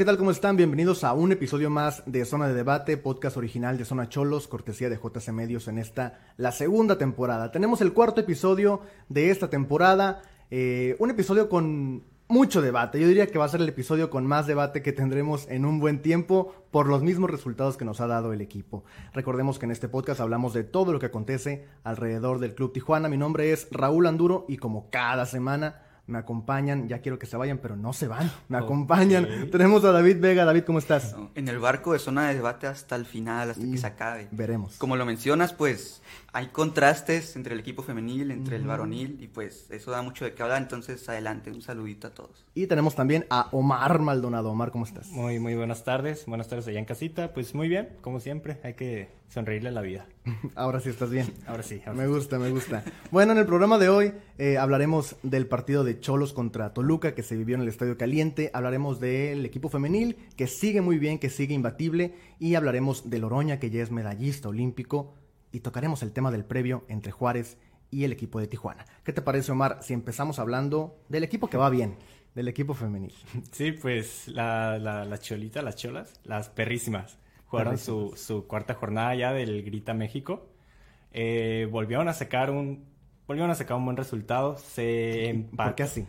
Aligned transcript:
¿qué 0.00 0.06
tal? 0.06 0.16
¿Cómo 0.16 0.30
están? 0.30 0.56
Bienvenidos 0.56 1.04
a 1.04 1.12
un 1.12 1.30
episodio 1.30 1.68
más 1.68 2.02
de 2.06 2.24
Zona 2.24 2.48
de 2.48 2.54
Debate, 2.54 2.96
podcast 2.96 3.36
original 3.36 3.76
de 3.76 3.84
Zona 3.84 4.08
Cholos, 4.08 4.48
cortesía 4.48 4.88
de 4.88 4.96
JC 4.96 5.30
Medios 5.30 5.68
en 5.68 5.76
esta, 5.76 6.20
la 6.38 6.52
segunda 6.52 6.96
temporada. 6.96 7.52
Tenemos 7.52 7.82
el 7.82 7.92
cuarto 7.92 8.22
episodio 8.22 8.80
de 9.10 9.30
esta 9.30 9.50
temporada, 9.50 10.22
eh, 10.50 10.96
un 11.00 11.10
episodio 11.10 11.50
con 11.50 12.02
mucho 12.28 12.62
debate. 12.62 12.98
Yo 12.98 13.08
diría 13.08 13.26
que 13.26 13.38
va 13.38 13.44
a 13.44 13.50
ser 13.50 13.60
el 13.60 13.68
episodio 13.68 14.08
con 14.08 14.26
más 14.26 14.46
debate 14.46 14.80
que 14.80 14.94
tendremos 14.94 15.46
en 15.50 15.66
un 15.66 15.80
buen 15.80 16.00
tiempo 16.00 16.54
por 16.70 16.86
los 16.86 17.02
mismos 17.02 17.28
resultados 17.28 17.76
que 17.76 17.84
nos 17.84 18.00
ha 18.00 18.06
dado 18.06 18.32
el 18.32 18.40
equipo. 18.40 18.84
Recordemos 19.12 19.58
que 19.58 19.66
en 19.66 19.72
este 19.72 19.90
podcast 19.90 20.22
hablamos 20.22 20.54
de 20.54 20.64
todo 20.64 20.94
lo 20.94 20.98
que 20.98 21.06
acontece 21.06 21.66
alrededor 21.84 22.38
del 22.38 22.54
Club 22.54 22.72
Tijuana. 22.72 23.10
Mi 23.10 23.18
nombre 23.18 23.52
es 23.52 23.68
Raúl 23.70 24.06
Anduro 24.06 24.46
y 24.48 24.56
como 24.56 24.88
cada 24.88 25.26
semana 25.26 25.82
me 26.10 26.18
acompañan, 26.18 26.88
ya 26.88 27.00
quiero 27.00 27.18
que 27.18 27.26
se 27.26 27.36
vayan, 27.36 27.58
pero 27.58 27.76
no 27.76 27.92
se 27.92 28.08
van, 28.08 28.30
me 28.48 28.58
acompañan. 28.58 29.50
Tenemos 29.50 29.84
a 29.84 29.92
David 29.92 30.18
Vega. 30.20 30.44
David, 30.44 30.64
¿cómo 30.64 30.78
estás? 30.78 31.14
En 31.34 31.48
el 31.48 31.58
barco 31.58 31.92
de 31.92 31.98
zona 31.98 32.28
de 32.28 32.34
debate 32.34 32.66
hasta 32.66 32.96
el 32.96 33.06
final, 33.06 33.50
hasta 33.50 33.64
que 33.64 33.78
se 33.78 33.86
acabe. 33.86 34.28
Veremos. 34.30 34.76
Como 34.76 34.96
lo 34.96 35.06
mencionas, 35.06 35.52
pues 35.52 36.02
hay 36.32 36.48
contrastes 36.48 37.34
entre 37.36 37.54
el 37.54 37.60
equipo 37.60 37.82
femenil, 37.82 38.30
entre 38.30 38.56
el 38.56 38.66
varonil, 38.66 39.18
y 39.20 39.28
pues 39.28 39.66
eso 39.70 39.90
da 39.90 40.02
mucho 40.02 40.24
de 40.24 40.34
qué 40.34 40.42
hablar. 40.42 40.62
Entonces, 40.62 41.08
adelante, 41.08 41.50
un 41.50 41.62
saludito 41.62 42.06
a 42.06 42.10
todos. 42.10 42.46
Y 42.54 42.66
tenemos 42.66 42.94
también 42.94 43.26
a 43.30 43.48
Omar 43.52 43.98
Maldonado. 44.00 44.50
Omar, 44.50 44.70
¿cómo 44.70 44.84
estás? 44.84 45.08
Muy, 45.08 45.40
muy 45.40 45.54
buenas 45.54 45.84
tardes. 45.84 46.26
Buenas 46.26 46.48
tardes 46.48 46.68
allá 46.68 46.78
en 46.78 46.84
casita. 46.84 47.32
Pues 47.32 47.54
muy 47.54 47.68
bien, 47.68 47.88
como 48.00 48.20
siempre, 48.20 48.60
hay 48.62 48.74
que 48.74 49.08
sonreírle 49.28 49.70
a 49.70 49.72
la 49.72 49.80
vida. 49.80 50.06
Ahora 50.54 50.80
sí 50.80 50.90
estás 50.90 51.10
bien. 51.10 51.32
Ahora 51.46 51.62
sí. 51.62 51.80
me 51.94 52.06
gusta, 52.06 52.38
me 52.38 52.50
gusta. 52.50 52.84
Bueno, 53.10 53.32
en 53.32 53.38
el 53.38 53.46
programa 53.46 53.78
de 53.78 53.88
hoy 53.88 54.12
eh, 54.38 54.58
hablaremos 54.58 55.16
del 55.22 55.46
partido 55.46 55.84
de 55.84 55.98
Cholos 55.98 56.32
contra 56.32 56.72
Toluca 56.74 57.14
que 57.14 57.22
se 57.22 57.36
vivió 57.36 57.56
en 57.56 57.62
el 57.62 57.68
Estadio 57.68 57.96
Caliente. 57.96 58.50
Hablaremos 58.52 59.00
del 59.00 59.44
equipo 59.44 59.68
femenil 59.68 60.16
que 60.36 60.46
sigue 60.46 60.80
muy 60.80 60.98
bien, 60.98 61.18
que 61.18 61.30
sigue 61.30 61.54
imbatible. 61.54 62.14
Y 62.38 62.54
hablaremos 62.54 63.10
de 63.10 63.18
Loroña 63.18 63.58
que 63.58 63.70
ya 63.70 63.82
es 63.82 63.90
medallista 63.90 64.48
olímpico. 64.48 65.14
Y 65.52 65.60
tocaremos 65.60 66.02
el 66.02 66.12
tema 66.12 66.30
del 66.30 66.44
previo 66.44 66.84
entre 66.88 67.12
Juárez 67.12 67.58
y 67.90 68.04
el 68.04 68.12
equipo 68.12 68.40
de 68.40 68.46
Tijuana. 68.46 68.84
¿Qué 69.04 69.12
te 69.12 69.22
parece, 69.22 69.52
Omar, 69.52 69.78
si 69.82 69.92
empezamos 69.92 70.38
hablando 70.38 70.98
del 71.08 71.24
equipo 71.24 71.48
que 71.48 71.56
va 71.56 71.70
bien? 71.70 71.96
Del 72.34 72.48
equipo 72.48 72.74
femenil. 72.74 73.14
Sí, 73.52 73.72
pues 73.72 74.28
la, 74.28 74.78
la, 74.78 75.18
cholita, 75.18 75.62
las 75.62 75.76
cholas, 75.76 76.20
las 76.24 76.48
perrísimas 76.48 77.18
jugaron 77.46 77.78
su, 77.78 78.14
su, 78.16 78.46
cuarta 78.46 78.74
jornada 78.74 79.14
ya 79.14 79.32
del 79.32 79.64
Grita 79.64 79.92
México. 79.92 80.46
Eh, 81.12 81.68
volvieron 81.70 82.08
a 82.08 82.12
sacar 82.12 82.50
un 82.50 82.88
volvieron 83.26 83.50
a 83.50 83.54
sacar 83.54 83.76
un 83.76 83.84
buen 83.84 83.96
resultado. 83.96 84.56
Se 84.58 85.28
empató. 85.28 85.68
¿Por 85.70 85.74
qué 85.74 85.82
así? 85.82 86.06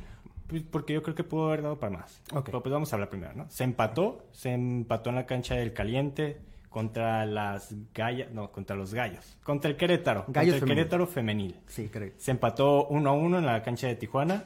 Pues 0.47 0.63
porque 0.63 0.93
yo 0.93 1.01
creo 1.01 1.15
que 1.15 1.23
pudo 1.23 1.47
haber 1.47 1.63
dado 1.63 1.79
para 1.79 1.97
más. 1.97 2.21
Pero 2.45 2.61
pues 2.61 2.71
vamos 2.71 2.91
a 2.91 2.95
hablar 2.95 3.09
primero, 3.09 3.33
¿no? 3.33 3.49
Se 3.49 3.63
empató, 3.63 4.27
se 4.31 4.51
empató 4.51 5.09
en 5.09 5.15
la 5.15 5.25
cancha 5.25 5.55
del 5.55 5.73
Caliente 5.73 6.41
contra 6.71 7.25
las 7.25 7.75
gallas, 7.93 8.31
no, 8.31 8.51
contra 8.51 8.75
los 8.75 8.93
gallos, 8.93 9.37
contra 9.43 9.69
el 9.69 9.75
Querétaro, 9.75 10.25
Gallos 10.29 10.55
contra 10.55 10.73
el 10.73 10.77
Querétaro 10.77 11.05
femenil. 11.05 11.59
Sí, 11.67 11.89
creo. 11.89 12.13
Se 12.17 12.31
empató 12.31 12.87
1 12.87 13.09
a 13.09 13.13
1 13.13 13.39
en 13.39 13.45
la 13.45 13.61
cancha 13.61 13.87
de 13.87 13.95
Tijuana. 13.95 14.45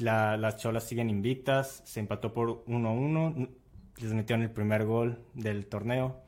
las 0.00 0.56
cholas 0.56 0.84
siguen 0.84 1.08
invictas, 1.08 1.82
se 1.84 2.00
empató 2.00 2.34
por 2.34 2.64
1 2.66 2.88
a 2.88 2.92
1 2.92 3.48
les 3.98 4.12
metieron 4.12 4.42
el 4.42 4.50
primer 4.50 4.84
gol 4.84 5.24
del 5.34 5.66
torneo. 5.66 6.20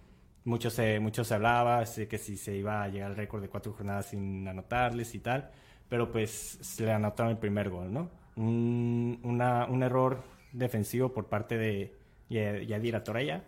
Mucho 0.44 0.70
se, 0.70 0.98
mucho 1.00 1.24
se 1.24 1.34
hablaba 1.34 1.84
que 1.84 2.16
si 2.18 2.36
se 2.36 2.56
iba 2.56 2.82
a 2.82 2.88
llegar 2.88 3.10
al 3.10 3.16
récord 3.16 3.42
de 3.42 3.48
cuatro 3.48 3.72
jornadas 3.72 4.06
sin 4.06 4.46
anotarles 4.48 5.14
y 5.14 5.18
tal, 5.18 5.50
pero 5.88 6.10
pues 6.10 6.58
se 6.62 6.84
le 6.84 6.92
anotaron 6.92 7.32
el 7.32 7.38
primer 7.38 7.68
gol, 7.68 7.92
¿no? 7.92 8.10
Un, 8.36 9.20
una, 9.24 9.66
un 9.66 9.82
error 9.82 10.22
defensivo 10.52 11.12
por 11.12 11.26
parte 11.26 11.58
de 11.58 11.94
Yadira 12.30 13.04
Toraya, 13.04 13.44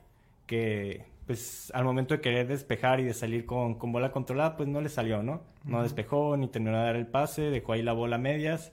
que 0.47 1.07
pues 1.31 1.71
al 1.77 1.85
momento 1.85 2.15
de 2.15 2.21
querer 2.21 2.49
despejar 2.49 2.99
y 2.99 3.05
de 3.05 3.15
salir 3.15 3.47
con, 3.47 3.77
con 3.77 3.93
bola 3.93 4.11
controlada, 4.11 4.57
pues 4.57 4.69
no 4.69 4.81
le 4.81 4.89
salió, 4.89 5.23
¿no? 5.23 5.45
No 5.63 5.81
despejó 5.85 6.37
ni 6.37 6.49
terminó 6.49 6.77
de 6.77 6.85
dar 6.85 6.97
el 6.97 7.07
pase, 7.07 7.43
dejó 7.51 7.75
ahí 7.75 7.85
la 7.85 7.93
bola 7.93 8.17
a 8.17 8.19
medias 8.19 8.73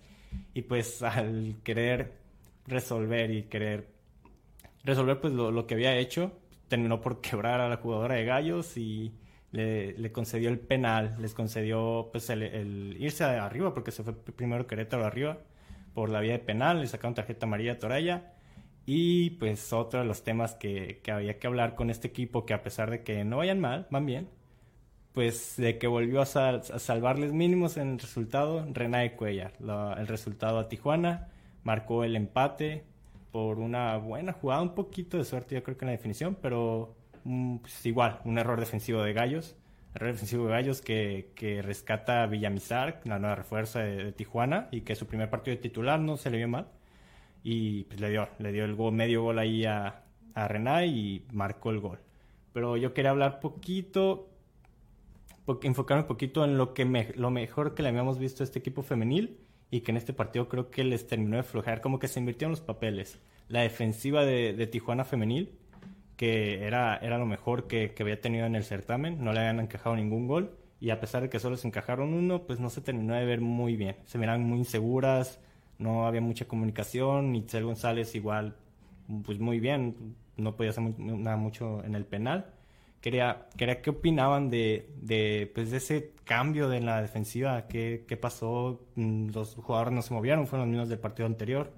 y 0.56 0.64
pues 0.64 1.04
al 1.04 1.58
querer 1.64 2.14
resolver 2.66 3.30
y 3.30 3.44
querer 3.44 3.90
resolver 4.84 5.22
pues 5.22 5.34
lo, 5.34 5.68
que 5.68 5.76
había 5.76 5.98
hecho. 5.98 6.32
Terminó 6.68 7.00
por 7.00 7.22
quebrar 7.22 7.62
a 7.62 7.70
la 7.70 7.78
jugadora 7.78 8.16
de 8.16 8.26
Gallos 8.26 8.76
y 8.76 9.14
le, 9.52 10.12
concedió 10.12 10.50
el 10.50 10.58
penal, 10.58 11.16
les 11.20 11.36
concedió 11.36 12.10
pues 12.12 12.28
el, 12.32 12.98
irse 13.00 13.24
arriba 13.24 13.72
porque 13.76 13.92
se 13.92 14.02
fue 14.02 14.14
primero 14.14 14.66
Querétaro 14.66 15.06
arriba 15.06 15.38
por 15.94 16.10
la 16.10 16.22
vía 16.22 16.32
de 16.32 16.40
penal, 16.40 16.80
le 16.80 16.88
sacaron 16.88 17.14
tarjeta 17.14 17.46
amarilla 17.46 17.74
a 17.74 17.78
Toraya 17.78 18.34
y 18.88 19.32
pues 19.32 19.74
otro 19.74 20.00
de 20.00 20.06
los 20.06 20.24
temas 20.24 20.56
que, 20.56 21.02
había 21.12 21.38
que 21.40 21.48
hablar 21.48 21.76
con 21.76 21.90
este 21.90 22.08
equipo 22.08 22.46
que 22.46 22.54
a 22.54 22.64
pesar 22.64 22.90
de 22.90 23.04
que 23.04 23.26
no 23.26 23.38
vayan 23.38 23.60
mal, 23.60 23.86
van 23.92 24.06
bien, 24.06 24.30
pues 25.12 25.56
de 25.58 25.78
que 25.78 25.88
volvió 25.88 26.22
a, 26.22 26.26
salvarles 26.26 27.34
mínimos 27.34 27.76
en 27.76 27.90
el 27.92 28.00
resultado, 28.00 28.66
Renae 28.74 29.18
Cuellar, 29.18 29.54
el 29.98 30.08
resultado 30.08 30.58
a 30.58 30.70
Tijuana, 30.70 31.28
marcó 31.64 32.06
el 32.06 32.16
empate, 32.16 32.86
por 33.32 33.60
una 33.60 33.98
buena 33.98 34.32
jugada, 34.32 34.62
un 34.62 34.74
poquito 34.74 35.18
de 35.18 35.26
suerte 35.26 35.56
yo 35.56 35.64
creo 35.64 35.78
que 35.78 35.84
en 35.84 35.88
la 35.88 35.98
definición, 35.98 36.38
pero 36.42 36.96
mm, 37.26 37.58
pues 37.58 37.86
igual, 37.86 38.22
un 38.24 38.38
error 38.38 38.58
defensivo 38.58 39.02
de 39.04 39.12
Gallos, 39.12 39.58
error 39.96 40.14
defensivo 40.14 40.46
de 40.46 40.52
Gallos 40.52 40.82
que, 40.82 41.34
que 41.36 41.62
rescata 41.62 42.24
a 42.24 42.28
Villamizar, 42.28 43.02
la 43.04 43.20
nueva 43.20 43.36
refuerza 43.36 43.82
de, 43.82 44.14
Tijuana, 44.14 44.70
y 44.72 44.82
que 44.82 44.96
su 44.96 45.08
primer 45.08 45.30
partido 45.30 45.58
de 45.58 45.62
titular 45.62 46.00
no 46.00 46.16
se 46.16 46.30
le 46.30 46.38
vio 46.38 46.48
mal, 46.48 46.68
y 47.44 47.84
pues 47.86 48.00
le 48.00 48.10
dio, 48.10 48.28
le 48.40 48.52
dio 48.52 48.66
el 48.66 48.76
medio 48.92 49.24
gol 49.24 49.40
ahí 49.40 49.66
a, 49.66 50.04
a 50.34 50.48
Renay 50.48 50.90
y 50.90 51.26
marcó 51.32 51.72
el 51.72 51.80
gol. 51.80 52.00
Pero 52.54 52.78
yo 52.78 52.94
quería 52.94 53.12
hablar 53.12 53.40
poquito, 53.40 54.30
enfocarme 55.62 56.02
un 56.02 56.08
poquito 56.08 56.44
en 56.44 56.58
lo, 56.58 56.74
que 56.74 57.14
lo 57.16 57.32
mejor 57.32 57.76
que 57.76 57.84
le 57.84 57.90
habíamos 57.90 58.20
visto 58.20 58.44
a 58.44 58.46
este 58.46 58.60
equipo 58.60 58.82
femenil, 58.82 59.40
y 59.70 59.82
que 59.82 59.92
en 59.92 59.98
este 59.98 60.14
partido 60.14 60.48
creo 60.48 60.70
que 60.70 60.84
les 60.84 61.08
terminó 61.08 61.38
de 61.38 61.44
flojear, 61.44 61.82
como 61.82 62.00
que 62.00 62.08
se 62.08 62.20
invirtieron 62.20 62.52
los 62.52 62.62
papeles. 62.62 63.20
La 63.50 63.62
defensiva 63.62 64.26
de, 64.26 64.68
Tijuana 64.68 65.04
femenil, 65.04 65.58
que 66.16 66.64
era, 66.66 66.98
era 66.98 67.18
lo 67.18 67.26
mejor 67.26 67.68
que, 67.68 67.94
había 68.00 68.20
tenido 68.20 68.46
en 68.46 68.56
el 68.56 68.64
certamen, 68.64 69.24
no 69.24 69.34
le 69.34 69.40
habían 69.40 69.60
encajado 69.60 69.96
ningún 69.96 70.28
gol 70.28 70.58
y 70.80 70.92
a 70.92 71.00
pesar 71.00 71.24
de 71.24 71.30
que 71.30 71.40
solo 71.40 71.58
se 71.58 71.68
encajaron 71.68 72.14
uno, 72.14 72.44
pues 72.46 72.60
no 72.60 72.70
se 72.70 72.82
terminó 72.82 73.16
de 73.16 73.26
ver 73.26 73.42
muy 73.42 73.76
bien. 73.76 73.98
Se 74.06 74.18
miran 74.18 74.44
muy 74.44 74.60
inseguras, 74.60 75.40
no 75.80 76.08
había 76.08 76.22
mucha 76.22 76.48
comunicación, 76.48 77.36
Itzel 77.36 77.66
González 77.66 78.16
igual, 78.16 78.56
pues 79.26 79.40
muy 79.40 79.60
bien, 79.60 80.16
no 80.38 80.56
podía 80.56 80.72
hacer 80.72 80.84
nada 81.00 81.38
mucho 81.38 81.84
en 81.84 81.96
el 81.96 82.06
penal 82.06 82.54
quería, 83.02 83.48
quería 83.56 83.82
qué 83.82 83.90
opinaban 83.92 84.50
de, 84.50 84.90
de, 85.02 85.52
pues, 85.54 85.72
de 85.72 85.78
ese 85.78 86.14
cambio 86.26 86.70
de 86.70 86.82
la 86.82 87.02
defensiva, 87.02 87.68
qué, 87.68 88.06
qué 88.08 88.18
pasó, 88.18 88.82
mm, 88.96 89.30
los 89.30 89.56
jugadores 89.56 89.94
no 89.94 90.02
se 90.02 90.14
movieron, 90.14 90.48
fueron 90.48 90.68
los 90.68 90.72
mismos 90.72 90.90
del 90.90 91.00
partido 91.00 91.26
anterior. 91.26 91.72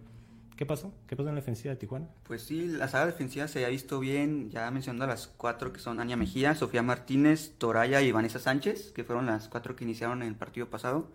¿Qué 0.56 0.66
pasó? 0.66 0.92
¿Qué 1.08 1.16
pasó 1.16 1.30
en 1.30 1.36
la 1.36 1.42
defensiva 1.42 1.74
de 1.74 1.80
Tijuana? 1.80 2.08
Pues 2.24 2.42
sí, 2.42 2.68
la 2.68 2.90
saga 2.90 3.06
defensiva 3.06 3.48
se 3.48 3.66
ha 3.66 3.70
visto 3.70 4.00
bien, 4.00 4.50
ya 4.50 4.70
mencionando 4.72 5.06
a 5.06 5.08
las 5.08 5.28
cuatro 5.28 5.72
que 5.72 5.80
son 5.80 6.02
Ania 6.02 6.18
Mejía, 6.18 6.54
Sofía 6.54 6.84
Martínez, 6.84 7.54
Toraya 7.58 8.02
y 8.02 8.12
Vanessa 8.12 8.40
Sánchez, 8.40 8.92
que 8.92 9.06
fueron 9.06 9.28
las 9.28 9.48
cuatro 9.48 9.78
que 9.78 9.86
iniciaron 9.86 10.22
el 10.22 10.36
partido 10.36 10.70
pasado. 10.70 11.08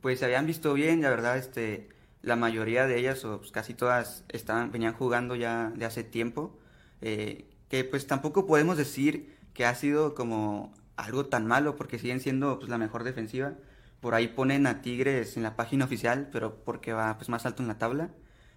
Pues 0.00 0.18
se 0.18 0.24
habían 0.24 0.46
visto 0.46 0.74
bien, 0.74 1.02
la 1.02 1.10
verdad, 1.10 1.38
este, 1.38 1.88
la 2.22 2.36
mayoría 2.36 2.86
de 2.86 2.98
ellas, 2.98 3.24
o 3.24 3.38
pues, 3.38 3.50
casi 3.52 3.74
todas, 3.74 4.24
estaban, 4.28 4.72
venían 4.72 4.94
jugando 4.94 5.34
ya 5.36 5.72
de 5.74 5.84
hace 5.84 6.04
tiempo. 6.04 6.58
Eh, 7.00 7.46
que 7.68 7.84
pues 7.84 8.06
tampoco 8.06 8.46
podemos 8.46 8.76
decir 8.76 9.36
que 9.54 9.64
ha 9.64 9.74
sido 9.74 10.14
como 10.14 10.74
algo 10.96 11.26
tan 11.26 11.46
malo 11.46 11.76
porque 11.76 11.98
siguen 11.98 12.20
siendo 12.20 12.58
pues, 12.58 12.68
la 12.68 12.78
mejor 12.78 13.04
defensiva. 13.04 13.54
Por 14.00 14.14
ahí 14.14 14.28
ponen 14.28 14.66
a 14.66 14.82
Tigres 14.82 15.36
en 15.36 15.42
la 15.42 15.56
página 15.56 15.84
oficial, 15.84 16.28
pero 16.32 16.56
porque 16.64 16.92
va 16.92 17.16
pues, 17.16 17.28
más 17.28 17.46
alto 17.46 17.62
en 17.62 17.68
la 17.68 17.78
tabla. 17.78 18.10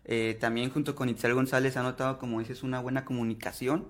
Eh, 0.06 0.38
también 0.40 0.70
junto 0.70 0.96
con 0.96 1.10
Itzel 1.10 1.34
González 1.34 1.78
ha 1.78 1.84
notado, 1.84 2.18
como 2.20 2.40
dices, 2.40 2.64
una 2.64 2.82
buena 2.82 3.06
comunicación. 3.06 3.88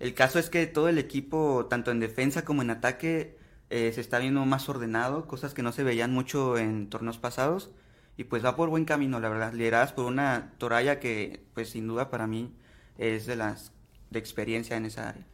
El 0.00 0.14
caso 0.14 0.38
es 0.38 0.50
que 0.50 0.66
todo 0.66 0.88
el 0.88 0.98
equipo, 0.98 1.66
tanto 1.66 1.90
en 1.90 2.00
defensa 2.00 2.44
como 2.44 2.62
en 2.62 2.70
ataque, 2.70 3.38
eh, 3.70 3.92
se 3.92 4.00
está 4.00 4.18
viendo 4.18 4.44
más 4.46 4.68
ordenado, 4.68 5.26
cosas 5.26 5.54
que 5.54 5.62
no 5.62 5.72
se 5.72 5.84
veían 5.84 6.12
mucho 6.12 6.58
en 6.58 6.88
torneos 6.90 7.18
pasados. 7.18 7.70
Y 8.16 8.24
pues 8.24 8.44
va 8.44 8.56
por 8.56 8.68
buen 8.68 8.84
camino, 8.84 9.18
la 9.20 9.28
verdad. 9.28 9.52
Lideradas 9.52 9.92
por 9.92 10.04
una 10.04 10.52
Toraya 10.58 11.00
que, 11.00 11.44
pues 11.54 11.70
sin 11.70 11.86
duda 11.88 12.10
para 12.10 12.26
mí, 12.26 12.54
es 12.96 13.26
de 13.26 13.36
las 13.36 13.72
de 14.10 14.18
experiencia 14.18 14.76
en 14.76 14.86
esa 14.86 15.08
área. 15.08 15.26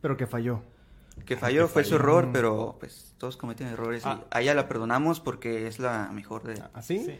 Pero 0.00 0.16
que 0.16 0.26
falló. 0.26 0.62
Que 1.24 1.36
falló, 1.36 1.66
fue 1.68 1.84
su 1.84 1.96
error, 1.96 2.30
pero 2.32 2.76
pues 2.78 3.14
todos 3.18 3.36
cometen 3.36 3.66
errores. 3.66 4.04
Y 4.04 4.08
ah. 4.08 4.24
a 4.30 4.40
ella 4.40 4.54
la 4.54 4.68
perdonamos 4.68 5.20
porque 5.20 5.66
es 5.66 5.78
la 5.78 6.10
mejor 6.12 6.44
de... 6.44 6.62
¿Ah, 6.72 6.82
sí? 6.82 7.18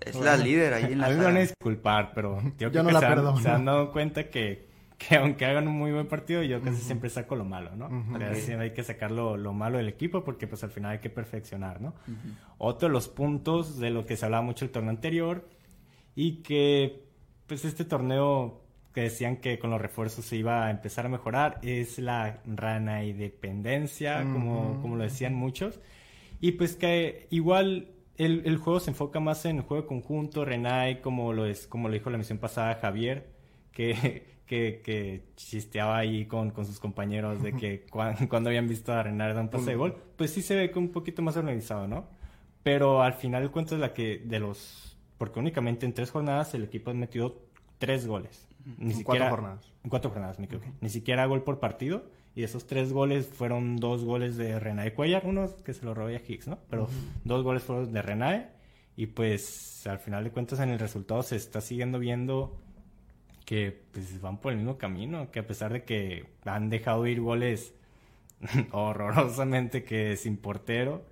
Es 0.00 0.14
la 0.20 0.36
líder 0.36 0.74
ahí 0.74 0.92
en 0.92 1.00
la... 1.00 1.06
A 1.06 1.10
mí 1.10 1.16
me 1.16 1.24
van 1.24 1.36
a 1.36 1.40
disculpar, 1.40 2.12
pero 2.14 2.40
yo, 2.58 2.70
no 2.70 2.90
la 2.90 3.00
perdono. 3.00 3.38
Se 3.38 3.50
han 3.50 3.64
dado 3.64 3.90
cuenta 3.90 4.30
que, 4.30 4.68
que 4.98 5.16
aunque 5.16 5.44
hagan 5.44 5.68
un 5.68 5.74
muy 5.74 5.92
buen 5.92 6.06
partido, 6.06 6.42
yo 6.42 6.60
casi 6.62 6.80
siempre 6.80 7.10
saco 7.10 7.36
lo 7.36 7.44
malo, 7.44 7.76
¿no? 7.76 7.88
hay 8.60 8.72
que 8.72 8.82
sacar 8.82 9.10
lo, 9.10 9.52
malo 9.52 9.78
del 9.78 9.88
equipo 9.88 10.24
porque 10.24 10.46
pues 10.46 10.64
al 10.64 10.70
final 10.70 10.92
hay 10.92 10.98
que 10.98 11.10
perfeccionar, 11.10 11.80
¿no? 11.80 11.94
Otro 12.58 12.88
de 12.88 12.92
los 12.92 13.08
puntos 13.08 13.78
de 13.78 13.90
lo 13.90 14.06
que 14.06 14.16
se 14.16 14.24
hablaba 14.24 14.42
mucho 14.42 14.64
el 14.64 14.70
torneo 14.70 14.90
anterior 14.90 15.48
y 16.14 16.42
que 16.42 17.04
pues 17.46 17.64
este 17.64 17.84
torneo 17.84 18.62
que 18.94 19.02
decían 19.02 19.36
que 19.36 19.58
con 19.58 19.70
los 19.70 19.80
refuerzos 19.80 20.24
se 20.24 20.36
iba 20.36 20.66
a 20.66 20.70
empezar 20.70 21.04
a 21.04 21.10
mejorar 21.10 21.58
es 21.62 21.98
la 21.98 22.40
rana 22.46 23.04
y 23.04 23.12
dependencia, 23.12 24.22
como, 24.22 24.80
como 24.80 24.96
lo 24.96 25.04
decían 25.04 25.34
muchos. 25.34 25.80
Y 26.40 26.52
pues 26.52 26.76
que 26.76 27.26
igual 27.30 27.90
el, 28.16 28.42
el, 28.46 28.56
juego 28.56 28.80
se 28.80 28.90
enfoca 28.90 29.20
más 29.20 29.44
en 29.44 29.58
el 29.58 29.62
juego 29.62 29.86
conjunto, 29.86 30.46
Renai, 30.46 31.02
como 31.02 31.34
lo, 31.34 31.44
es, 31.44 31.66
como 31.66 31.88
lo 31.88 31.94
dijo 31.94 32.08
la 32.08 32.16
misión 32.16 32.38
pasada 32.38 32.76
Javier, 32.76 33.28
que, 33.72 34.35
que, 34.46 34.80
que 34.84 35.24
chisteaba 35.36 35.98
ahí 35.98 36.26
con, 36.26 36.50
con, 36.50 36.64
sus 36.64 36.78
compañeros 36.78 37.42
de 37.42 37.52
que 37.52 37.84
cuando, 37.90 38.48
habían 38.48 38.68
visto 38.68 38.92
a 38.92 39.02
Renai 39.02 39.32
dar 39.32 39.42
un 39.42 39.48
pase 39.48 39.70
de 39.70 39.76
gol, 39.76 39.96
pues 40.16 40.30
sí 40.30 40.42
se 40.42 40.54
ve 40.54 40.72
un 40.76 40.90
poquito 40.90 41.22
más 41.22 41.36
organizado, 41.36 41.86
¿no? 41.86 42.08
Pero 42.62 43.02
al 43.02 43.14
final 43.14 43.42
de 43.42 43.48
cuentas 43.50 43.78
la 43.78 43.92
que 43.92 44.22
de 44.24 44.40
los... 44.40 44.96
Porque 45.18 45.38
únicamente 45.38 45.86
en 45.86 45.94
tres 45.94 46.10
jornadas 46.10 46.54
el 46.54 46.64
equipo 46.64 46.90
ha 46.90 46.94
metido 46.94 47.42
tres 47.78 48.06
goles. 48.06 48.48
Ni 48.78 48.92
en 48.92 48.98
siquiera, 48.98 49.04
cuatro 49.04 49.30
jornadas. 49.30 49.72
En 49.84 49.90
cuatro 49.90 50.10
jornadas, 50.10 50.38
me 50.38 50.46
equivoqué. 50.46 50.72
Ni 50.80 50.88
siquiera 50.88 51.26
gol 51.26 51.42
por 51.42 51.60
partido. 51.60 52.04
Y 52.34 52.42
esos 52.42 52.66
tres 52.66 52.92
goles 52.92 53.28
fueron 53.28 53.76
dos 53.76 54.04
goles 54.04 54.36
de 54.36 54.58
Renae 54.60 54.92
Cuellar, 54.92 55.22
uno 55.24 55.48
que 55.64 55.72
se 55.72 55.84
lo 55.84 55.94
robó 55.94 56.08
a 56.08 56.12
Higgs, 56.12 56.48
¿no? 56.48 56.58
Pero 56.68 56.88
dos 57.24 57.42
goles 57.42 57.62
fueron 57.62 57.92
de 57.92 58.02
Renae. 58.02 58.48
Y 58.96 59.06
pues 59.06 59.86
al 59.86 59.98
final 60.00 60.24
de 60.24 60.30
cuentas 60.30 60.60
en 60.60 60.70
el 60.70 60.78
resultado 60.78 61.22
se 61.22 61.36
está 61.36 61.60
siguiendo 61.60 61.98
viendo 61.98 62.60
que 63.46 63.80
pues 63.92 64.20
van 64.20 64.38
por 64.38 64.52
el 64.52 64.58
mismo 64.58 64.76
camino, 64.76 65.30
que 65.30 65.38
a 65.38 65.46
pesar 65.46 65.72
de 65.72 65.84
que 65.84 66.26
han 66.44 66.68
dejado 66.68 67.06
ir 67.06 67.20
goles 67.20 67.72
horrorosamente 68.72 69.84
que 69.84 70.16
sin 70.16 70.36
portero, 70.36 71.06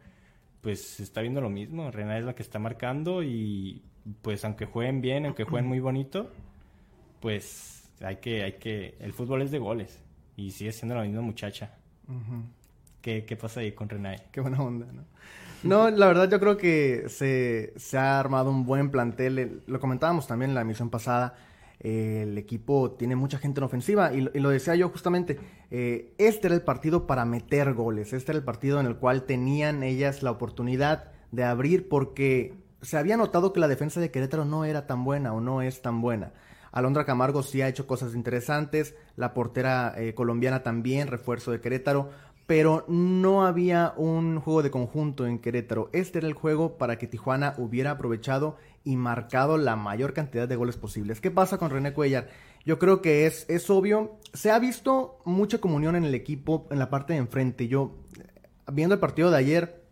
pues 0.60 0.82
se 0.82 1.04
está 1.04 1.22
viendo 1.22 1.40
lo 1.40 1.48
mismo. 1.48 1.90
Renae 1.90 2.18
es 2.18 2.24
la 2.24 2.34
que 2.34 2.42
está 2.42 2.58
marcando 2.58 3.22
y 3.22 3.82
pues 4.20 4.44
aunque 4.44 4.66
jueguen 4.66 5.00
bien, 5.00 5.24
aunque 5.24 5.44
jueguen 5.44 5.68
muy 5.68 5.78
bonito, 5.78 6.28
pues 7.20 7.88
hay 8.02 8.16
que, 8.16 8.42
hay 8.42 8.54
que, 8.54 8.96
el 8.98 9.12
fútbol 9.12 9.42
es 9.42 9.52
de 9.52 9.60
goles 9.60 10.00
y 10.36 10.50
sigue 10.50 10.72
siendo 10.72 10.96
la 10.96 11.02
misma 11.02 11.22
muchacha. 11.22 11.70
¿Qué, 13.00 13.24
¿Qué, 13.24 13.36
pasa 13.36 13.60
ahí 13.60 13.72
con 13.72 13.88
Renai? 13.88 14.18
Qué 14.32 14.40
buena 14.40 14.60
onda, 14.60 14.86
¿no? 14.92 15.04
No, 15.62 15.88
la 15.88 16.08
verdad 16.08 16.28
yo 16.28 16.40
creo 16.40 16.56
que 16.56 17.04
se, 17.08 17.72
se 17.76 17.96
ha 17.96 18.18
armado 18.18 18.50
un 18.50 18.66
buen 18.66 18.90
plantel. 18.90 19.62
Lo 19.66 19.78
comentábamos 19.78 20.26
también 20.26 20.50
en 20.50 20.54
la 20.56 20.60
emisión 20.62 20.90
pasada. 20.90 21.34
El 21.84 22.38
equipo 22.38 22.92
tiene 22.92 23.14
mucha 23.14 23.38
gente 23.38 23.60
en 23.60 23.64
ofensiva 23.64 24.12
y, 24.14 24.22
lo 24.22 24.48
decía 24.48 24.74
yo 24.74 24.88
justamente, 24.88 25.38
eh, 25.70 26.14
este 26.16 26.46
era 26.46 26.56
el 26.56 26.62
partido 26.62 27.06
para 27.06 27.26
meter 27.26 27.74
goles, 27.74 28.14
este 28.14 28.32
era 28.32 28.38
el 28.38 28.44
partido 28.44 28.80
en 28.80 28.86
el 28.86 28.96
cual 28.96 29.24
tenían 29.24 29.82
ellas 29.82 30.22
la 30.22 30.30
oportunidad 30.30 31.12
de 31.30 31.44
abrir 31.44 31.88
porque 31.88 32.54
se 32.80 32.96
había 32.96 33.18
notado 33.18 33.52
que 33.52 33.60
la 33.60 33.68
defensa 33.68 34.00
de 34.00 34.10
Querétaro 34.10 34.46
no 34.46 34.64
era 34.64 34.86
tan 34.86 35.04
buena 35.04 35.34
o 35.34 35.40
no 35.40 35.60
es 35.60 35.82
tan 35.82 36.00
buena. 36.00 36.32
Alondra 36.72 37.04
Camargo 37.04 37.42
sí 37.42 37.60
ha 37.60 37.68
hecho 37.68 37.86
cosas 37.86 38.14
interesantes, 38.14 38.96
la 39.14 39.34
portera 39.34 39.94
eh, 39.96 40.14
colombiana 40.14 40.62
también, 40.62 41.08
refuerzo 41.08 41.52
de 41.52 41.60
Querétaro, 41.60 42.10
pero 42.46 42.84
no 42.88 43.46
había 43.46 43.94
un 43.96 44.40
juego 44.40 44.62
de 44.62 44.70
conjunto 44.70 45.26
en 45.26 45.38
Querétaro. 45.38 45.90
Este 45.92 46.18
era 46.18 46.28
el 46.28 46.34
juego 46.34 46.76
para 46.76 46.96
que 46.96 47.06
Tijuana 47.06 47.54
hubiera 47.58 47.92
aprovechado 47.92 48.56
y 48.84 48.96
marcado 48.96 49.56
la 49.56 49.76
mayor 49.76 50.12
cantidad 50.12 50.46
de 50.46 50.56
goles 50.56 50.76
posibles. 50.76 51.20
¿Qué 51.20 51.30
pasa 51.30 51.58
con 51.58 51.70
René 51.70 51.92
Cuellar? 51.92 52.28
Yo 52.64 52.78
creo 52.78 53.02
que 53.02 53.26
es, 53.26 53.46
es 53.48 53.68
obvio. 53.70 54.18
Se 54.32 54.50
ha 54.50 54.58
visto 54.58 55.18
mucha 55.24 55.58
comunión 55.58 55.96
en 55.96 56.04
el 56.04 56.14
equipo 56.14 56.66
en 56.70 56.78
la 56.78 56.90
parte 56.90 57.14
de 57.14 57.18
enfrente. 57.18 57.68
Yo, 57.68 57.96
viendo 58.70 58.94
el 58.94 59.00
partido 59.00 59.30
de 59.30 59.38
ayer, 59.38 59.82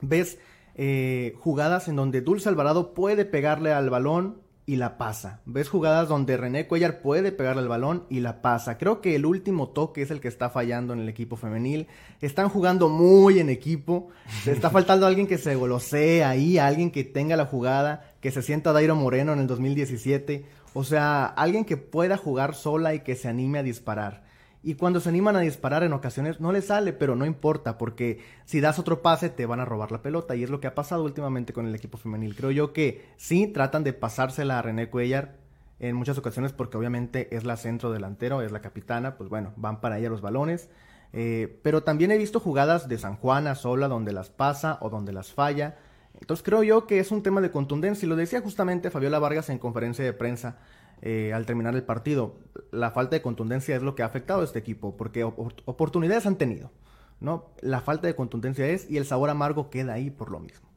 ves 0.00 0.38
eh, 0.74 1.34
jugadas 1.40 1.88
en 1.88 1.96
donde 1.96 2.20
Dulce 2.20 2.48
Alvarado 2.48 2.94
puede 2.94 3.24
pegarle 3.24 3.72
al 3.72 3.90
balón 3.90 4.42
y 4.68 4.76
la 4.76 4.98
pasa. 4.98 5.40
Ves 5.46 5.70
jugadas 5.70 6.08
donde 6.08 6.36
René 6.36 6.66
Cuellar 6.66 7.00
puede 7.00 7.32
pegarle 7.32 7.62
el 7.62 7.68
balón 7.68 8.04
y 8.10 8.20
la 8.20 8.42
pasa. 8.42 8.76
Creo 8.76 9.00
que 9.00 9.14
el 9.14 9.24
último 9.24 9.70
toque 9.70 10.02
es 10.02 10.10
el 10.10 10.20
que 10.20 10.28
está 10.28 10.50
fallando 10.50 10.92
en 10.92 11.00
el 11.00 11.08
equipo 11.08 11.36
femenil. 11.36 11.86
Están 12.20 12.50
jugando 12.50 12.90
muy 12.90 13.40
en 13.40 13.48
equipo. 13.48 14.08
Se 14.44 14.52
está 14.52 14.68
faltando 14.68 15.06
alguien 15.06 15.26
que 15.26 15.38
se 15.38 15.54
golosee 15.54 16.22
ahí, 16.22 16.58
alguien 16.58 16.90
que 16.90 17.02
tenga 17.02 17.34
la 17.34 17.46
jugada, 17.46 18.07
que 18.20 18.30
se 18.30 18.42
sienta 18.42 18.72
Dairo 18.72 18.96
Moreno 18.96 19.32
en 19.32 19.40
el 19.40 19.46
2017. 19.46 20.44
O 20.74 20.84
sea, 20.84 21.26
alguien 21.26 21.64
que 21.64 21.76
pueda 21.76 22.16
jugar 22.16 22.54
sola 22.54 22.94
y 22.94 23.00
que 23.00 23.16
se 23.16 23.28
anime 23.28 23.58
a 23.58 23.62
disparar. 23.62 24.24
Y 24.62 24.74
cuando 24.74 25.00
se 25.00 25.08
animan 25.08 25.36
a 25.36 25.40
disparar 25.40 25.84
en 25.84 25.92
ocasiones 25.92 26.40
no 26.40 26.50
les 26.50 26.66
sale, 26.66 26.92
pero 26.92 27.14
no 27.14 27.24
importa, 27.24 27.78
porque 27.78 28.20
si 28.44 28.60
das 28.60 28.78
otro 28.78 29.02
pase 29.02 29.30
te 29.30 29.46
van 29.46 29.60
a 29.60 29.64
robar 29.64 29.92
la 29.92 30.02
pelota. 30.02 30.34
Y 30.34 30.42
es 30.42 30.50
lo 30.50 30.60
que 30.60 30.66
ha 30.66 30.74
pasado 30.74 31.04
últimamente 31.04 31.52
con 31.52 31.66
el 31.66 31.74
equipo 31.74 31.96
femenil. 31.96 32.34
Creo 32.34 32.50
yo 32.50 32.72
que 32.72 33.06
sí 33.16 33.46
tratan 33.46 33.84
de 33.84 33.92
pasársela 33.92 34.58
a 34.58 34.62
René 34.62 34.90
Cuellar 34.90 35.36
en 35.78 35.94
muchas 35.94 36.18
ocasiones, 36.18 36.52
porque 36.52 36.76
obviamente 36.76 37.34
es 37.36 37.44
la 37.44 37.56
centro 37.56 37.92
delantero, 37.92 38.42
es 38.42 38.50
la 38.50 38.60
capitana, 38.60 39.16
pues 39.16 39.30
bueno, 39.30 39.52
van 39.56 39.80
para 39.80 39.98
ella 39.98 40.10
los 40.10 40.20
balones. 40.20 40.68
Eh, 41.12 41.60
pero 41.62 41.84
también 41.84 42.10
he 42.10 42.18
visto 42.18 42.40
jugadas 42.40 42.88
de 42.88 42.98
San 42.98 43.16
Juan 43.16 43.46
a 43.46 43.54
sola 43.54 43.88
donde 43.88 44.12
las 44.12 44.28
pasa 44.28 44.78
o 44.80 44.90
donde 44.90 45.12
las 45.12 45.32
falla. 45.32 45.76
Entonces 46.20 46.44
creo 46.44 46.62
yo 46.62 46.86
que 46.86 46.98
es 46.98 47.10
un 47.10 47.22
tema 47.22 47.40
de 47.40 47.50
contundencia. 47.50 48.06
Y 48.06 48.08
lo 48.08 48.16
decía 48.16 48.40
justamente 48.40 48.90
Fabiola 48.90 49.18
Vargas 49.18 49.50
en 49.50 49.58
conferencia 49.58 50.04
de 50.04 50.12
prensa. 50.12 50.58
Eh, 51.00 51.32
al 51.32 51.46
terminar 51.46 51.74
el 51.76 51.84
partido. 51.84 52.40
La 52.72 52.90
falta 52.90 53.14
de 53.16 53.22
contundencia 53.22 53.76
es 53.76 53.82
lo 53.82 53.94
que 53.94 54.02
ha 54.02 54.06
afectado 54.06 54.40
a 54.40 54.44
este 54.44 54.58
equipo, 54.58 54.96
porque 54.96 55.22
oportunidades 55.22 56.26
han 56.26 56.36
tenido, 56.36 56.72
¿no? 57.20 57.50
La 57.60 57.80
falta 57.80 58.08
de 58.08 58.16
contundencia 58.16 58.66
es 58.66 58.90
y 58.90 58.96
el 58.96 59.04
sabor 59.04 59.30
amargo 59.30 59.70
queda 59.70 59.92
ahí 59.92 60.10
por 60.10 60.30
lo 60.30 60.40
mismo. 60.40 60.68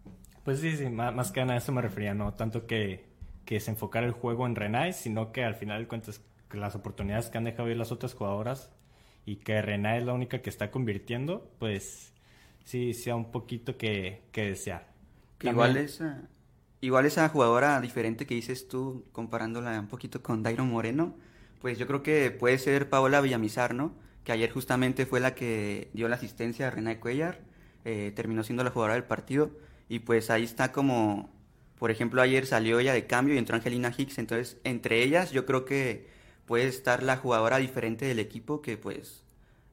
Pues 0.44 0.60
sí, 0.60 0.76
sí, 0.76 0.90
más, 0.90 1.32
que 1.32 1.42
nada 1.42 1.54
a 1.54 1.58
eso 1.58 1.72
me 1.72 1.82
refería, 1.82 2.14
no 2.14 2.34
tanto 2.34 2.68
que, 2.68 3.06
que 3.46 3.60
se 3.60 3.72
enfocara 3.72 4.06
el 4.06 4.12
juego 4.12 4.46
en 4.46 4.56
Renai, 4.56 4.94
sino 4.94 5.32
que 5.32 5.44
al 5.44 5.56
final 5.56 5.88
cuentas 5.88 6.22
que 6.50 6.58
las 6.58 6.76
oportunidades 6.76 7.30
que 7.30 7.38
han 7.40 7.44
dejado 7.46 7.70
ir 7.70 7.78
las 7.78 7.92
otras 7.92 8.14
jugadoras 8.14 8.72
y 9.26 9.38
que 9.38 9.62
Renai 9.62 10.00
es 10.00 10.06
la 10.06 10.14
única 10.14 10.42
que 10.42 10.50
está 10.52 10.70
convirtiendo, 10.70 11.50
pues 11.58 12.14
sí, 12.64 12.94
sea 12.94 13.16
un 13.16 13.32
poquito 13.32 13.78
que, 13.78 14.22
que 14.32 14.46
desear. 14.46 14.91
Igual 15.44 15.78
es... 15.78 16.02
Igual 16.84 17.06
esa 17.06 17.30
jugadora 17.30 17.80
diferente 17.80 18.26
que 18.26 18.34
dices 18.34 18.68
tú, 18.68 19.06
comparándola 19.12 19.80
un 19.80 19.88
poquito 19.88 20.24
con 20.24 20.42
Dairo 20.42 20.66
Moreno, 20.66 21.16
pues 21.60 21.78
yo 21.78 21.86
creo 21.86 22.02
que 22.02 22.32
puede 22.32 22.58
ser 22.58 22.90
Paola 22.90 23.22
Villamizar, 23.22 23.76
¿no? 23.76 23.94
Que 24.24 24.32
ayer 24.32 24.50
justamente 24.52 25.06
fue 25.06 25.20
la 25.20 25.36
que 25.36 25.92
dio 25.94 26.08
la 26.08 26.16
asistencia 26.16 26.68
a 26.68 26.72
René 26.72 27.00
Cuellar, 27.00 27.42
eh, 27.86 28.12
terminó 28.16 28.44
siendo 28.44 28.64
la 28.64 28.72
jugadora 28.72 28.96
del 28.96 29.04
partido, 29.04 29.52
y 29.90 30.00
pues 30.00 30.32
ahí 30.32 30.44
está 30.44 30.72
como, 30.72 31.30
por 31.78 31.92
ejemplo, 31.92 32.20
ayer 32.20 32.48
salió 32.48 32.80
ella 32.80 32.94
de 32.94 33.06
cambio 33.06 33.36
y 33.36 33.38
entró 33.38 33.56
Angelina 33.56 33.94
Hicks, 33.96 34.18
entonces 34.18 34.58
entre 34.64 35.04
ellas 35.04 35.32
yo 35.32 35.46
creo 35.46 35.66
que 35.66 36.10
puede 36.48 36.66
estar 36.68 37.04
la 37.04 37.18
jugadora 37.18 37.58
diferente 37.58 38.06
del 38.06 38.18
equipo 38.18 38.64
que 38.64 38.78
pues, 38.78 39.24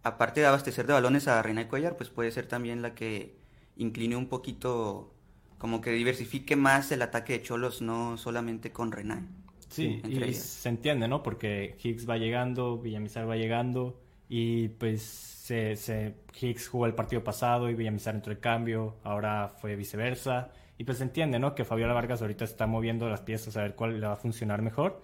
aparte 0.02 0.40
de 0.40 0.46
abastecer 0.46 0.86
de 0.86 0.92
balones 0.92 1.26
a 1.26 1.40
René 1.40 1.68
Cuellar, 1.68 1.96
pues 1.96 2.10
puede 2.10 2.30
ser 2.32 2.46
también 2.46 2.82
la 2.82 2.94
que 2.94 3.34
incline 3.76 4.16
un 4.16 4.28
poquito 4.28 5.14
como 5.58 5.80
que 5.80 5.90
diversifique 5.90 6.56
más 6.56 6.90
el 6.92 7.02
ataque 7.02 7.34
de 7.34 7.42
Cholos, 7.42 7.82
no 7.82 8.16
solamente 8.16 8.72
con 8.72 8.92
Renan. 8.92 9.28
Sí, 9.68 10.00
y 10.08 10.34
se 10.34 10.68
entiende, 10.68 11.08
¿no? 11.08 11.22
Porque 11.22 11.76
Higgs 11.82 12.08
va 12.08 12.16
llegando, 12.16 12.78
Villamizar 12.78 13.28
va 13.28 13.36
llegando 13.36 14.00
y 14.28 14.68
pues 14.68 15.02
se, 15.02 15.76
se, 15.76 16.14
Higgs 16.40 16.68
jugó 16.68 16.86
el 16.86 16.94
partido 16.94 17.22
pasado 17.22 17.68
y 17.68 17.74
Villamizar 17.74 18.14
entró 18.14 18.32
el 18.32 18.40
cambio, 18.40 18.96
ahora 19.02 19.48
fue 19.48 19.76
viceversa. 19.76 20.50
Y 20.78 20.84
pues 20.84 20.98
se 20.98 21.04
entiende, 21.04 21.38
¿no? 21.38 21.54
Que 21.54 21.64
Fabiola 21.64 21.92
Vargas 21.92 22.22
ahorita 22.22 22.44
está 22.44 22.66
moviendo 22.66 23.08
las 23.08 23.20
piezas 23.20 23.56
a 23.56 23.62
ver 23.62 23.74
cuál 23.74 24.00
le 24.00 24.06
va 24.06 24.12
a 24.12 24.16
funcionar 24.16 24.62
mejor. 24.62 25.02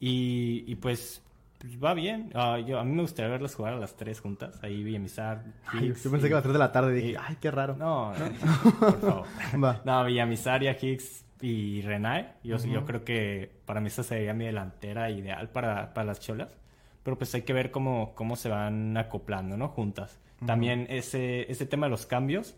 Y, 0.00 0.64
y 0.66 0.76
pues 0.76 1.23
pues 1.64 1.82
va 1.82 1.94
bien. 1.94 2.30
Ah, 2.34 2.58
yo, 2.58 2.78
a 2.78 2.84
mí 2.84 2.92
me 2.92 3.00
gustaría 3.00 3.30
verlas 3.30 3.54
jugar 3.54 3.72
a 3.72 3.78
las 3.78 3.96
tres 3.96 4.20
juntas. 4.20 4.62
Ahí 4.62 4.84
Villamizar. 4.84 5.44
Ay, 5.66 5.94
yo 5.94 6.10
pensé 6.10 6.28
que 6.28 6.34
a 6.34 6.36
las 6.36 6.42
tres 6.42 6.52
de 6.52 6.58
la 6.58 6.72
tarde 6.72 6.92
dije, 6.92 7.16
ay, 7.18 7.38
qué 7.40 7.50
raro. 7.50 7.74
No, 7.74 8.12
no, 8.12 8.70
por 8.80 9.00
favor. 9.00 9.26
Va. 9.64 9.80
No, 9.82 10.04
Villamizar 10.04 10.62
y 10.62 10.68
Higgs 10.68 11.24
y 11.40 11.80
Renai. 11.80 12.34
Yo, 12.42 12.58
yo 12.58 12.84
creo 12.84 13.02
que 13.02 13.50
para 13.64 13.80
mí 13.80 13.86
esa 13.86 14.02
sería 14.02 14.34
mi 14.34 14.44
delantera 14.44 15.08
ideal 15.08 15.48
para, 15.48 15.94
para 15.94 16.04
las 16.04 16.20
cholas. 16.20 16.54
Pero 17.02 17.16
pues 17.16 17.34
hay 17.34 17.42
que 17.42 17.54
ver 17.54 17.70
cómo, 17.70 18.12
cómo 18.14 18.36
se 18.36 18.50
van 18.50 18.94
acoplando, 18.98 19.56
¿no? 19.56 19.68
Juntas. 19.68 20.20
También 20.44 20.86
ese, 20.90 21.50
ese 21.50 21.64
tema 21.64 21.86
de 21.86 21.90
los 21.90 22.04
cambios. 22.04 22.56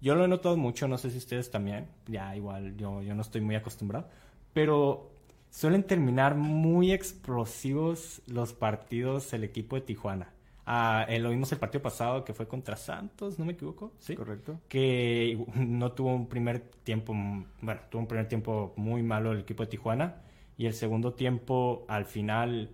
Yo 0.00 0.14
lo 0.14 0.24
he 0.24 0.28
notado 0.28 0.56
mucho, 0.56 0.88
no 0.88 0.96
sé 0.96 1.10
si 1.10 1.18
ustedes 1.18 1.50
también. 1.50 1.88
Ya 2.06 2.34
igual, 2.34 2.74
yo, 2.78 3.02
yo 3.02 3.14
no 3.14 3.20
estoy 3.20 3.42
muy 3.42 3.54
acostumbrado. 3.54 4.08
Pero 4.54 5.10
suelen 5.56 5.84
terminar 5.84 6.34
muy 6.34 6.92
explosivos 6.92 8.20
los 8.26 8.52
partidos 8.52 9.32
el 9.32 9.42
equipo 9.42 9.76
de 9.76 9.80
Tijuana. 9.80 10.28
Ah, 10.66 11.06
eh, 11.08 11.18
lo 11.18 11.30
vimos 11.30 11.50
el 11.50 11.58
partido 11.58 11.80
pasado 11.80 12.26
que 12.26 12.34
fue 12.34 12.46
contra 12.46 12.76
Santos, 12.76 13.38
no 13.38 13.46
me 13.46 13.54
equivoco, 13.54 13.94
¿sí? 13.98 14.14
Correcto. 14.16 14.60
Que 14.68 15.42
no 15.54 15.92
tuvo 15.92 16.14
un 16.14 16.28
primer 16.28 16.60
tiempo, 16.60 17.14
bueno, 17.62 17.80
tuvo 17.88 18.02
un 18.02 18.06
primer 18.06 18.28
tiempo 18.28 18.74
muy 18.76 19.02
malo 19.02 19.32
el 19.32 19.40
equipo 19.40 19.62
de 19.62 19.70
Tijuana 19.70 20.16
y 20.58 20.66
el 20.66 20.74
segundo 20.74 21.14
tiempo 21.14 21.86
al 21.88 22.04
final 22.04 22.68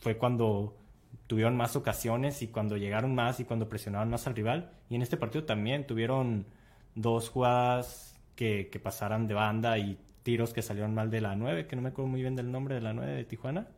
fue 0.00 0.18
cuando 0.18 0.76
tuvieron 1.28 1.56
más 1.56 1.76
ocasiones 1.76 2.42
y 2.42 2.48
cuando 2.48 2.76
llegaron 2.76 3.14
más 3.14 3.38
y 3.38 3.44
cuando 3.44 3.68
presionaron 3.68 4.10
más 4.10 4.26
al 4.26 4.34
rival. 4.34 4.72
Y 4.90 4.96
en 4.96 5.02
este 5.02 5.18
partido 5.18 5.44
también 5.44 5.86
tuvieron 5.86 6.46
dos 6.96 7.28
jugadas 7.28 8.18
que, 8.34 8.70
que 8.72 8.80
pasaran 8.80 9.28
de 9.28 9.34
banda 9.34 9.78
y 9.78 9.98
tiros 10.22 10.52
que 10.52 10.62
salieron 10.62 10.94
mal 10.94 11.10
de 11.10 11.20
la 11.20 11.36
9, 11.36 11.66
que 11.66 11.76
no 11.76 11.82
me 11.82 11.88
acuerdo 11.90 12.08
muy 12.10 12.20
bien 12.22 12.36
del 12.36 12.50
nombre 12.52 12.74
de 12.76 12.80
la 12.82 12.92
9 12.92 13.12
de 13.12 13.24
Tijuana. 13.24 13.68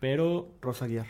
pero 0.00 0.54
Rosa 0.60 0.86
Guiar. 0.86 1.06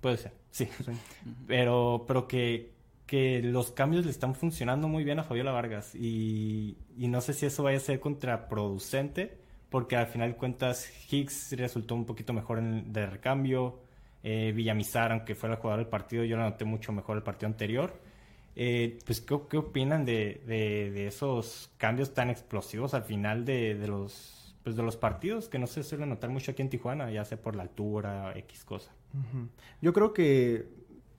puede 0.00 0.16
ser, 0.16 0.32
sí. 0.50 0.68
Pero, 1.46 2.04
pero 2.06 2.28
que, 2.28 2.72
que 3.06 3.42
los 3.42 3.72
cambios 3.72 4.04
le 4.04 4.10
están 4.10 4.34
funcionando 4.34 4.88
muy 4.88 5.04
bien 5.04 5.18
a 5.18 5.24
Fabiola 5.24 5.52
Vargas 5.52 5.94
y, 5.94 6.76
y 6.96 7.08
no 7.08 7.20
sé 7.20 7.32
si 7.34 7.46
eso 7.46 7.62
vaya 7.62 7.78
a 7.78 7.80
ser 7.80 8.00
contraproducente 8.00 9.38
porque 9.70 9.96
al 9.96 10.06
final 10.06 10.32
de 10.32 10.36
cuentas 10.36 10.90
Higgs 11.10 11.52
resultó 11.56 11.94
un 11.94 12.06
poquito 12.06 12.32
mejor 12.32 12.58
en, 12.58 12.92
de 12.92 13.06
recambio. 13.06 13.80
Eh, 14.22 14.52
Villamizar, 14.54 15.12
aunque 15.12 15.34
fuera 15.36 15.54
el 15.54 15.60
jugador 15.60 15.80
del 15.80 15.88
partido, 15.88 16.24
yo 16.24 16.36
lo 16.36 16.42
noté 16.44 16.64
mucho 16.64 16.92
mejor 16.92 17.16
el 17.16 17.22
partido 17.22 17.48
anterior. 17.48 18.00
Eh, 18.58 18.98
pues, 19.04 19.20
¿qué, 19.20 19.38
qué 19.50 19.58
opinan 19.58 20.06
de, 20.06 20.40
de, 20.46 21.06
esos 21.06 21.70
cambios 21.76 22.14
tan 22.14 22.30
explosivos 22.30 22.94
al 22.94 23.02
final 23.02 23.44
de, 23.44 23.74
de 23.74 23.86
los 23.86 24.54
pues 24.64 24.74
de 24.74 24.82
los 24.82 24.96
partidos 24.96 25.48
que 25.48 25.60
no 25.60 25.68
se 25.68 25.84
suele 25.84 26.06
notar 26.06 26.30
mucho 26.30 26.50
aquí 26.50 26.62
en 26.62 26.70
Tijuana, 26.70 27.08
ya 27.12 27.24
sea 27.24 27.40
por 27.40 27.54
la 27.54 27.62
altura, 27.62 28.32
X 28.36 28.64
cosa? 28.64 28.90
Yo 29.80 29.92
creo 29.92 30.12
que 30.12 30.66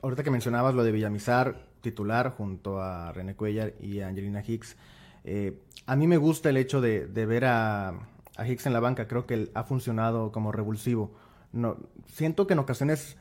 ahorita 0.01 0.23
que 0.23 0.31
mencionabas 0.31 0.75
lo 0.75 0.83
de 0.83 0.91
Villamizar, 0.91 1.65
titular 1.79 2.31
junto 2.31 2.81
a 2.81 3.13
René 3.13 3.35
Cuellar 3.35 3.73
y 3.79 4.01
a 4.01 4.09
Angelina 4.09 4.43
Hicks, 4.45 4.75
eh, 5.23 5.61
a 5.85 5.95
mí 5.95 6.07
me 6.07 6.17
gusta 6.17 6.49
el 6.49 6.57
hecho 6.57 6.81
de, 6.81 7.07
de 7.07 7.25
ver 7.25 7.45
a, 7.45 7.89
a 8.35 8.47
Hicks 8.47 8.65
en 8.65 8.73
la 8.73 8.81
banca, 8.81 9.07
creo 9.07 9.25
que 9.25 9.35
él 9.35 9.51
ha 9.53 9.63
funcionado 9.63 10.33
como 10.33 10.51
revulsivo. 10.51 11.13
No, 11.53 11.77
siento 12.07 12.47
que 12.47 12.53
en 12.53 12.59
ocasiones 12.59 13.15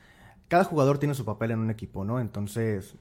cada 0.49 0.65
jugador 0.65 0.99
tiene 0.99 1.15
su 1.15 1.25
papel 1.25 1.53
en 1.53 1.61
un 1.61 1.71
equipo, 1.71 2.05
¿no? 2.05 2.19
Entonces, 2.19 2.97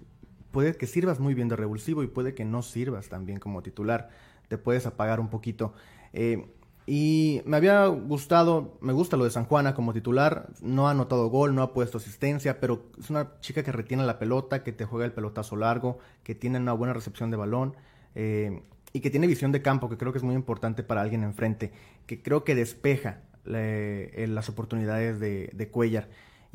puede 0.56 0.74
que 0.78 0.88
sirvas 0.88 1.20
muy 1.20 1.34
bien 1.34 1.50
de 1.50 1.58
revulsivo 1.58 2.02
y 2.02 2.08
puede 2.08 2.34
que 2.34 2.46
no 2.46 2.62
sirvas 2.62 3.10
también 3.10 3.40
como 3.40 3.62
titular. 3.62 4.08
Te 4.48 4.58
puedes 4.58 4.86
apagar 4.86 5.20
un 5.20 5.28
poquito. 5.28 5.74
Eh, 6.14 6.46
y 6.88 7.42
me 7.44 7.58
había 7.58 7.86
gustado, 7.88 8.78
me 8.80 8.94
gusta 8.94 9.18
lo 9.18 9.26
de 9.26 9.32
San 9.32 9.44
Juana 9.44 9.76
como 9.76 9.92
titular. 9.92 10.48
No 10.62 10.88
ha 10.88 10.92
anotado 10.92 11.28
gol, 11.28 11.54
no 11.56 11.62
ha 11.62 11.74
puesto 11.74 11.98
asistencia, 11.98 12.62
pero 12.62 12.86
es 12.98 13.10
una 13.10 13.38
chica 13.42 13.64
que 13.64 13.74
retiene 13.74 14.06
la 14.06 14.18
pelota, 14.18 14.64
que 14.64 14.72
te 14.72 14.86
juega 14.86 15.06
el 15.06 15.12
pelotazo 15.12 15.58
largo, 15.58 16.00
que 16.24 16.36
tiene 16.36 16.58
una 16.58 16.72
buena 16.72 16.94
recepción 16.94 17.32
de 17.32 17.36
balón 17.36 17.76
eh, 18.16 18.62
y 18.94 19.02
que 19.02 19.10
tiene 19.10 19.28
visión 19.28 19.52
de 19.52 19.62
campo, 19.62 19.90
que 19.90 19.98
creo 19.98 20.14
que 20.14 20.20
es 20.20 20.24
muy 20.24 20.36
importante 20.36 20.84
para 20.84 21.02
alguien 21.02 21.24
enfrente, 21.24 21.74
que 22.06 22.22
creo 22.22 22.46
que 22.46 22.56
despeja 22.56 23.24
eh, 23.46 24.26
las 24.30 24.48
oportunidades 24.48 25.20
de, 25.20 25.50
de 25.52 25.68
Cuellar. 25.68 26.08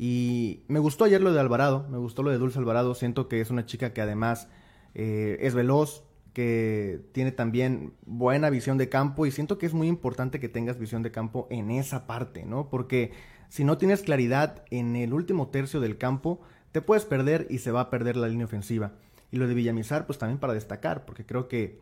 Y 0.03 0.63
me 0.67 0.79
gustó 0.79 1.03
ayer 1.03 1.21
lo 1.21 1.31
de 1.31 1.39
Alvarado, 1.39 1.85
me 1.91 1.99
gustó 1.99 2.23
lo 2.23 2.31
de 2.31 2.39
Dulce 2.39 2.57
Alvarado. 2.57 2.95
Siento 2.95 3.27
que 3.27 3.39
es 3.39 3.51
una 3.51 3.67
chica 3.67 3.93
que 3.93 4.01
además 4.01 4.47
eh, 4.95 5.37
es 5.41 5.53
veloz, 5.53 6.05
que 6.33 7.01
tiene 7.11 7.31
también 7.31 7.93
buena 8.07 8.49
visión 8.49 8.79
de 8.79 8.89
campo 8.89 9.27
y 9.27 9.31
siento 9.31 9.59
que 9.59 9.67
es 9.67 9.75
muy 9.75 9.87
importante 9.87 10.39
que 10.39 10.49
tengas 10.49 10.79
visión 10.79 11.03
de 11.03 11.11
campo 11.11 11.45
en 11.51 11.69
esa 11.69 12.07
parte, 12.07 12.45
¿no? 12.45 12.67
Porque 12.67 13.11
si 13.47 13.63
no 13.63 13.77
tienes 13.77 14.01
claridad 14.01 14.63
en 14.71 14.95
el 14.95 15.13
último 15.13 15.49
tercio 15.49 15.79
del 15.79 15.99
campo, 15.99 16.41
te 16.71 16.81
puedes 16.81 17.05
perder 17.05 17.45
y 17.51 17.59
se 17.59 17.69
va 17.69 17.81
a 17.81 17.89
perder 17.91 18.17
la 18.17 18.27
línea 18.27 18.47
ofensiva. 18.47 18.93
Y 19.29 19.37
lo 19.37 19.47
de 19.47 19.53
Villamizar, 19.53 20.07
pues 20.07 20.17
también 20.17 20.39
para 20.39 20.55
destacar, 20.55 21.05
porque 21.05 21.27
creo 21.27 21.47
que 21.47 21.79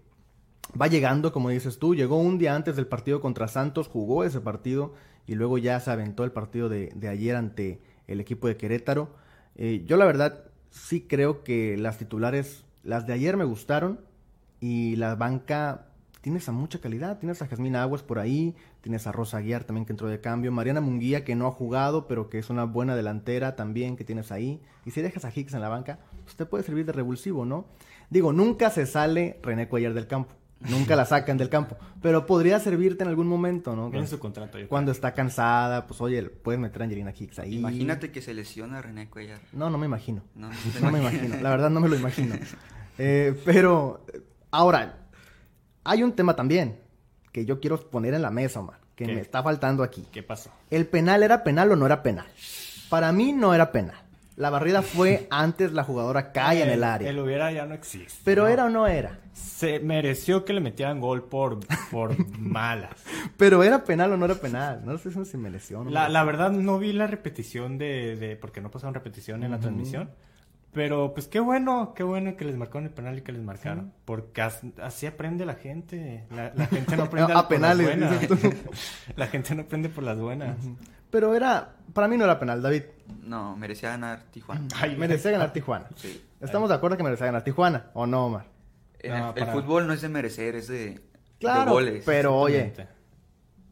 va 0.80 0.88
llegando, 0.88 1.32
como 1.32 1.48
dices 1.48 1.80
tú, 1.80 1.96
llegó 1.96 2.18
un 2.18 2.38
día 2.38 2.54
antes 2.54 2.76
del 2.76 2.88
partido 2.88 3.22
contra 3.22 3.48
Santos, 3.48 3.88
jugó 3.88 4.26
ese 4.26 4.42
partido 4.42 4.94
y 5.26 5.36
luego 5.36 5.58
ya 5.58 5.80
se 5.80 5.90
aventó 5.90 6.26
el 6.26 6.34
partido 6.34 6.68
de, 6.68 6.92
de 6.96 7.08
ayer 7.08 7.38
ante 7.38 7.80
el 8.10 8.20
equipo 8.20 8.48
de 8.48 8.58
Querétaro. 8.58 9.10
Eh, 9.56 9.84
yo 9.86 9.98
la 9.98 10.06
verdad 10.06 10.44
sí 10.72 11.02
creo 11.02 11.44
que 11.44 11.78
las 11.78 11.98
titulares, 11.98 12.66
las 12.84 13.08
de 13.08 13.14
ayer 13.14 13.38
me 13.38 13.46
gustaron 13.46 14.00
y 14.60 14.96
la 14.96 15.16
banca 15.16 15.86
tienes 16.22 16.50
a 16.50 16.52
mucha 16.52 16.80
calidad, 16.82 17.18
tienes 17.20 17.42
a 17.42 17.48
Jasmine 17.48 17.78
Aguas 17.78 18.04
por 18.04 18.20
ahí, 18.20 18.56
tienes 18.82 19.08
a 19.08 19.12
Rosa 19.12 19.38
Aguiar 19.38 19.64
también 19.64 19.86
que 19.86 19.94
entró 19.94 20.08
de 20.08 20.20
cambio, 20.20 20.52
Mariana 20.52 20.82
Munguía 20.82 21.24
que 21.24 21.36
no 21.36 21.48
ha 21.48 21.52
jugado 21.52 22.08
pero 22.08 22.30
que 22.30 22.40
es 22.40 22.50
una 22.50 22.66
buena 22.66 22.96
delantera 22.96 23.56
también 23.56 23.96
que 23.96 24.04
tienes 24.04 24.32
ahí 24.32 24.62
y 24.86 24.92
si 24.92 25.02
dejas 25.02 25.24
a 25.24 25.32
Hicks 25.34 25.54
en 25.54 25.62
la 25.62 25.70
banca, 25.70 26.00
pues 26.24 26.36
te 26.36 26.46
puede 26.46 26.64
servir 26.64 26.86
de 26.86 26.92
revulsivo, 26.92 27.46
¿no? 27.46 27.66
Digo, 28.10 28.34
nunca 28.34 28.70
se 28.70 28.86
sale 28.86 29.40
René 29.44 29.70
Cuellar 29.70 29.94
del 29.94 30.08
campo, 30.08 30.36
nunca 30.62 30.96
la 30.96 31.06
sacan 31.06 31.38
del 31.38 31.50
campo, 31.50 31.78
pero 32.02 32.26
podría 32.26 32.60
servirte 32.60 33.04
en 33.04 33.10
algún 33.10 33.28
momento, 33.28 33.76
¿no? 33.76 33.92
En 33.94 34.08
su 34.08 34.20
contrato. 34.20 34.60
yo 34.60 34.68
Cuando 34.68 34.92
está 34.92 35.14
cansada, 35.14 35.88
pues 35.88 36.02
oye, 36.02 36.24
puedes 36.24 36.60
meter 36.60 36.82
a 36.82 36.86
Angelina 36.86 37.14
Hicks 37.18 37.40
ahí. 37.40 37.58
Imagínate 37.58 38.12
que 38.12 38.22
se 38.22 38.34
lesiona 38.34 38.82
René 38.82 39.10
Cuellar. 39.10 39.40
No, 39.54 39.70
no 39.70 39.78
me 39.78 39.86
imagino. 39.86 40.24
No, 40.36 40.50
No 40.82 40.92
me 40.92 41.00
imagino, 41.00 41.38
la 41.42 41.50
verdad 41.50 41.70
no 41.70 41.80
me 41.80 41.90
lo 41.90 41.96
imagino. 41.96 42.36
Eh, 42.98 43.40
pero, 43.46 44.06
ahora, 44.52 45.08
hay 45.84 46.04
un 46.04 46.14
tema 46.14 46.36
también 46.36 46.80
que 47.32 47.46
yo 47.46 47.60
quiero 47.60 47.80
poner 47.90 48.14
en 48.14 48.22
la 48.22 48.32
mesa, 48.32 48.60
Omar, 48.60 48.80
que 48.96 49.06
¿Qué? 49.06 49.14
me 49.14 49.22
está 49.22 49.42
faltando 49.42 49.84
aquí. 49.84 50.06
¿Qué 50.12 50.24
pasó? 50.24 50.52
¿El 50.70 50.86
penal 50.88 51.24
era 51.24 51.44
penal 51.44 51.72
o 51.72 51.76
no 51.76 51.86
era 51.86 52.04
penal? 52.04 52.28
Para 52.90 53.12
mí 53.12 53.32
no 53.34 53.54
era 53.54 53.72
penal. 53.72 54.09
La 54.40 54.50
barrida 54.50 54.82
fue 54.82 55.28
antes 55.32 55.74
la 55.74 55.84
jugadora 55.84 56.32
cae 56.32 56.64
en 56.64 56.70
el 56.70 56.84
área. 56.84 57.10
El 57.10 57.20
hubiera 57.20 57.52
ya 57.52 57.66
no 57.66 57.74
existe. 57.76 58.22
Pero 58.24 58.44
¿no? 58.44 58.48
era 58.48 58.66
o 58.66 58.70
no 58.70 58.88
era. 58.88 59.20
Se 59.34 59.80
mereció 59.80 60.46
que 60.46 60.54
le 60.54 60.62
metieran 60.62 61.00
gol 61.02 61.24
por, 61.26 61.60
por 61.92 62.16
malas. 62.40 62.92
Pero 63.38 63.64
era 63.64 63.84
penal 63.84 64.14
o 64.14 64.18
no 64.18 64.26
era 64.26 64.36
penal. 64.36 64.82
No 64.86 64.98
sé 64.98 65.12
si 65.26 65.38
mereció. 65.38 65.84
¿no? 65.84 65.90
La, 65.92 66.08
la 66.10 66.24
verdad 66.24 66.52
no 66.52 66.80
vi 66.80 66.94
la 66.94 67.06
repetición 67.06 67.78
de, 67.78 68.16
de 68.16 68.36
porque 68.38 68.62
no 68.62 68.72
pasaron 68.72 68.94
repetición 68.94 69.44
en 69.44 69.52
la 69.52 69.60
transmisión. 69.60 70.10
Pero 70.72 71.14
pues 71.16 71.28
qué 71.28 71.40
bueno, 71.40 71.94
qué 71.96 72.04
bueno 72.04 72.38
que 72.38 72.46
les 72.46 72.56
marcaron 72.56 72.84
el 72.86 72.92
penal 72.92 73.18
y 73.18 73.22
que 73.24 73.32
les 73.32 73.42
marcaron. 73.42 73.92
Porque 74.06 74.42
as- 74.42 74.62
así 74.82 75.08
aprende 75.08 75.44
la 75.46 75.56
gente. 75.56 76.26
La, 76.30 76.54
la 76.56 76.68
gente 76.68 76.96
no 76.96 77.04
aprende 77.06 77.34
A 77.34 77.36
por 77.48 77.60
las 77.60 77.76
penales, 77.76 77.88
buenas. 77.88 78.22
dices 78.22 78.40
tú. 78.40 78.54
la 79.16 79.28
gente 79.28 79.56
no 79.56 79.64
aprende 79.64 79.90
por 79.90 80.04
las 80.04 80.20
buenas. 80.20 80.58
Pero 81.10 81.34
era, 81.36 81.76
para 81.94 82.08
mí 82.08 82.18
no 82.18 82.24
era 82.26 82.40
penal, 82.40 82.62
David. 82.62 82.84
No, 83.24 83.56
merecía 83.56 83.90
ganar 83.90 84.24
Tijuana. 84.32 84.68
Ay, 84.80 84.96
Merecía 84.96 85.32
ganar 85.32 85.52
Tijuana. 85.54 85.88
Sí. 85.96 86.24
¿Estamos 86.40 86.70
de 86.70 86.76
acuerdo 86.76 86.98
que 86.98 87.04
merecía 87.04 87.26
ganar 87.26 87.44
Tijuana 87.44 87.88
o 87.94 88.06
no, 88.06 88.28
Omar? 88.28 88.46
En 89.00 89.12
No, 89.18 89.34
el, 89.36 89.46
fútbol 89.48 89.88
no 89.88 89.94
es 89.94 90.02
de 90.02 90.10
merecer, 90.10 90.56
es 90.56 90.68
de, 90.68 90.76
de 90.90 91.02
Claro, 91.40 91.72
goles. 91.72 92.04
pero 92.06 92.36
oye. 92.38 92.74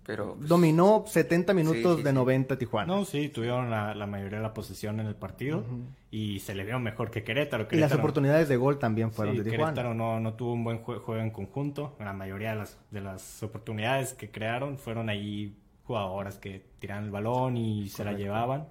Pero, 0.05 0.35
pues, 0.37 0.47
dominó 0.47 1.03
70 1.05 1.53
minutos 1.53 1.81
Sí, 1.81 1.97
sí, 1.97 2.03
de 2.03 2.09
sí. 2.11 2.15
90 2.15 2.57
Tijuana. 2.57 2.87
No, 2.95 3.03
sí, 3.03 3.27
tuvieron 3.27 3.69
la, 3.69 3.93
la 3.93 4.07
mayoría 4.07 4.37
de 4.37 4.43
la 4.43 4.53
posesión 4.53 5.01
en 5.01 5.05
el 5.07 5.15
partido 5.15 5.65
y 6.11 6.39
se 6.39 6.55
le 6.55 6.63
vio 6.63 6.79
mejor 6.79 7.11
que 7.11 7.25
Querétaro. 7.25 7.67
y 7.69 7.75
las 7.75 7.91
oportunidades 7.93 8.47
de 8.47 8.55
gol 8.55 8.79
también 8.79 9.11
fueron 9.11 9.35
Sí, 9.35 9.39
de 9.43 9.49
Tijuana. 9.51 9.73
Querétaro 9.73 9.93
no, 9.93 10.21
no 10.21 10.33
tuvo 10.35 10.53
un 10.53 10.63
buen 10.63 10.81
jue- 10.81 10.99
juego 11.01 11.21
en 11.21 11.29
conjunto. 11.31 11.97
La 11.99 12.13
mayoría 12.13 12.51
de 12.51 12.55
las, 12.55 12.77
de 12.89 13.01
las 13.01 13.43
oportunidades 13.43 14.13
que 14.13 14.31
crearon 14.31 14.77
fueron 14.77 15.09
ahí 15.09 15.57
jugadoras 15.87 16.37
que 16.37 16.65
tiraban 16.79 17.05
el 17.05 17.11
balón 17.11 17.57
y 17.57 17.87
se 17.87 18.03
la 18.03 18.11
llevaban. 18.11 18.67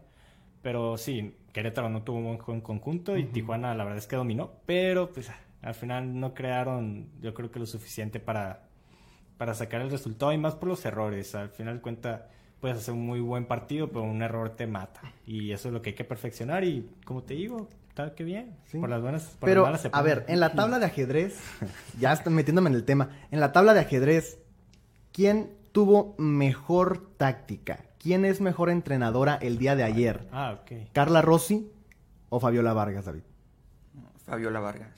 Pero 0.63 0.99
sí, 0.99 1.35
Querétaro 1.53 1.89
no 1.89 2.03
tuvo 2.03 2.19
un 2.19 2.39
buen 2.39 2.61
conjunto 2.61 3.17
y 3.17 3.25
Tijuana 3.25 3.75
la 3.75 3.85
verdad 3.85 3.99
es 3.99 4.07
que 4.07 4.17
dominó. 4.17 4.53
Pero 4.67 5.11
pues 5.11 5.31
al 5.63 5.75
final 5.75 6.21
no 6.21 6.35
crearon 6.35 7.09
yo 7.21 7.33
creo 7.35 7.51
que 7.51 7.59
lo 7.59 7.67
suficiente 7.67 8.21
para, 8.21 8.69
para 9.39 9.55
sacar 9.55 9.81
el 9.81 9.91
resultado 9.91 10.33
y 10.33 10.39
más 10.39 10.55
por 10.55 10.69
los 10.69 10.85
errores. 10.85 11.35
Al 11.35 11.49
final 11.49 11.81
cuenta 11.81 12.29
puedes 12.61 12.79
hacer 12.79 12.95
un 12.95 13.07
muy 13.07 13.21
buen 13.21 13.47
partido, 13.47 13.89
pero 13.89 14.03
un 14.03 14.23
error 14.23 14.51
te 14.51 14.67
mata. 14.67 15.01
Y 15.25 15.53
eso 15.53 15.69
es 15.69 15.75
lo 15.75 15.83
que 15.83 15.91
hay 15.91 15.97
que 15.97 16.05
perfeccionar 16.05 16.65
y 16.65 16.91
como 17.05 17.23
te 17.23 17.35
digo, 17.35 17.69
está 17.89 18.15
que 18.15 18.25
bien. 18.25 18.57
Sí. 18.67 18.79
Por 18.79 18.91
las 18.91 19.01
buenas, 19.01 19.25
por 19.41 19.49
Pero, 19.49 19.63
las 19.63 19.69
malas 19.69 19.81
se 19.81 19.91
a 19.93 20.03
ver, 20.03 20.25
en 20.29 20.41
la 20.41 20.53
tabla 20.53 20.79
de 20.79 20.87
ajedrez, 20.87 21.41
ya 21.99 22.13
estoy 22.13 22.33
metiéndome 22.35 22.69
en 22.69 22.77
el 22.77 22.85
tema, 22.85 23.11
en 23.31 23.41
la 23.41 23.53
tabla 23.53 23.73
de 23.73 23.81
ajedrez, 23.81 24.39
¿quién 25.13 25.56
tuvo 25.77 26.15
mejor 26.17 27.07
táctica? 27.19 27.81
¿Quién 27.99 28.25
es 28.25 28.41
mejor 28.41 28.71
entrenadora 28.71 29.35
el 29.43 29.59
día 29.59 29.77
de 29.77 29.85
ayer? 29.85 30.27
Ah, 30.33 30.59
ok. 30.63 30.89
¿Carla 30.95 31.21
Rossi 31.21 31.71
o 32.31 32.41
Fabiola 32.41 32.73
Vargas, 32.73 33.05
David? 33.05 33.21
Fabiola 34.25 34.59
Vargas. 34.61 34.89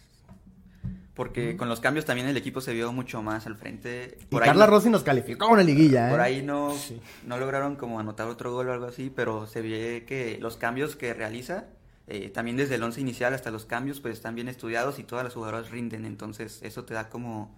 Porque 1.15 1.57
con 1.57 1.69
los 1.69 1.81
cambios 1.81 2.05
también 2.05 2.29
el 2.29 2.37
equipo 2.37 2.61
se 2.61 2.73
vio 2.75 2.93
mucho 2.93 3.23
más 3.23 3.45
al 3.49 3.57
frente. 3.57 4.19
Y 4.21 4.25
Por 4.27 4.45
ahí 4.45 4.51
Carla 4.51 4.67
no- 4.67 4.71
Rossi 4.71 4.89
nos 4.89 5.03
calificó 5.03 5.49
una 5.49 5.65
liguilla, 5.65 6.07
¿eh? 6.07 6.11
Por 6.13 6.21
ahí 6.21 6.43
no, 6.43 6.73
Sí. 6.77 7.01
no 7.27 7.39
lograron 7.39 7.75
como 7.75 7.99
anotar 7.99 8.29
otro 8.29 8.53
gol 8.53 8.69
o 8.69 8.73
algo 8.73 8.87
así, 8.87 9.11
pero 9.13 9.49
se 9.49 9.61
ve 9.63 10.05
que 10.07 10.39
los 10.41 10.57
cambios 10.57 10.95
que 10.95 11.13
realiza, 11.13 11.65
eh, 12.07 12.29
también 12.31 12.57
desde 12.57 12.77
el 12.77 12.85
once 12.85 13.01
inicial 13.01 13.35
hasta 13.35 13.51
los 13.51 13.65
cambios, 13.65 13.99
pues 13.99 14.15
están 14.15 14.37
bien 14.37 14.47
estudiados 14.47 15.01
y 15.01 15.03
todas 15.03 15.25
las 15.25 15.35
jugadoras 15.35 15.73
rinden. 15.73 16.05
Entonces 16.05 16.61
eso 16.63 16.85
te 16.85 16.95
da 16.95 17.09
como 17.09 17.53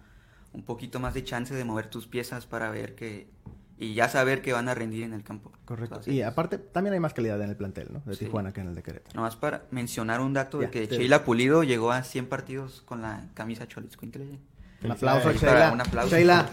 un 0.53 0.63
poquito 0.63 0.99
más 0.99 1.13
de 1.13 1.23
chance 1.23 1.53
de 1.53 1.63
mover 1.65 1.87
tus 1.87 2.07
piezas 2.07 2.45
para 2.45 2.69
ver 2.71 2.95
que... 2.95 3.29
Y 3.77 3.95
ya 3.95 4.07
saber 4.09 4.43
que 4.43 4.53
van 4.53 4.69
a 4.69 4.75
rendir 4.75 5.01
en 5.03 5.13
el 5.13 5.23
campo. 5.23 5.51
Correcto. 5.65 6.01
Y 6.05 6.21
aparte, 6.21 6.59
también 6.59 6.93
hay 6.93 6.99
más 6.99 7.15
calidad 7.15 7.41
en 7.41 7.49
el 7.49 7.55
plantel, 7.55 7.87
¿no? 7.91 8.01
De 8.05 8.13
Sí. 8.13 8.25
Tijuana 8.25 8.53
que 8.53 8.61
en 8.61 8.67
el 8.67 8.75
de 8.75 8.83
Querétaro. 8.83 9.15
Nomás 9.15 9.35
para 9.35 9.63
mencionar 9.71 10.21
un 10.21 10.33
dato 10.33 10.59
Ya, 10.61 10.67
de 10.67 10.71
que 10.71 10.87
te- 10.87 10.97
Sheila 10.97 11.23
Pulido 11.23 11.63
llegó 11.63 11.91
a 11.91 12.03
100 12.03 12.27
partidos 12.27 12.83
con 12.83 13.01
la 13.01 13.29
camisa 13.33 13.67
Cholitzcuintle. 13.67 14.37
Un 14.83 14.91
aplauso 14.91 15.29
a. 15.29 15.33
Sheila. 15.33 15.71
Un 15.73 15.81
aplauso. 15.81 16.15
Sheila, 16.15 16.49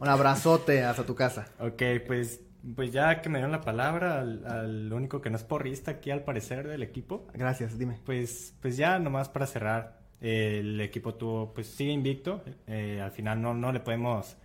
un 0.00 0.08
abrazote 0.08 0.84
hasta 0.84 1.04
tu 1.06 1.14
casa. 1.14 1.46
Ok, 1.60 1.82
pues, 2.06 2.42
pues 2.74 2.92
ya 2.92 3.22
que 3.22 3.30
me 3.30 3.38
dieron 3.38 3.52
la 3.52 3.62
palabra 3.62 4.20
al, 4.20 4.46
al 4.46 4.92
único 4.92 5.22
que 5.22 5.30
no 5.30 5.36
es 5.36 5.44
porrista 5.44 5.92
aquí 5.92 6.10
al 6.10 6.24
parecer 6.24 6.68
del 6.68 6.82
equipo, 6.82 7.26
Gracias, 7.32 7.78
dime. 7.78 8.00
pues, 8.04 8.54
pues 8.60 8.76
ya 8.76 8.98
nomás 8.98 9.30
para 9.30 9.46
cerrar, 9.46 10.00
eh, 10.28 10.58
el 10.58 10.80
equipo 10.80 11.14
tuvo, 11.14 11.54
pues 11.54 11.68
sigue 11.68 11.92
invicto, 11.92 12.42
eh, 12.66 13.00
al 13.00 13.12
final 13.12 13.40
no, 13.40 13.54
no 13.54 13.70
le 13.70 13.78
podemos 13.78 14.36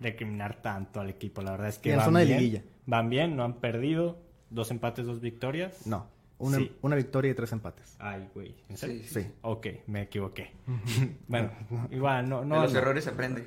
recriminar 0.00 0.62
tanto 0.62 0.98
al 0.98 1.10
equipo, 1.10 1.42
la 1.42 1.50
verdad 1.50 1.68
es 1.68 1.78
que 1.78 1.94
van 1.94 2.06
zona 2.06 2.20
bien, 2.20 2.38
liguilla. 2.38 2.62
van 2.86 3.10
bien, 3.10 3.36
no 3.36 3.44
han 3.44 3.60
perdido, 3.60 4.16
dos 4.48 4.70
empates, 4.70 5.04
dos 5.04 5.20
victorias. 5.20 5.86
No, 5.86 6.06
una, 6.40 6.58
Sí. 6.58 6.72
una 6.82 6.96
victoria 6.96 7.30
y 7.30 7.34
tres 7.34 7.52
empates. 7.52 7.94
Ay, 7.98 8.28
güey. 8.34 8.54
¿En 8.68 8.76
serio? 8.76 9.02
Sí, 9.06 9.20
Sí. 9.22 9.26
Ok, 9.42 9.66
me 9.86 10.02
equivoqué. 10.02 10.52
bueno, 11.28 11.50
igual, 11.90 12.28
no, 12.28 12.40
De 12.40 12.46
no. 12.46 12.62
los 12.62 12.72
no. 12.72 12.78
errores 12.80 13.04
se 13.04 13.10
aprende. 13.10 13.44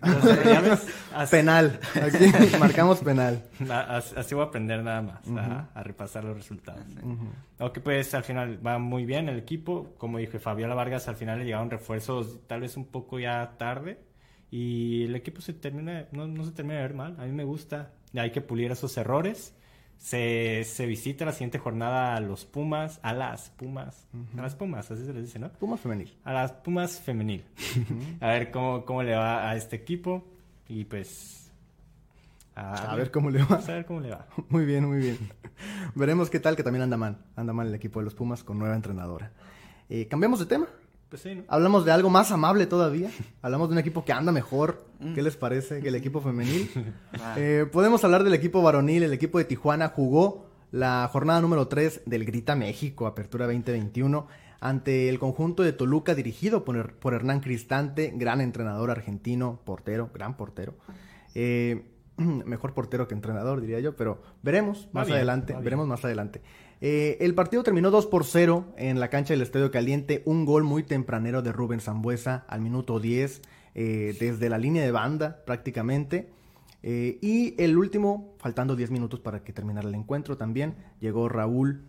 Así, 1.14 1.32
Penal. 1.32 1.80
Aquí 2.02 2.26
marcamos 2.60 3.00
penal. 3.02 3.44
así- 3.70 4.36
voy 4.36 4.44
a 4.46 4.48
aprender 4.48 4.84
nada 4.84 5.02
más, 5.02 5.28
a, 5.38 5.70
a 5.74 5.84
repasar 5.84 6.24
los 6.24 6.36
resultados. 6.38 6.84
Ok, 7.60 7.80
pues 7.80 8.14
al 8.14 8.24
final 8.24 8.66
va 8.66 8.78
muy 8.80 9.06
bien 9.06 9.30
el 9.30 9.38
equipo. 9.40 9.94
Como 9.98 10.18
dije, 10.18 10.40
Fabiola 10.40 10.76
Vargas 10.76 11.08
al 11.08 11.16
final 11.16 11.40
le 11.40 11.46
llegaron 11.46 11.70
refuerzos 11.70 12.40
tal 12.48 12.62
vez 12.62 12.78
un 12.78 12.86
poco 12.86 13.20
ya 13.20 13.56
tarde. 13.58 14.00
Y 14.52 15.06
el 15.06 15.16
equipo 15.16 15.42
se 15.42 15.54
termina, 15.54 16.06
no, 16.12 16.28
no 16.28 16.44
se 16.44 16.52
termina 16.52 16.76
de 16.76 16.82
ver 16.84 16.94
mal. 16.94 17.16
A 17.20 17.26
mí 17.26 17.32
me 17.32 17.44
gusta. 17.44 17.92
Hay 18.16 18.32
que 18.32 18.42
pulir 18.42 18.72
esos 18.72 18.96
errores. 18.98 19.56
Se, 20.04 20.66
se 20.66 20.86
visita 20.86 21.24
la 21.24 21.32
siguiente 21.32 21.60
jornada 21.60 22.18
a 22.18 22.20
los 22.20 22.44
Pumas, 22.44 23.00
a 23.04 23.14
las 23.14 23.52
Pumas, 23.52 24.06
a 24.38 24.42
las 24.42 24.54
Pumas, 24.54 24.92
así 24.92 25.06
se 25.06 25.14
les 25.14 25.24
dice, 25.24 25.40
¿no? 25.40 25.50
Pumas 25.54 25.80
femenil. 25.80 26.14
A 26.26 26.34
las 26.34 26.52
Pumas 26.52 27.00
femenil. 27.00 27.46
a 28.20 28.28
ver 28.28 28.52
cómo, 28.52 28.84
cómo 28.84 29.02
le 29.02 29.16
va 29.16 29.50
a 29.50 29.56
este 29.56 29.78
equipo. 29.78 30.26
Y 30.68 30.84
pues... 30.84 31.50
A 32.54 32.94
ver 32.98 33.12
cómo 33.12 33.30
le 33.30 33.44
va. 33.46 33.56
A 33.56 33.72
ver 33.72 33.86
cómo 33.86 34.02
le 34.02 34.10
va. 34.10 34.28
Muy 34.50 34.66
bien, 34.66 34.86
muy 34.86 34.98
bien. 34.98 35.18
Veremos 35.96 36.30
qué 36.30 36.42
tal, 36.42 36.58
que 36.58 36.64
también 36.64 36.84
anda 36.84 36.98
mal. 36.98 37.20
Anda 37.38 37.54
mal 37.54 37.68
el 37.68 37.74
equipo 37.74 38.00
de 38.02 38.04
los 38.04 38.14
Pumas 38.14 38.44
con 38.44 38.60
nueva 38.60 38.76
entrenadora. 38.76 39.32
Eh, 39.88 40.10
Cambiamos 40.10 40.38
de 40.40 40.48
tema. 40.48 40.68
Pues 41.13 41.22
sí, 41.22 41.36
¿no? 41.36 41.43
Hablamos 41.48 41.86
de 41.86 41.91
algo 41.91 42.10
más 42.10 42.32
amable 42.32 42.65
todavía. 42.65 43.12
Hablamos 43.43 43.70
de 43.70 43.74
un 43.74 43.77
equipo 43.77 44.03
que 44.03 44.12
anda 44.13 44.32
mejor. 44.32 44.84
¿Qué 45.13 45.22
les 45.22 45.38
parece? 45.38 45.79
Que 45.79 45.89
el 45.89 45.96
equipo 45.96 46.22
femenil. 46.22 46.67
Eh, 47.38 47.67
podemos 47.72 48.03
hablar 48.03 48.24
del 48.24 48.34
equipo 48.34 48.63
varonil. 48.63 49.03
El 49.03 49.13
equipo 49.13 49.38
de 49.38 49.46
Tijuana 49.46 49.89
jugó 49.89 50.48
la 50.72 51.08
jornada 51.13 51.39
número 51.39 51.67
3 51.67 52.01
del 52.08 52.25
Grita 52.25 52.55
México, 52.55 53.05
Apertura 53.05 53.46
2021, 53.46 54.25
ante 54.60 55.08
el 55.08 55.20
conjunto 55.20 55.62
de 55.62 55.72
Toluca 55.74 56.15
dirigido 56.15 56.65
por, 56.65 56.77
Her- 56.77 56.93
por 56.93 57.13
Hernán 57.13 57.41
Cristante, 57.41 58.12
gran 58.15 58.41
entrenador 58.41 58.89
argentino, 58.89 59.60
portero, 59.65 60.10
gran 60.15 60.36
portero. 60.36 60.74
Eh, 61.36 61.86
mejor 62.17 62.74
portero 62.74 63.08
que 63.08 63.13
entrenador, 63.13 63.62
diría 63.62 63.79
yo, 63.82 63.96
pero 63.96 64.20
veremos 64.41 64.86
Va 64.88 65.01
más 65.01 65.05
bien, 65.08 65.17
adelante. 65.17 65.55
Veremos 65.62 65.88
más 65.88 66.03
adelante. 66.05 66.41
Eh, 66.86 67.18
el 67.22 67.34
partido 67.34 67.63
terminó 67.63 67.92
2 67.92 68.08
por 68.08 68.25
0 68.25 68.66
en 68.75 69.00
la 69.00 69.10
cancha 69.10 69.34
del 69.34 69.42
Estadio 69.42 69.72
Caliente. 69.72 70.22
Un 70.25 70.44
gol 70.44 70.66
muy 70.66 70.84
tempranero 70.84 71.42
de 71.42 71.54
Rubén 71.54 71.80
Zambuesa 71.80 72.44
al 72.50 72.60
minuto 72.60 73.00
10, 73.00 73.42
eh, 73.74 74.18
desde 74.20 74.50
la 74.50 74.58
línea 74.58 74.84
de 74.84 74.92
banda 74.92 75.46
prácticamente. 75.46 76.30
Eh, 76.82 77.20
y 77.22 77.56
el 77.58 77.78
último, 77.78 78.36
faltando 78.38 78.75
10 78.75 78.92
minutos 78.92 79.22
para 79.22 79.46
que 79.46 79.54
terminara 79.54 79.88
el 79.88 79.96
encuentro 79.96 80.36
también, 80.36 80.75
llegó 81.00 81.30
Raúl, 81.30 81.86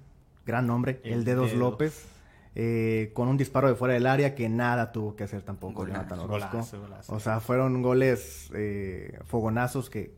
gran 0.46 0.68
nombre, 0.68 1.00
el, 1.02 1.14
El 1.14 1.24
Dedos 1.24 1.46
Dedos. 1.46 1.58
López, 1.58 2.06
eh, 2.54 3.10
con 3.14 3.26
un 3.26 3.36
disparo 3.36 3.66
de 3.66 3.74
fuera 3.74 3.94
del 3.94 4.06
área 4.06 4.36
que 4.36 4.48
nada 4.48 4.92
tuvo 4.92 5.16
que 5.16 5.24
hacer 5.24 5.42
tampoco 5.42 5.80
Golazo, 5.80 6.02
Jonathan 6.02 6.18
Orozco. 6.20 6.50
golazo, 6.52 6.80
golazo. 6.80 7.12
O 7.16 7.18
sea, 7.18 7.40
fueron 7.40 7.82
goles 7.82 8.48
eh, 8.54 9.18
fogonazos 9.24 9.90
que, 9.90 10.14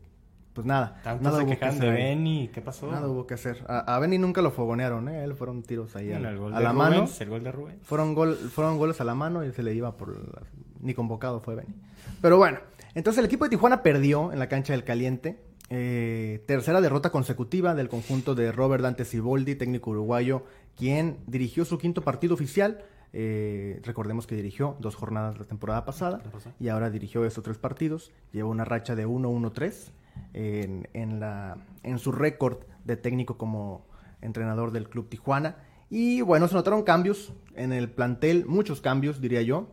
pues 0.57 0.65
nada, 0.65 0.99
Tanto 1.03 1.23
nada 1.23 1.37
se 1.37 1.43
hubo 1.43 1.51
que 1.51 1.57
quejan 1.59 1.77
de 1.79 1.87
hacer 1.87 2.01
ahí. 2.01 2.03
Benny, 2.15 2.47
¿qué 2.51 2.61
pasó? 2.61 2.91
Nada 2.91 3.07
hubo 3.07 3.27
que 3.27 3.35
hacer. 3.35 3.63
A, 3.67 3.95
a 3.95 3.99
Benny 3.99 4.17
nunca 4.17 4.41
lo 4.41 4.49
fogonearon, 4.49 5.07
¿eh? 5.07 5.23
Él 5.23 5.35
fueron 5.35 5.61
tiros 5.61 5.95
ahí 5.95 6.09
Bueno, 6.09 6.29
el 6.29 6.37
gol 6.39 6.53
a 6.53 6.57
de 6.57 6.63
la 6.63 6.71
Rubens, 6.71 6.89
mano. 6.91 7.07
el 7.19 7.29
gol 7.29 7.43
de 7.43 7.51
Rubén. 7.51 7.79
Fueron, 7.83 8.15
gol, 8.15 8.35
fueron 8.35 8.79
goles 8.79 8.99
a 8.99 9.03
la 9.03 9.13
mano 9.13 9.45
y 9.45 9.51
se 9.51 9.61
le 9.61 9.75
iba 9.75 9.95
por... 9.95 10.09
la- 10.17 10.41
Ni 10.81 10.95
convocado 10.95 11.39
fue 11.39 11.53
Benny. 11.53 11.75
Pero 12.21 12.37
bueno, 12.37 12.57
entonces 12.95 13.19
el 13.19 13.25
equipo 13.25 13.43
de 13.43 13.51
Tijuana 13.51 13.83
perdió 13.83 14.31
en 14.33 14.39
la 14.39 14.49
cancha 14.49 14.73
del 14.73 14.83
Caliente. 14.83 15.39
Eh, 15.69 16.43
tercera 16.47 16.81
derrota 16.81 17.11
consecutiva 17.11 17.75
del 17.75 17.89
conjunto 17.89 18.33
de 18.35 18.51
Robert 18.51 18.81
Dante 18.81 19.05
Siboldi, 19.05 19.55
técnico 19.55 19.91
uruguayo, 19.91 20.43
quien 20.75 21.17
dirigió 21.27 21.65
su 21.65 21.77
quinto 21.77 22.01
partido 22.01 22.33
oficial. 22.33 22.79
Eh, 23.13 23.79
recordemos 23.83 24.27
que 24.27 24.35
dirigió 24.35 24.75
dos 24.79 24.95
jornadas 24.95 25.39
la 25.39 25.45
temporada 25.45 25.85
pasada 25.85 26.21
y 26.59 26.67
ahora 26.67 26.89
dirigió 26.89 27.25
estos 27.25 27.43
tres 27.43 27.57
partidos. 27.57 28.11
Lleva 28.31 28.49
una 28.49 28.65
racha 28.65 28.95
de 28.95 29.07
1-1-3 29.07 29.91
en, 30.33 30.87
en, 30.93 31.19
la, 31.19 31.57
en 31.83 31.99
su 31.99 32.11
récord 32.11 32.59
de 32.85 32.97
técnico 32.97 33.37
como 33.37 33.85
entrenador 34.21 34.71
del 34.71 34.89
Club 34.89 35.09
Tijuana. 35.09 35.57
Y 35.89 36.21
bueno, 36.21 36.47
se 36.47 36.55
notaron 36.55 36.83
cambios 36.83 37.33
en 37.55 37.71
el 37.71 37.89
plantel, 37.89 38.45
muchos 38.45 38.81
cambios, 38.81 39.21
diría 39.21 39.41
yo. 39.41 39.69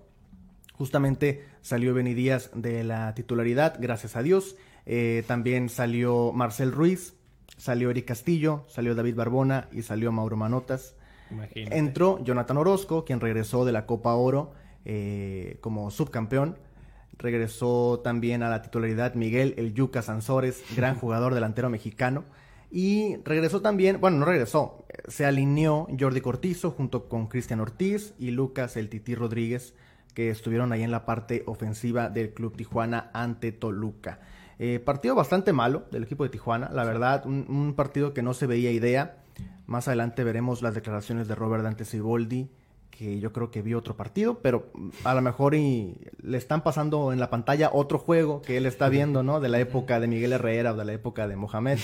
Justamente 0.75 1.45
salió 1.61 1.95
Benny 1.95 2.15
Díaz 2.15 2.51
de 2.55 2.85
la 2.85 3.15
titularidad, 3.15 3.77
gracias 3.79 4.17
a 4.17 4.23
Dios. 4.23 4.57
Eh, 4.87 5.25
también 5.27 5.69
salió 5.69 6.33
Marcel 6.33 6.73
Ruiz, 6.73 7.15
salió 7.57 7.91
Eric 7.91 8.07
Castillo, 8.07 8.65
salió 8.69 8.95
David 8.95 9.15
Barbona 9.15 9.69
y 9.73 9.83
salió 9.83 10.13
Mauro 10.13 10.37
Manotas. 10.37 10.97
Imagínate. 11.35 11.77
Entró 11.77 12.23
Jonathan 12.25 12.57
Orozco, 12.57 13.05
quien 13.05 13.21
regresó 13.21 13.65
de 13.65 13.73
la 13.73 13.87
Copa 13.87 14.15
Oro 14.15 14.53
eh, 14.85 15.59
como 15.61 15.91
subcampeón. 15.91 16.59
Regresó 17.19 18.01
también 18.03 18.43
a 18.43 18.51
la 18.51 18.63
titularidad 18.63 19.15
Miguel 19.15 19.55
El 19.57 19.75
Yuca 19.75 20.03
Sansores, 20.03 20.63
gran 20.77 20.95
jugador 21.01 21.35
delantero 21.35 21.71
mexicano. 21.71 22.25
Y 22.71 23.19
regresó 23.25 23.63
también, 23.63 24.01
bueno, 24.01 24.19
no 24.19 24.25
regresó, 24.25 24.85
se 25.07 25.25
alineó 25.25 25.87
Jordi 25.99 26.21
Cortizo 26.21 26.73
junto 26.73 27.09
con 27.09 27.29
Cristian 27.29 27.61
Ortiz 27.61 28.15
y 28.19 28.33
Lucas 28.33 28.77
El 28.77 28.89
Tití 28.89 29.15
Rodríguez, 29.15 29.75
que 30.13 30.29
estuvieron 30.29 30.73
ahí 30.73 30.83
en 30.83 30.91
la 30.91 31.07
parte 31.07 31.45
ofensiva 31.47 32.09
del 32.09 32.35
Club 32.35 32.57
Tijuana 32.57 33.11
ante 33.15 33.53
Toluca. 33.53 34.19
Eh, 34.59 34.81
partido 34.81 35.15
bastante 35.15 35.53
malo 35.53 35.85
del 35.93 36.03
equipo 36.05 36.25
de 36.25 36.31
Tijuana, 36.31 36.69
la 36.73 36.85
verdad, 36.85 37.27
un, 37.27 37.47
un 37.49 37.75
partido 37.75 38.13
que 38.13 38.23
no 38.23 38.35
se 38.35 38.47
veía 38.47 38.73
idea. 38.73 39.24
Más 39.67 39.89
adelante 39.89 40.25
veremos 40.25 40.63
las 40.63 40.75
declaraciones 40.75 41.27
de 41.29 41.35
Robert 41.35 41.63
Dante 41.65 41.85
Siboldi, 41.85 42.51
que 42.91 43.19
yo 43.19 43.33
creo 43.33 43.51
que 43.51 43.61
vio 43.63 43.79
otro 43.79 43.97
partido, 43.97 44.39
pero 44.41 44.71
a 45.03 45.15
lo 45.15 45.21
mejor 45.23 45.55
y 45.57 45.97
le 46.23 46.39
están 46.39 46.63
pasando 46.63 47.13
en 47.13 47.19
la 47.19 47.29
pantalla 47.29 47.71
otro 47.73 47.99
juego 47.99 48.41
que 48.43 48.57
él 48.57 48.67
está 48.67 48.89
viendo, 48.89 49.23
¿no? 49.25 49.41
De 49.41 49.49
la 49.49 49.59
época 49.59 49.99
de 49.99 50.07
Miguel 50.07 50.33
Herrera 50.33 50.73
o 50.73 50.77
de 50.77 50.85
la 50.85 50.93
época 50.93 51.27
de 51.27 51.35
Mohamed, 51.35 51.79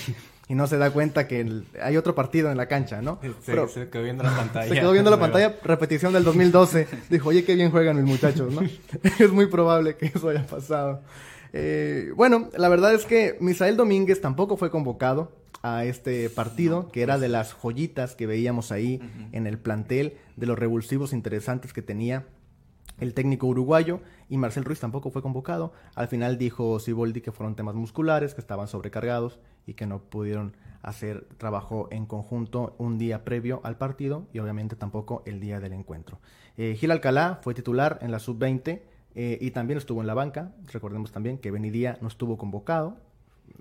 y 0.47 0.55
no 0.55 0.67
se 0.67 0.77
da 0.77 0.89
cuenta 0.91 1.27
que 1.27 1.41
el- 1.41 1.65
hay 1.83 1.97
otro 1.97 2.15
partido 2.15 2.49
en 2.49 2.55
la 2.55 2.67
cancha, 2.67 3.01
¿no? 3.01 3.19
Se, 3.21 3.31
Pero- 3.45 3.67
se 3.67 3.89
quedó 3.89 4.03
viendo 4.03 4.23
la 4.23 4.35
pantalla. 4.37 4.69
se 4.69 4.79
quedó 4.79 4.91
viendo 4.93 5.11
la 5.11 5.19
pantalla, 5.19 5.57
repetición 5.63 6.13
del 6.13 6.23
2012. 6.23 6.87
Dijo, 7.09 7.27
oye, 7.29 7.43
qué 7.43 7.55
bien 7.55 7.71
juegan 7.71 7.97
mis 7.97 8.05
muchachos, 8.05 8.53
¿no? 8.53 8.61
es 9.19 9.31
muy 9.33 9.47
probable 9.47 9.97
que 9.97 10.05
eso 10.05 10.29
haya 10.29 10.45
pasado. 10.45 11.01
Eh, 11.51 12.13
bueno, 12.15 12.49
la 12.57 12.69
verdad 12.69 12.93
es 12.93 13.05
que 13.05 13.35
Misael 13.41 13.75
Domínguez 13.75 14.21
tampoco 14.21 14.55
fue 14.55 14.71
convocado 14.71 15.33
a 15.61 15.85
este 15.85 16.29
partido, 16.29 16.89
que 16.89 17.01
era 17.01 17.17
de 17.17 17.29
las 17.29 17.53
joyitas 17.53 18.15
que 18.15 18.27
veíamos 18.27 18.71
ahí 18.71 18.99
en 19.31 19.47
el 19.47 19.59
plantel, 19.59 20.17
de 20.35 20.45
los 20.47 20.57
revulsivos 20.57 21.13
interesantes 21.13 21.73
que 21.73 21.81
tenía 21.81 22.25
el 22.99 23.13
técnico 23.13 23.47
uruguayo 23.47 23.99
y 24.29 24.37
Marcel 24.37 24.63
Ruiz 24.63 24.79
tampoco 24.79 25.09
fue 25.09 25.21
convocado. 25.21 25.73
Al 25.95 26.07
final 26.07 26.37
dijo 26.37 26.79
Siboldi 26.79 27.21
que 27.21 27.31
fueron 27.31 27.55
temas 27.55 27.75
musculares, 27.75 28.33
que 28.33 28.41
estaban 28.41 28.67
sobrecargados 28.67 29.39
y 29.65 29.73
que 29.73 29.87
no 29.87 29.99
pudieron 30.03 30.55
hacer 30.83 31.27
trabajo 31.37 31.87
en 31.91 32.05
conjunto 32.05 32.75
un 32.77 32.97
día 32.97 33.23
previo 33.23 33.59
al 33.63 33.77
partido 33.77 34.27
y 34.33 34.39
obviamente 34.39 34.75
tampoco 34.75 35.23
el 35.25 35.39
día 35.39 35.59
del 35.59 35.73
encuentro. 35.73 36.19
Eh, 36.57 36.75
Gil 36.79 36.91
Alcalá 36.91 37.39
fue 37.41 37.53
titular 37.53 37.99
en 38.01 38.11
la 38.11 38.19
sub-20 38.19 38.81
eh, 39.15 39.37
y 39.41 39.51
también 39.51 39.77
estuvo 39.77 40.01
en 40.01 40.07
la 40.07 40.13
banca. 40.13 40.53
Recordemos 40.71 41.11
también 41.11 41.37
que 41.37 41.51
Benidía 41.51 41.97
no 42.01 42.07
estuvo 42.07 42.37
convocado. 42.37 42.97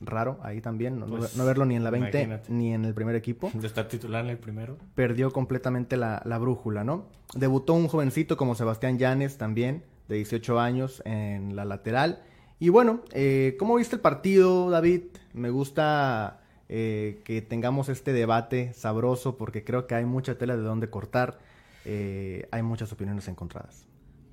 Raro 0.01 0.39
ahí 0.43 0.61
también, 0.61 0.99
no, 0.99 1.07
Pues, 1.07 1.37
no 1.37 1.45
verlo 1.45 1.65
ni 1.65 1.77
en 1.77 1.85
la 1.85 1.91
20 1.91 2.09
imagínate. 2.23 2.53
ni 2.53 2.73
en 2.75 2.85
el 2.85 2.95
primer 2.95 3.15
equipo 3.17 3.51
De 3.55 3.67
estar 3.67 3.87
titular 3.89 4.25
en 4.25 4.31
el 4.31 4.39
primero. 4.39 4.77
perdió 4.95 5.33
completamente 5.33 5.97
la, 5.97 6.23
la 6.25 6.39
brújula, 6.39 6.85
¿no? 6.85 7.07
Debutó 7.35 7.75
un 7.75 7.89
jovencito 7.89 8.37
como 8.37 8.55
Sebastián 8.55 8.99
Llanes 8.99 9.39
también, 9.39 9.85
de 10.09 10.17
18 10.17 10.59
años, 10.61 11.03
en 11.05 11.55
la 11.57 11.65
lateral. 11.65 12.23
Y 12.59 12.69
bueno, 12.69 13.03
eh, 13.13 13.57
¿cómo 13.59 13.77
viste 13.77 13.97
el 13.97 14.03
partido, 14.03 14.69
David? 14.71 15.03
Me 15.33 15.51
gusta 15.51 16.41
eh, 16.69 17.23
que 17.25 17.41
tengamos 17.43 17.89
este 17.89 18.13
debate 18.13 18.73
sabroso 18.75 19.37
porque 19.37 19.65
creo 19.65 19.87
que 19.87 19.95
hay 19.95 20.05
mucha 20.05 20.37
tela 20.37 20.57
de 20.57 20.63
dónde 20.63 20.91
cortar. 20.91 21.39
Eh, 21.85 22.49
hay 22.51 22.63
muchas 22.63 22.93
opiniones 22.93 23.29
encontradas. 23.29 23.87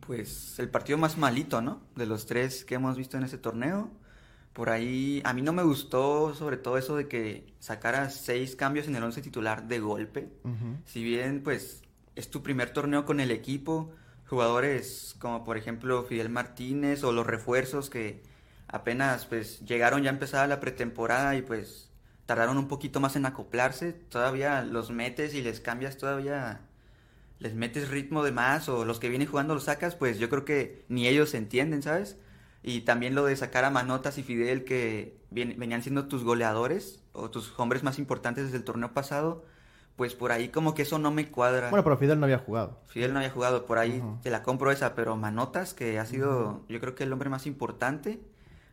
Pues 0.06 0.58
el 0.60 0.70
partido 0.70 0.98
más 0.98 1.17
malito, 1.17 1.62
¿no? 1.62 1.82
De 1.96 2.06
los 2.06 2.26
tres 2.26 2.65
que 2.65 2.76
hemos 2.76 2.98
visto 2.98 3.17
en 3.17 3.24
ese 3.24 3.38
torneo. 3.38 3.89
Por 4.58 4.72
ahí, 4.72 5.22
a 5.24 5.34
mí 5.34 5.43
no 5.43 5.54
me 5.54 5.62
gustó 5.62 6.34
sobre 6.34 6.58
todo 6.58 6.80
eso 6.80 6.96
de 6.96 7.08
que 7.08 7.46
sacara 7.60 8.10
seis 8.10 8.56
cambios 8.56 8.88
en 8.88 8.96
el 8.96 9.04
once 9.04 9.22
titular 9.22 9.67
de 9.67 9.80
golpe. 9.80 10.30
Si 10.84 11.04
bien, 11.04 11.43
pues, 11.43 11.84
es 12.15 12.32
tu 12.32 12.41
primer 12.41 12.72
torneo 12.72 13.06
con 13.06 13.20
el 13.20 13.30
equipo, 13.30 13.93
jugadores 14.26 15.15
como 15.20 15.43
por 15.43 15.58
ejemplo 15.58 16.06
Fidel 16.06 16.30
Martínez 16.30 17.04
o 17.04 17.12
los 17.12 17.28
refuerzos 17.28 17.91
que 17.91 18.24
apenas 18.67 19.28
pues 19.28 19.60
llegaron 19.60 20.02
ya 20.02 20.10
empezada 20.10 20.48
la 20.48 20.60
pretemporada 20.60 21.36
y 21.36 21.43
pues 21.43 21.91
tardaron 22.26 22.58
un 22.58 22.67
poquito 22.67 23.00
más 23.00 23.15
en 23.15 23.28
acoplarse, 23.28 23.93
todavía 23.93 24.63
los 24.63 24.89
metes 24.89 25.36
y 25.36 25.43
les 25.43 25.60
cambias 25.60 25.98
todavía 25.98 26.62
les 27.38 27.54
metes 27.54 27.89
ritmo 27.89 28.24
de 28.24 28.32
más 28.32 28.70
o 28.70 28.86
los 28.86 29.00
que 29.00 29.10
vienen 29.10 29.28
jugando 29.28 29.54
los 29.54 29.65
sacas, 29.65 29.93
pues 29.93 30.17
yo 30.17 30.30
creo 30.30 30.46
que 30.46 30.84
ni 30.89 31.08
ellos 31.08 31.30
se 31.30 31.38
entienden, 31.38 31.84
¿sabes? 31.84 32.17
Y 32.63 32.82
también 32.82 33.15
lo 33.15 33.26
de 33.26 33.36
sacar 33.36 33.65
a 33.65 33.70
Manotas 33.70 34.17
y 34.17 34.24
Fidel, 34.24 34.63
que 34.63 35.17
venían 35.32 35.84
siendo 35.84 36.08
tus 36.08 36.24
goleadores 36.24 37.04
o 37.13 37.30
tus 37.30 37.58
hombres 37.60 37.84
más 37.84 38.00
importantes 38.00 38.46
desde 38.46 38.58
el 38.58 38.63
torneo 38.63 38.93
pasado, 38.93 39.46
pues 39.96 40.13
por 40.13 40.32
ahí 40.32 40.50
como 40.50 40.74
que 40.76 40.84
eso 40.84 41.00
no 41.00 41.12
me 41.12 41.30
cuadra. 41.30 41.70
Bueno, 41.70 41.84
pero 41.84 41.98
Fidel 41.98 42.20
no 42.20 42.26
había 42.26 42.39
jugado. 42.39 42.80
Fidel 42.88 43.13
no 43.13 43.20
había 43.20 43.32
jugado, 43.32 43.65
por 43.65 43.78
ahí 43.80 44.02
te 44.22 44.30
la 44.30 44.43
compro 44.43 44.72
esa, 44.72 44.96
pero 44.96 45.15
Manotas, 45.17 45.74
que 45.74 46.00
ha 46.00 46.06
sido 46.06 46.62
yo 46.70 46.80
creo 46.80 46.93
que 46.93 47.04
el 47.04 47.13
hombre 47.13 47.30
más 47.30 47.48
importante, 47.48 48.20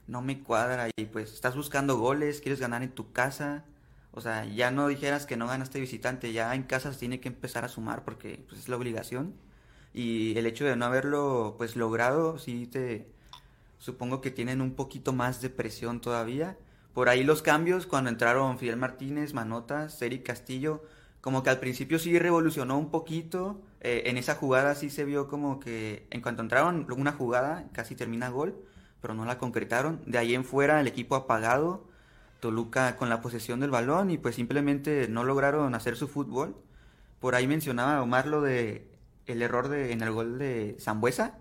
no 0.07 0.23
me 0.23 0.42
cuadra. 0.42 0.88
Y 0.97 1.07
pues 1.07 1.33
estás 1.33 1.57
buscando 1.57 1.97
goles, 1.97 2.40
quieres 2.40 2.61
ganar 2.61 2.83
en 2.83 2.90
tu 2.90 3.12
casa. 3.12 3.64
O 4.12 4.20
sea, 4.20 4.44
ya 4.44 4.70
no 4.70 4.87
dijeras 4.87 5.27
que 5.27 5.37
no 5.37 5.47
ganaste 5.47 5.81
visitante, 5.81 6.33
ya 6.33 6.55
en 6.55 6.62
casa 6.62 6.92
se 6.92 6.99
tiene 6.99 7.20
que 7.20 7.29
empezar 7.29 7.64
a 7.64 7.68
sumar 7.68 8.05
porque 8.05 8.44
pues, 8.49 8.61
es 8.61 8.68
la 8.68 8.77
obligación. 8.77 9.35
Y 9.92 10.37
el 10.38 10.47
hecho 10.47 10.64
de 10.64 10.77
no 10.77 10.85
haberlo 10.85 11.55
pues 11.57 11.75
logrado, 11.77 12.38
sí 12.38 12.66
te 12.66 13.09
supongo 13.85 14.23
que 14.23 14.31
tienen 14.31 14.62
un 14.62 14.73
poquito 14.73 15.12
más 15.12 15.42
de 15.42 15.51
presión 15.51 16.01
todavía. 16.01 16.57
Por 16.94 17.11
ahí 17.11 17.23
los 17.23 17.42
cambios, 17.42 17.87
cuando 17.87 18.09
entraron 18.09 18.59
Fidel 18.59 18.79
Martínez, 18.79 19.35
Manotas, 19.35 20.01
Eric 20.01 20.25
Castillo, 20.25 20.83
como 21.20 21.42
que 21.42 21.51
al 21.51 21.61
principio 21.61 21.99
sí 21.99 22.18
revolucionó 22.18 22.79
un 22.79 22.90
poquito. 22.90 23.61
Eh, 23.83 24.05
en 24.07 24.16
esa 24.16 24.37
jugada 24.37 24.75
sí 24.75 24.88
se 24.88 25.05
vio 25.05 25.29
como 25.29 25.61
que 25.61 26.07
en 26.11 26.23
cuanto 26.23 26.40
entraron 26.40 26.87
una 26.97 27.12
jugada 27.12 27.68
casi 27.73 27.94
termina 27.94 28.31
gol, 28.31 28.57
pero 29.03 29.12
no 29.12 29.27
la 29.27 29.37
concretaron. 29.37 30.01
De 30.07 30.16
ahí 30.16 30.35
en 30.35 30.47
fuera 30.47 30.81
el 30.81 30.87
equipo 30.87 31.14
apagado 31.14 31.87
Toluca 32.40 32.97
con 32.97 33.11
la 33.11 33.20
posesión 33.20 33.61
del 33.61 33.70
balón 33.70 34.11
y 34.11 34.16
pues 34.16 34.35
simplemente 34.35 35.09
no 35.09 35.25
lograron 35.25 35.75
hacer 35.75 35.97
su 35.97 36.09
fútbol. 36.09 36.57
Por 37.20 37.35
ahí 37.35 37.47
mencionaba 37.47 38.01
Omar 38.01 38.27
lo 38.29 38.40
de 38.40 38.88
el 39.27 39.42
error 39.42 39.68
de 39.68 39.92
en 39.92 40.01
el 40.01 40.11
gol 40.11 40.38
de 40.38 40.79
Zambuesa, 40.81 41.38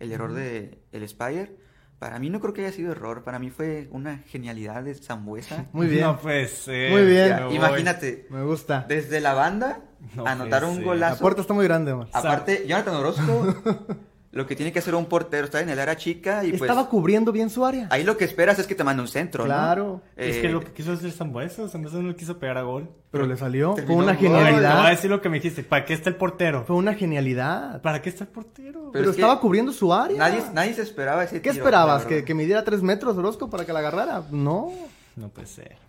el 0.00 0.10
error 0.10 0.32
de 0.32 0.80
el 0.90 1.08
Spire. 1.08 1.63
Para 1.98 2.18
mí 2.18 2.28
no 2.28 2.40
creo 2.40 2.52
que 2.52 2.62
haya 2.62 2.72
sido 2.72 2.92
error, 2.92 3.22
para 3.22 3.38
mí 3.38 3.50
fue 3.50 3.88
una 3.90 4.18
genialidad 4.18 4.82
de 4.82 4.94
Zambuesa. 4.94 5.66
Muy 5.72 5.86
bien. 5.86 6.02
No 6.02 6.18
pues, 6.18 6.66
Muy 6.66 7.04
bien. 7.04 7.50
imagínate. 7.50 8.26
Me 8.30 8.42
gusta. 8.42 8.84
Desde 8.88 9.20
la 9.20 9.34
banda 9.34 9.80
anotar 10.24 10.64
un 10.64 10.82
golazo. 10.82 11.14
La 11.14 11.20
puerta 11.20 11.40
está 11.40 11.54
muy 11.54 11.64
grande, 11.64 11.92
Omar. 11.92 12.08
Aparte, 12.12 12.64
Jonathan 12.66 12.96
Orozco 12.96 13.54
lo 14.34 14.46
que 14.46 14.56
tiene 14.56 14.72
que 14.72 14.80
hacer 14.80 14.94
un 14.94 15.06
portero, 15.06 15.44
está 15.44 15.60
en 15.60 15.68
el 15.68 15.78
área 15.78 15.96
chica 15.96 16.44
y 16.44 16.50
pues... 16.50 16.62
Estaba 16.62 16.88
cubriendo 16.88 17.30
bien 17.30 17.50
su 17.50 17.64
área. 17.64 17.86
Ahí 17.90 18.02
lo 18.02 18.16
que 18.16 18.24
esperas 18.24 18.58
es 18.58 18.66
que 18.66 18.74
te 18.74 18.82
mande 18.82 19.00
un 19.00 19.08
centro, 19.08 19.44
Claro. 19.44 20.02
es 20.16 20.38
que 20.38 20.48
lo 20.48 20.60
que 20.60 20.72
quiso 20.72 20.92
hacer 20.92 21.12
Zambuesa, 21.12 21.68
Zambuesa 21.68 21.98
no 21.98 22.14
quiso 22.16 22.38
pegar 22.38 22.58
a 22.58 22.62
gol. 22.62 22.88
Pero 23.12 23.26
le 23.26 23.36
salió. 23.36 23.76
Fue 23.76 23.94
una 23.94 24.16
genialidad. 24.16 24.78
Voy 24.78 24.86
a 24.88 24.90
decir 24.90 25.08
lo 25.08 25.20
que 25.20 25.28
me 25.28 25.36
dijiste. 25.36 25.62
¿Para 25.62 25.84
qué 25.84 25.94
está 25.94 26.10
el 26.10 26.16
portero? 26.16 26.64
Fue 26.66 26.74
una 26.74 26.94
genialidad. 26.94 27.80
¿Para 27.80 28.02
qué 28.02 28.08
está 28.08 28.24
el 28.24 28.30
portero? 28.30 28.90
Pero, 28.92 29.10
estaba 29.12 29.38
cubriendo 29.38 29.72
su 29.72 29.92
área. 29.92 30.18
Nadie, 30.18 30.42
nadie 30.52 30.74
se 30.74 30.82
esperaba 30.82 31.22
ese 31.22 31.40
¿Qué 31.40 31.50
esperabas? 31.50 32.04
¿Que, 32.04 32.24
¿Que 32.24 32.34
midiera 32.34 32.64
tres 32.64 32.82
metros 32.82 33.16
Orozco 33.16 33.48
para 33.48 33.64
que 33.64 33.72
la 33.72 33.78
agarrara? 33.78 34.24
No. 34.32 34.72
No 35.14 35.28
puede 35.28 35.46
ser. 35.46 35.83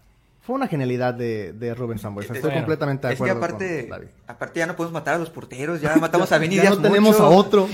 Fue 0.45 0.53
una 0.53 0.67
genialidad 0.67 1.15
de, 1.15 1.53
de 1.53 1.73
Rubén 1.73 1.97
Sambuesa. 1.97 2.31
Estoy 2.31 2.53
completamente 2.53 3.07
de 3.07 3.15
acuerdo. 3.15 3.33
Es 3.33 3.39
que 3.39 3.45
aparte, 3.45 4.13
aparte 4.27 4.59
ya 4.59 4.67
no 4.67 4.75
podemos 4.75 4.93
matar 4.93 5.15
a 5.15 5.17
los 5.17 5.31
porteros, 5.31 5.81
ya 5.81 5.95
matamos 5.95 6.31
a 6.31 6.37
Benítez. 6.39 6.65
ya 6.65 6.69
no 6.69 6.81
tenemos 6.83 7.19
a 7.19 7.27
otro. 7.27 7.67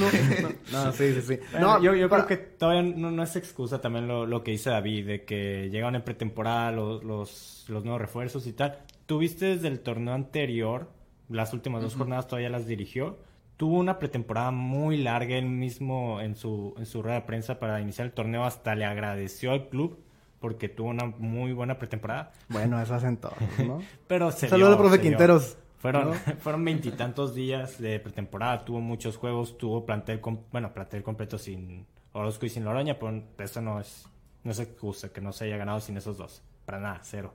No, 0.71 0.91
sí, 0.93 1.13
sí, 1.15 1.21
sí. 1.21 1.39
no, 1.59 1.83
yo, 1.83 1.93
yo 1.95 2.09
creo 2.09 2.25
que 2.25 2.37
todavía 2.37 2.83
no, 2.83 3.21
es 3.23 3.35
excusa 3.35 3.81
también 3.81 4.07
lo, 4.07 4.25
lo, 4.25 4.41
que 4.41 4.51
dice 4.51 4.69
David, 4.69 5.05
de 5.05 5.25
que 5.25 5.69
llegaron 5.69 5.95
en 5.95 6.03
pretemporada 6.03 6.71
los, 6.71 7.03
los, 7.03 7.65
los 7.67 7.83
nuevos 7.83 7.99
refuerzos 7.99 8.47
y 8.47 8.53
tal. 8.53 8.79
Tuviste 9.05 9.47
desde 9.47 9.67
el 9.67 9.81
torneo 9.81 10.13
anterior, 10.13 10.87
las 11.27 11.51
últimas 11.51 11.81
dos 11.81 11.95
jornadas 11.95 12.27
todavía 12.27 12.49
las 12.49 12.67
dirigió. 12.67 13.17
Tuvo 13.57 13.79
una 13.79 13.99
pretemporada 13.99 14.51
muy 14.51 14.95
larga 14.95 15.35
él 15.35 15.45
mismo 15.45 16.21
en 16.21 16.37
su, 16.37 16.73
en 16.77 16.85
su 16.85 17.03
rueda 17.03 17.19
de 17.19 17.25
prensa 17.25 17.59
para 17.59 17.81
iniciar 17.81 18.07
el 18.07 18.13
torneo. 18.13 18.45
Hasta 18.45 18.75
le 18.75 18.85
agradeció 18.85 19.51
al 19.51 19.67
club 19.67 19.99
porque 20.41 20.67
tuvo 20.67 20.89
una 20.89 21.05
muy 21.05 21.53
buena 21.53 21.77
pretemporada. 21.77 22.33
Bueno, 22.49 22.81
eso 22.81 22.95
hacen 22.95 23.17
todos, 23.17 23.37
¿no? 23.59 23.79
Pero 24.07 24.31
se 24.31 24.49
Saludos 24.49 24.73
al 24.73 24.77
profe 24.79 24.99
Quinteros. 24.99 25.57
Fueron, 25.77 26.13
fueron 26.39 26.65
veintitantos 26.65 27.33
días 27.33 27.79
de 27.79 27.99
pretemporada, 27.99 28.65
tuvo 28.65 28.81
muchos 28.81 29.17
juegos, 29.17 29.57
tuvo 29.57 29.85
plantel, 29.85 30.19
bueno, 30.51 30.73
plantel 30.73 31.03
completo 31.03 31.37
sin 31.37 31.85
Orozco 32.11 32.45
y 32.45 32.49
sin 32.49 32.65
Loroña, 32.65 32.99
pero 32.99 33.23
eso 33.37 33.61
no 33.61 33.79
es, 33.79 34.05
no 34.43 34.51
es 34.51 34.59
excusa 34.59 35.13
que 35.13 35.21
no 35.21 35.31
se 35.31 35.45
haya 35.45 35.57
ganado 35.57 35.79
sin 35.79 35.95
esos 35.95 36.17
dos. 36.17 36.43
Para 36.65 36.79
nada, 36.79 36.99
cero. 37.03 37.33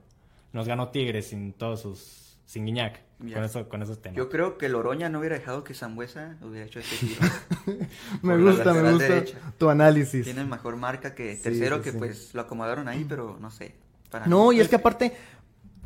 Nos 0.51 0.67
ganó 0.67 0.89
Tigres 0.89 1.27
sin 1.27 1.53
todos 1.53 1.81
sus 1.81 2.37
sin 2.45 2.65
Guiñac. 2.65 3.06
Con, 3.19 3.43
eso, 3.43 3.67
con 3.67 3.81
esos 3.81 3.99
temas. 3.99 4.15
Yo 4.15 4.29
creo 4.29 4.59
que 4.59 4.69
Loroña 4.69 5.09
no 5.09 5.19
hubiera 5.19 5.37
dejado 5.37 5.63
que 5.63 5.73
Zambuesa 5.73 6.37
hubiera 6.41 6.67
hecho 6.67 6.79
ese 6.79 7.03
tiro. 7.03 7.21
me 8.21 8.37
gusta, 8.37 8.73
me 8.73 8.91
gusta 8.91 9.23
tu 9.57 9.69
análisis. 9.69 10.23
Tiene 10.23 10.43
mejor 10.45 10.75
marca 10.75 11.15
que 11.15 11.35
tercero, 11.35 11.81
que 11.81 11.93
pues 11.93 12.35
lo 12.35 12.41
acomodaron 12.41 12.87
ahí, 12.87 13.05
pero 13.09 13.37
no 13.41 13.49
sé. 13.49 13.73
no, 14.27 14.51
y 14.51 14.59
es 14.59 14.69
que 14.69 14.75
aparte, 14.75 15.13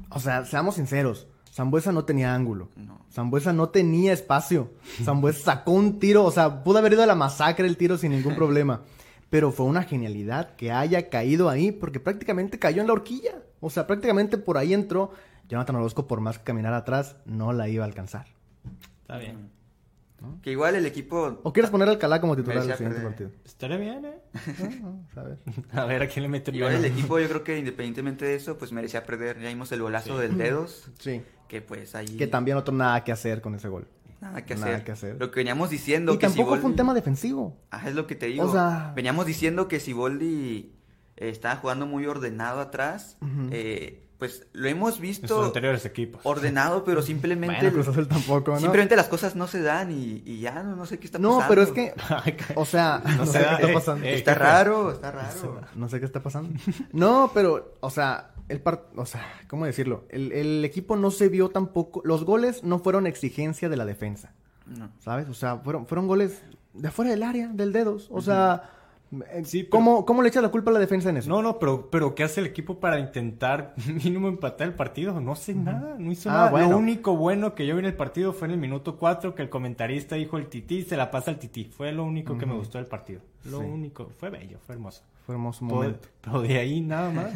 o 0.09 0.19
sea, 0.19 0.43
seamos 0.43 0.75
sinceros. 0.75 1.27
Zambuesa 1.53 1.91
no 1.91 2.03
tenía 2.03 2.33
ángulo. 2.33 2.69
No. 2.75 3.05
Zambuesa 3.11 3.53
no 3.53 3.69
tenía 3.69 4.11
espacio. 4.13 4.71
Zambuesa 5.03 5.43
sacó 5.43 5.71
un 5.71 5.99
tiro, 5.99 6.25
o 6.25 6.31
sea, 6.31 6.63
pudo 6.63 6.79
haber 6.79 6.93
ido 6.93 7.03
a 7.03 7.05
la 7.05 7.15
masacre 7.15 7.67
el 7.67 7.77
tiro 7.77 7.97
sin 7.97 8.11
ningún 8.11 8.35
problema. 8.37 8.81
Pero 9.29 9.51
fue 9.51 9.65
una 9.65 9.83
genialidad 9.83 10.55
que 10.57 10.71
haya 10.73 11.09
caído 11.09 11.49
ahí, 11.49 11.71
porque 11.71 12.01
prácticamente 12.01 12.59
cayó 12.59 12.81
en 12.81 12.87
la 12.87 12.93
horquilla. 12.93 13.41
O 13.61 13.69
sea, 13.69 13.87
prácticamente 13.87 14.37
por 14.37 14.57
ahí 14.57 14.73
entró 14.73 15.11
Jonathan 15.51 15.75
Orozco, 15.75 16.07
por 16.07 16.21
más 16.21 16.39
que 16.39 16.45
caminar 16.45 16.73
atrás, 16.73 17.17
no 17.25 17.51
la 17.51 17.67
iba 17.67 17.83
a 17.83 17.87
alcanzar. 17.87 18.27
Está 19.01 19.17
bien. 19.17 19.51
Que 20.41 20.51
igual 20.51 20.75
el 20.75 20.85
equipo. 20.85 21.41
¿O 21.43 21.51
quieres 21.51 21.69
poner 21.69 21.89
a 21.89 21.91
Alcalá 21.91 22.21
como 22.21 22.37
titular 22.37 22.63
del 22.63 22.77
siguiente 22.77 23.01
partido? 23.01 23.31
Estaría 23.43 23.75
bien, 23.75 24.05
¿eh? 24.05 24.21
a, 25.17 25.23
ver. 25.23 25.39
a 25.73 25.85
ver, 25.85 26.03
¿a 26.03 26.07
quién 26.07 26.23
le 26.23 26.29
mete 26.29 26.55
Igual 26.55 26.75
el 26.75 26.85
equipo, 26.85 27.19
yo 27.19 27.27
creo 27.29 27.43
que 27.43 27.57
independientemente 27.57 28.23
de 28.23 28.35
eso, 28.35 28.57
pues 28.57 28.71
merecía 28.71 29.03
perder. 29.03 29.41
Ya 29.41 29.49
vimos 29.49 29.73
el 29.73 29.81
golazo 29.81 30.17
del 30.17 30.37
dedos. 30.37 30.89
Sí. 30.99 31.21
Que 31.49 31.61
pues 31.61 31.95
ahí. 31.95 32.15
Que 32.15 32.27
también 32.27 32.55
otro 32.55 32.73
nada 32.73 33.03
que 33.03 33.11
hacer 33.11 33.41
con 33.41 33.53
ese 33.55 33.67
gol. 33.67 33.89
Nada 34.21 34.45
que, 34.45 34.55
nada 34.55 34.67
hacer. 34.67 34.83
que 34.85 34.91
hacer. 34.93 35.17
Lo 35.19 35.31
que 35.31 35.41
veníamos 35.41 35.69
diciendo. 35.69 36.13
Y 36.13 36.17
que 36.17 36.27
tampoco 36.27 36.55
fue 36.55 36.69
un 36.69 36.77
tema 36.77 36.93
defensivo. 36.93 37.57
Ajá, 37.71 37.89
es 37.89 37.95
lo 37.95 38.07
que 38.07 38.15
te 38.15 38.27
digo. 38.27 38.45
O 38.45 38.51
sea... 38.53 38.93
Veníamos 38.95 39.25
diciendo 39.25 39.67
que 39.67 39.81
si 39.81 39.91
Boldi 39.91 40.71
estaba 41.17 41.57
jugando 41.57 41.87
muy 41.87 42.05
ordenado 42.05 42.61
atrás, 42.61 43.17
eh 43.49 44.07
pues 44.21 44.45
lo 44.53 44.67
hemos 44.67 44.99
visto. 44.99 45.43
anteriores 45.45 45.83
equipos. 45.83 46.21
Ordenado, 46.23 46.83
pero 46.83 47.01
simplemente. 47.01 47.71
Bueno, 47.71 48.05
tampoco, 48.05 48.51
¿no? 48.51 48.59
Simplemente 48.59 48.95
las 48.95 49.07
cosas 49.07 49.35
no 49.35 49.47
se 49.47 49.63
dan 49.63 49.91
y, 49.91 50.39
ya 50.39 50.61
no, 50.61 50.85
sé 50.85 50.99
qué 50.99 51.07
está 51.07 51.17
pasando. 51.17 51.41
No, 51.41 51.47
pero 51.47 51.63
es 51.63 51.71
que. 51.71 51.95
o 52.55 52.63
sea, 52.63 53.01
no, 53.17 53.25
sé 53.25 53.39
qué 53.39 53.55
está 53.55 53.73
pasando. 53.73 54.05
está 54.05 54.35
raro, 54.35 54.91
está 54.91 55.09
raro. 55.09 55.61
No 55.73 55.89
sé, 55.89 55.99
qué 55.99 56.05
está 56.05 56.21
pasando. 56.21 56.53
no, 56.93 57.31
pero, 57.33 57.73
o 57.79 57.89
sea, 57.89 58.29
el 58.47 58.61
part, 58.61 58.95
o 58.95 59.07
sea, 59.07 59.25
¿cómo 59.47 59.65
decirlo? 59.65 60.05
El, 60.09 60.31
el, 60.33 60.63
equipo 60.65 60.95
no 60.97 61.09
se 61.09 61.27
vio 61.27 61.49
tampoco. 61.49 62.03
Los 62.05 62.23
goles 62.23 62.63
no 62.63 62.77
fueron 62.77 63.07
exigencia 63.07 63.69
de 63.69 63.77
la 63.77 63.85
defensa. 63.85 64.33
No. 64.67 64.91
¿Sabes? 64.99 65.29
O 65.29 65.33
sea, 65.33 65.57
fueron, 65.57 65.87
fueron 65.87 66.05
goles 66.05 66.43
de 66.75 66.89
afuera 66.89 67.09
del 67.09 67.23
área, 67.23 67.47
del 67.47 67.73
dedos. 67.73 68.07
O 68.11 68.21
sea 68.21 68.80
eh, 69.11 69.67
¿Cómo, 69.69 70.05
¿Cómo, 70.05 70.21
le 70.21 70.29
echa 70.29 70.41
la 70.41 70.49
culpa 70.49 70.71
a 70.71 70.73
la 70.73 70.79
defensa 70.79 71.09
en 71.09 71.17
eso? 71.17 71.29
No, 71.29 71.41
no, 71.41 71.59
pero, 71.59 71.89
pero 71.89 72.15
¿qué 72.15 72.23
hace 72.23 72.39
el 72.39 72.47
equipo 72.47 72.79
para 72.79 72.97
intentar 72.99 73.73
mínimo 74.03 74.29
empatar 74.29 74.67
el 74.67 74.73
partido? 74.73 75.19
No 75.19 75.35
sé 75.35 75.53
nada, 75.53 75.97
no 75.99 76.11
hizo 76.11 76.29
ah, 76.29 76.49
nada. 76.51 76.67
Lo 76.67 76.77
único 76.77 77.17
bueno 77.17 77.53
que 77.53 77.67
yo 77.67 77.75
vi 77.75 77.79
en 77.79 77.85
el 77.85 77.95
partido 77.95 78.31
fue 78.31 78.47
en 78.47 78.53
el 78.53 78.59
minuto 78.59 78.97
4 78.97 79.35
que 79.35 79.41
el 79.41 79.49
comentarista 79.49 80.15
dijo 80.15 80.37
el 80.37 80.47
tití 80.47 80.83
se 80.83 80.95
la 80.95 81.11
pasa 81.11 81.31
al 81.31 81.39
tití. 81.39 81.65
Fue 81.65 81.91
lo 81.91 82.05
único 82.05 82.37
que 82.37 82.45
me 82.45 82.53
gustó 82.53 82.77
del 82.77 82.87
partido. 82.87 83.21
Lo 83.43 83.59
único, 83.59 84.09
fue 84.17 84.29
bello, 84.29 84.59
fue 84.65 84.75
hermoso. 84.75 85.03
Fue 85.25 85.35
hermoso 85.35 85.65
momento. 85.65 86.07
Pero, 86.21 86.41
de 86.41 86.57
ahí 86.57 86.81
nada 86.81 87.11
más. 87.11 87.33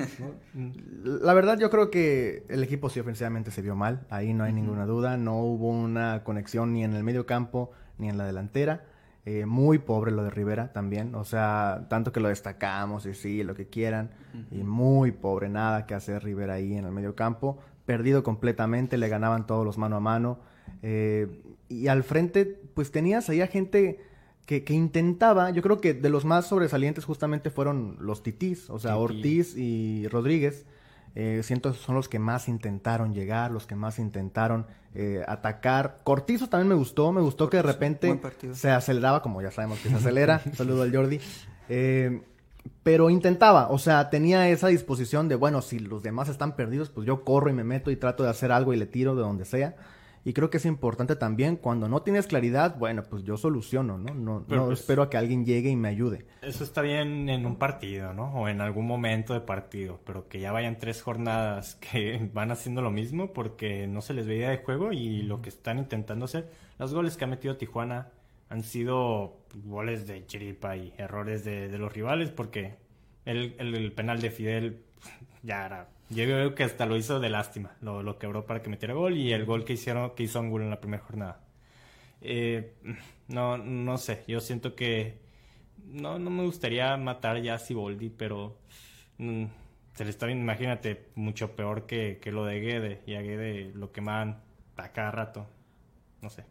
La 1.03 1.33
verdad 1.33 1.59
yo 1.59 1.69
creo 1.69 1.91
que 1.91 2.45
el 2.47 2.63
equipo 2.63 2.89
sí 2.89 2.99
ofensivamente 2.99 3.51
se 3.51 3.61
vio 3.61 3.75
mal, 3.75 4.05
ahí 4.09 4.33
no 4.33 4.43
hay 4.43 4.53
ninguna 4.53 4.85
duda. 4.85 5.17
No 5.17 5.39
hubo 5.41 5.69
una 5.69 6.23
conexión 6.23 6.73
ni 6.73 6.83
en 6.83 6.93
el 6.93 7.03
medio 7.03 7.25
campo 7.25 7.71
ni 7.97 8.09
en 8.09 8.17
la 8.17 8.25
delantera. 8.25 8.85
Eh, 9.27 9.47
muy 9.47 9.79
pobre 9.79 10.11
lo 10.11 10.23
de 10.23 10.29
Rivera 10.29 10.71
también, 10.71 11.15
o 11.15 11.25
sea, 11.25 11.87
tanto 11.89 12.11
que 12.11 12.19
lo 12.19 12.29
destacamos 12.29 13.07
y 13.07 13.15
sí, 13.15 13.43
lo 13.43 13.55
que 13.55 13.65
quieran, 13.65 14.11
y 14.51 14.57
muy 14.57 15.11
pobre, 15.11 15.49
nada 15.49 15.87
que 15.87 15.95
hacer 15.95 16.23
Rivera 16.23 16.53
ahí 16.53 16.75
en 16.75 16.85
el 16.85 16.91
medio 16.91 17.15
campo, 17.15 17.57
perdido 17.87 18.21
completamente, 18.21 18.99
le 18.99 19.09
ganaban 19.09 19.47
todos 19.47 19.65
los 19.65 19.79
mano 19.79 19.95
a 19.95 19.99
mano, 19.99 20.37
eh, 20.83 21.41
y 21.69 21.87
al 21.87 22.03
frente, 22.03 22.45
pues 22.75 22.91
tenías 22.91 23.27
ahí 23.27 23.41
a 23.41 23.47
gente 23.47 23.99
que, 24.45 24.63
que, 24.63 24.75
intentaba, 24.75 25.49
yo 25.49 25.63
creo 25.63 25.81
que 25.81 25.95
de 25.95 26.09
los 26.09 26.23
más 26.23 26.45
sobresalientes 26.45 27.03
justamente 27.03 27.49
fueron 27.49 27.97
los 28.01 28.21
titís, 28.21 28.69
o 28.69 28.77
sea, 28.77 28.95
Ortiz 28.95 29.57
y 29.57 30.07
Rodríguez, 30.07 30.67
eh, 31.15 31.41
siento 31.43 31.71
que 31.71 31.77
son 31.77 31.95
los 31.95 32.09
que 32.09 32.19
más 32.19 32.49
intentaron 32.49 33.13
llegar, 33.13 33.49
los 33.49 33.65
que 33.65 33.75
más 33.75 33.99
intentaron 33.99 34.67
eh, 34.93 35.23
atacar. 35.27 36.01
Cortizo 36.03 36.49
también 36.49 36.67
me 36.67 36.75
gustó, 36.75 37.13
me 37.13 37.21
gustó 37.21 37.49
que 37.49 37.57
de 37.57 37.63
repente 37.63 38.19
se 38.53 38.69
aceleraba, 38.69 39.21
como 39.21 39.41
ya 39.41 39.49
sabemos 39.49 39.79
que 39.79 39.89
se 39.89 39.95
acelera. 39.95 40.41
Saludo 40.53 40.83
al 40.83 40.93
Jordi. 40.93 41.21
Eh, 41.69 42.21
pero 42.83 43.09
intentaba, 43.09 43.69
o 43.69 43.77
sea, 43.77 44.09
tenía 44.09 44.49
esa 44.49 44.67
disposición 44.67 45.27
de, 45.29 45.35
bueno, 45.35 45.61
si 45.61 45.79
los 45.79 46.03
demás 46.03 46.29
están 46.29 46.55
perdidos, 46.55 46.89
pues 46.89 47.07
yo 47.07 47.23
corro 47.23 47.49
y 47.49 47.53
me 47.53 47.63
meto 47.63 47.91
y 47.91 47.95
trato 47.95 48.23
de 48.23 48.29
hacer 48.29 48.51
algo 48.51 48.73
y 48.73 48.77
le 48.77 48.85
tiro 48.85 49.15
de 49.15 49.21
donde 49.21 49.45
sea. 49.45 49.75
Y 50.27 50.33
creo 50.33 50.49
que 50.49 50.57
es 50.57 50.65
importante 50.65 51.15
también, 51.15 51.55
cuando 51.55 51.87
no 51.87 52.01
tienes 52.01 52.25
claridad, 52.25 52.77
bueno, 52.79 53.03
pues 53.03 53.23
yo 53.23 53.37
soluciono, 53.37 53.99
¿no? 53.99 54.15
No, 54.15 54.39
no 54.39 54.65
pues 54.65 54.79
espero 54.79 55.03
a 55.03 55.09
que 55.09 55.17
alguien 55.17 55.45
llegue 55.45 55.69
y 55.69 55.75
me 55.75 55.87
ayude. 55.87 56.25
Eso 56.41 56.63
está 56.63 56.81
bien 56.81 57.29
en 57.29 57.45
un 57.45 57.57
partido, 57.57 58.11
¿no? 58.11 58.33
O 58.33 58.47
en 58.47 58.59
algún 58.59 58.87
momento 58.87 59.35
de 59.35 59.41
partido, 59.41 59.99
pero 60.03 60.27
que 60.27 60.39
ya 60.39 60.51
vayan 60.51 60.79
tres 60.79 61.03
jornadas 61.03 61.75
que 61.91 62.27
van 62.33 62.49
haciendo 62.49 62.81
lo 62.81 62.89
mismo 62.89 63.33
porque 63.33 63.85
no 63.85 64.01
se 64.01 64.15
les 64.15 64.25
veía 64.25 64.49
de 64.49 64.57
juego 64.57 64.91
y 64.91 65.21
lo 65.21 65.43
que 65.43 65.49
están 65.49 65.77
intentando 65.77 66.25
hacer, 66.25 66.51
los 66.79 66.91
goles 66.91 67.17
que 67.17 67.25
ha 67.25 67.27
metido 67.27 67.57
Tijuana 67.57 68.09
han 68.49 68.63
sido 68.63 69.37
goles 69.63 70.07
de 70.07 70.25
chiripa 70.25 70.75
y 70.75 70.91
errores 70.97 71.45
de, 71.45 71.67
de 71.67 71.77
los 71.77 71.93
rivales 71.93 72.31
porque 72.31 72.77
el, 73.25 73.55
el, 73.59 73.75
el 73.75 73.91
penal 73.91 74.21
de 74.21 74.31
Fidel 74.31 74.81
ya 75.45 75.65
era 75.65 75.87
yo 76.09 76.23
creo 76.25 76.53
que 76.53 76.63
hasta 76.63 76.85
lo 76.85 76.97
hizo 76.97 77.19
de 77.19 77.29
lástima, 77.29 77.75
lo, 77.81 78.03
lo, 78.03 78.19
quebró 78.19 78.45
para 78.45 78.61
que 78.61 78.69
metiera 78.69 78.93
gol 78.93 79.17
y 79.17 79.33
el 79.33 79.45
gol 79.45 79.65
que 79.65 79.73
hicieron 79.73 80.11
que 80.15 80.23
hizo 80.23 80.39
Angulo 80.39 80.63
en 80.63 80.69
la 80.69 80.79
primera 80.79 81.03
jornada. 81.03 81.39
Eh, 82.21 82.75
no, 83.27 83.57
no 83.57 83.97
sé, 83.97 84.23
yo 84.27 84.39
siento 84.39 84.75
que 84.75 85.19
no, 85.83 86.19
no 86.19 86.29
me 86.29 86.43
gustaría 86.43 86.95
matar 86.97 87.41
ya 87.41 87.55
a 87.55 87.59
Siboldi, 87.59 88.09
pero 88.09 88.59
mm, 89.17 89.45
se 89.93 90.03
le 90.03 90.11
está 90.11 90.27
viendo, 90.27 90.43
imagínate, 90.43 91.07
mucho 91.15 91.55
peor 91.55 91.87
que, 91.87 92.19
que 92.21 92.31
lo 92.31 92.45
de 92.45 92.59
Guede, 92.59 93.01
y 93.07 93.15
a 93.15 93.21
Guede 93.21 93.71
lo 93.73 93.91
queman 93.91 94.43
a 94.77 94.91
cada 94.91 95.11
rato, 95.11 95.47
no 96.21 96.29
sé. 96.29 96.45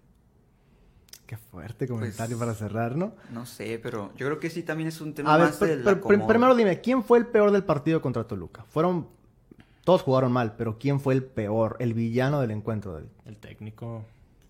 Qué 1.26 1.36
fuerte 1.38 1.88
comentario 1.88 2.36
pues, 2.36 2.46
para 2.46 2.54
cerrar, 2.58 2.96
¿no? 2.96 3.14
No 3.30 3.46
sé, 3.46 3.80
pero 3.82 4.12
yo 4.16 4.26
creo 4.26 4.38
que 4.38 4.50
sí 4.50 4.62
también 4.62 4.88
es 4.88 5.00
un 5.00 5.14
tema 5.14 5.34
a 5.34 5.38
más 5.38 5.58
ver, 5.58 5.80
pero, 5.82 6.02
pero, 6.06 6.26
primero 6.26 6.54
dime, 6.54 6.80
¿quién 6.80 7.02
fue 7.02 7.18
el 7.18 7.26
peor 7.26 7.50
del 7.50 7.64
partido 7.64 8.02
contra 8.02 8.24
Toluca? 8.24 8.64
¿Fueron 8.64 9.06
todos 9.84 10.02
jugaron 10.02 10.32
mal, 10.32 10.56
pero 10.56 10.78
¿quién 10.78 10.98
fue 10.98 11.14
el 11.14 11.22
peor, 11.22 11.76
el 11.78 11.92
villano 11.92 12.40
del 12.40 12.50
encuentro, 12.50 12.94
David? 12.94 13.08
El 13.26 13.36
técnico. 13.36 14.04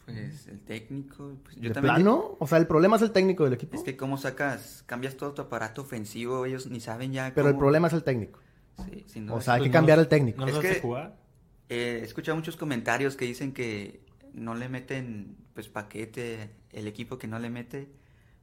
Pues 0.04 0.46
el 0.46 0.60
técnico. 0.60 1.32
Pues, 1.42 1.56
yo 1.56 1.68
¿De 1.68 1.74
también 1.74 1.96
plano? 1.96 2.36
O 2.38 2.46
sea, 2.46 2.58
el 2.58 2.66
problema 2.66 2.96
es 2.96 3.02
el 3.02 3.10
técnico 3.10 3.44
del 3.44 3.54
equipo. 3.54 3.76
Es 3.76 3.82
que 3.82 3.96
cómo 3.96 4.16
sacas, 4.16 4.84
cambias 4.86 5.16
todo 5.16 5.32
tu 5.32 5.42
aparato 5.42 5.82
ofensivo, 5.82 6.46
ellos 6.46 6.66
ni 6.66 6.80
saben 6.80 7.12
ya. 7.12 7.32
Pero 7.34 7.46
cómo... 7.46 7.48
el 7.48 7.56
problema 7.56 7.88
es 7.88 7.94
el 7.94 8.04
técnico. 8.04 8.38
Sí, 8.84 9.04
sin 9.08 9.26
duda. 9.26 9.36
O 9.36 9.40
sea, 9.40 9.54
hay 9.54 9.60
pues 9.60 9.70
que 9.70 9.72
cambiar 9.72 9.98
al 9.98 10.08
técnico. 10.08 10.40
¿No 10.40 10.46
es 10.46 10.58
que, 10.58 10.80
jugar? 10.80 11.16
Eh, 11.68 11.98
he 12.02 12.04
escuchado 12.04 12.36
muchos 12.36 12.56
comentarios 12.56 13.16
que 13.16 13.24
dicen 13.24 13.52
que 13.52 14.00
no 14.34 14.54
le 14.54 14.68
meten 14.68 15.36
pues 15.54 15.68
paquete 15.68 16.50
el 16.72 16.86
equipo 16.86 17.18
que 17.18 17.26
no 17.26 17.38
le 17.38 17.50
mete. 17.50 17.88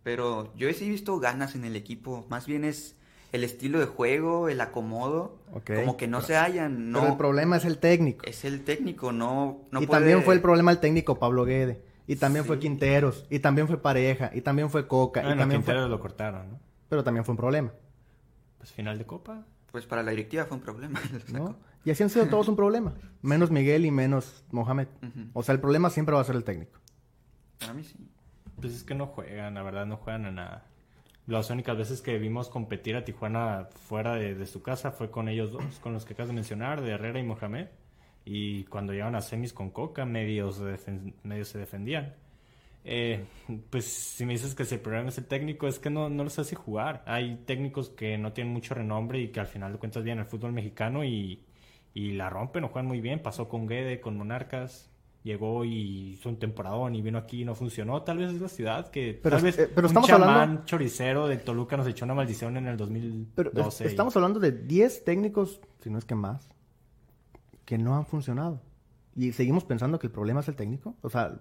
Pero 0.03 0.53
yo 0.55 0.71
sí 0.73 0.85
he 0.85 0.89
visto 0.89 1.19
ganas 1.19 1.55
en 1.55 1.65
el 1.65 1.75
equipo. 1.75 2.25
Más 2.29 2.47
bien 2.47 2.63
es 2.63 2.95
el 3.31 3.43
estilo 3.43 3.79
de 3.79 3.85
juego, 3.85 4.49
el 4.49 4.59
acomodo, 4.59 5.37
okay. 5.53 5.77
como 5.77 5.95
que 5.95 6.07
no 6.07 6.17
pero, 6.17 6.27
se 6.27 6.35
hallan. 6.35 6.91
No, 6.91 6.99
pero 6.99 7.11
el 7.11 7.17
problema 7.17 7.57
es 7.57 7.65
el 7.65 7.77
técnico. 7.77 8.25
Es 8.25 8.43
el 8.43 8.63
técnico, 8.63 9.11
no, 9.11 9.61
no 9.71 9.81
Y 9.81 9.87
puede... 9.87 9.99
también 9.99 10.23
fue 10.23 10.33
el 10.33 10.41
problema 10.41 10.71
el 10.71 10.79
técnico 10.79 11.19
Pablo 11.19 11.45
Guede. 11.45 11.81
Y 12.07 12.15
también 12.15 12.43
sí. 12.43 12.47
fue 12.47 12.59
Quinteros. 12.59 13.25
Y 13.29 13.39
también 13.39 13.67
fue 13.67 13.81
Pareja. 13.81 14.31
Y 14.33 14.41
también 14.41 14.69
fue 14.69 14.87
Coca. 14.87 15.21
Bueno, 15.21 15.35
y 15.35 15.39
también 15.39 15.61
Quinteros 15.61 15.83
fue... 15.83 15.89
lo 15.89 15.99
cortaron, 15.99 16.49
¿no? 16.49 16.59
Pero 16.89 17.03
también 17.03 17.23
fue 17.23 17.33
un 17.33 17.37
problema. 17.37 17.71
Pues 18.57 18.71
final 18.71 18.97
de 18.97 19.05
Copa. 19.05 19.45
Pues 19.71 19.85
para 19.85 20.03
la 20.03 20.11
directiva 20.11 20.43
fue 20.45 20.57
un 20.57 20.63
problema. 20.63 20.99
¿No? 21.31 21.55
Y 21.85 21.91
así 21.91 22.03
han 22.03 22.09
sido 22.09 22.27
todos 22.27 22.49
un 22.49 22.55
problema. 22.57 22.93
Menos 23.21 23.49
Miguel 23.49 23.85
y 23.85 23.91
menos 23.91 24.43
Mohamed. 24.51 24.87
Uh 25.01 25.05
-huh. 25.05 25.29
O 25.33 25.43
sea, 25.43 25.53
el 25.53 25.61
problema 25.61 25.89
siempre 25.89 26.15
va 26.15 26.21
a 26.21 26.25
ser 26.25 26.35
el 26.35 26.43
técnico. 26.43 26.80
Para 27.61 27.73
mí 27.73 27.83
sí. 27.83 27.95
Pues 28.59 28.73
es 28.73 28.83
que 28.83 28.93
no 28.93 29.07
juegan, 29.07 29.53
la 29.53 29.63
verdad, 29.63 29.85
no 29.85 29.97
juegan 29.97 30.25
a 30.25 30.31
nada 30.31 30.71
las 31.27 31.49
únicas 31.49 31.77
veces 31.77 32.01
que 32.01 32.17
vimos 32.17 32.49
competir 32.49 32.95
a 32.95 33.03
Tijuana 33.03 33.69
fuera 33.87 34.15
de, 34.15 34.45
su 34.45 34.61
casa 34.61 34.91
fue 34.91 35.11
con 35.11 35.29
ellos 35.29 35.51
dos, 35.51 35.79
con 35.79 35.93
los 35.93 36.05
que 36.05 36.13
acabas 36.13 36.29
de 36.29 36.35
mencionar, 36.35 36.81
de 36.81 36.91
Herrera 36.91 37.19
y 37.19 37.23
Mohamed. 37.23 37.67
Y 38.25 38.65
cuando 38.65 38.93
llegaban 38.93 39.15
a 39.15 39.21
semis 39.21 39.53
con 39.53 39.71
Coca, 39.71 40.05
medios, 40.05 40.61
medios 41.23 41.47
se 41.47 41.57
defendían. 41.57 42.15
Eh, 42.83 43.25
pues 43.69 43.85
si 43.85 44.25
me 44.25 44.33
dices 44.33 44.55
que 44.55 44.65
si 44.65 44.75
el 44.75 44.81
problema 44.81 45.09
es 45.09 45.17
el 45.17 45.25
técnico, 45.25 45.67
es 45.67 45.79
que 45.79 45.89
no, 45.89 46.09
no 46.09 46.23
los 46.23 46.37
hace 46.37 46.55
jugar. 46.55 47.03
Hay 47.07 47.37
técnicos 47.45 47.89
que 47.89 48.17
no 48.17 48.33
tienen 48.33 48.53
mucho 48.53 48.73
renombre 48.73 49.19
y 49.19 49.29
que 49.29 49.39
al 49.39 49.47
final 49.47 49.71
de 49.71 49.79
cuentas 49.79 50.03
vienen 50.03 50.23
al 50.23 50.29
fútbol 50.29 50.51
mexicano 50.51 51.03
y, 51.03 51.43
y 51.93 52.11
la 52.11 52.29
rompen 52.29 52.63
o 52.63 52.69
juegan 52.69 52.87
muy 52.87 53.01
bien. 53.01 53.21
Pasó 53.21 53.49
con 53.49 53.67
Guede, 53.67 54.01
con 54.01 54.17
Monarcas 54.17 54.90
llegó 55.23 55.63
y 55.65 56.13
hizo 56.13 56.29
un 56.29 56.37
temporadón 56.37 56.95
y 56.95 57.01
vino 57.01 57.17
aquí 57.17 57.41
y 57.41 57.45
no 57.45 57.55
funcionó. 57.55 58.01
Tal 58.03 58.17
vez 58.17 58.31
es 58.31 58.41
la 58.41 58.49
ciudad 58.49 58.89
que 58.89 59.19
pero, 59.21 59.35
tal 59.35 59.43
vez 59.43 59.57
eh, 59.59 59.69
pero 59.73 59.87
un 59.87 59.91
estamos 59.91 60.09
chamán 60.09 60.29
hablando... 60.29 60.65
choricero 60.65 61.27
de 61.27 61.37
Toluca 61.37 61.77
nos 61.77 61.87
echó 61.87 62.05
una 62.05 62.13
maldición 62.13 62.57
en 62.57 62.67
el 62.67 62.77
2012. 62.77 63.31
Pero 63.35 63.67
es, 63.67 63.81
estamos 63.81 64.15
hablando 64.15 64.39
de 64.39 64.51
10 64.51 65.03
técnicos, 65.03 65.61
si 65.81 65.89
no 65.89 65.97
es 65.97 66.05
que 66.05 66.15
más, 66.15 66.49
que 67.65 67.77
no 67.77 67.95
han 67.95 68.05
funcionado. 68.05 68.61
Y 69.15 69.33
seguimos 69.33 69.63
pensando 69.65 69.99
que 69.99 70.07
el 70.07 70.13
problema 70.13 70.39
es 70.39 70.47
el 70.47 70.55
técnico. 70.55 70.95
O 71.01 71.09
sea, 71.09 71.39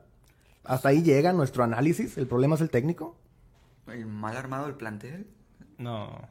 hasta 0.65 0.89
ahí 0.89 1.03
llega 1.03 1.33
nuestro 1.33 1.63
análisis. 1.65 2.19
¿El 2.19 2.27
problema 2.27 2.57
es 2.57 2.61
el 2.61 2.71
técnico? 2.71 3.17
¿El 3.87 4.07
mal 4.07 4.37
armado 4.37 4.67
del 4.67 4.75
plantel? 4.75 5.27
No. 5.79 6.29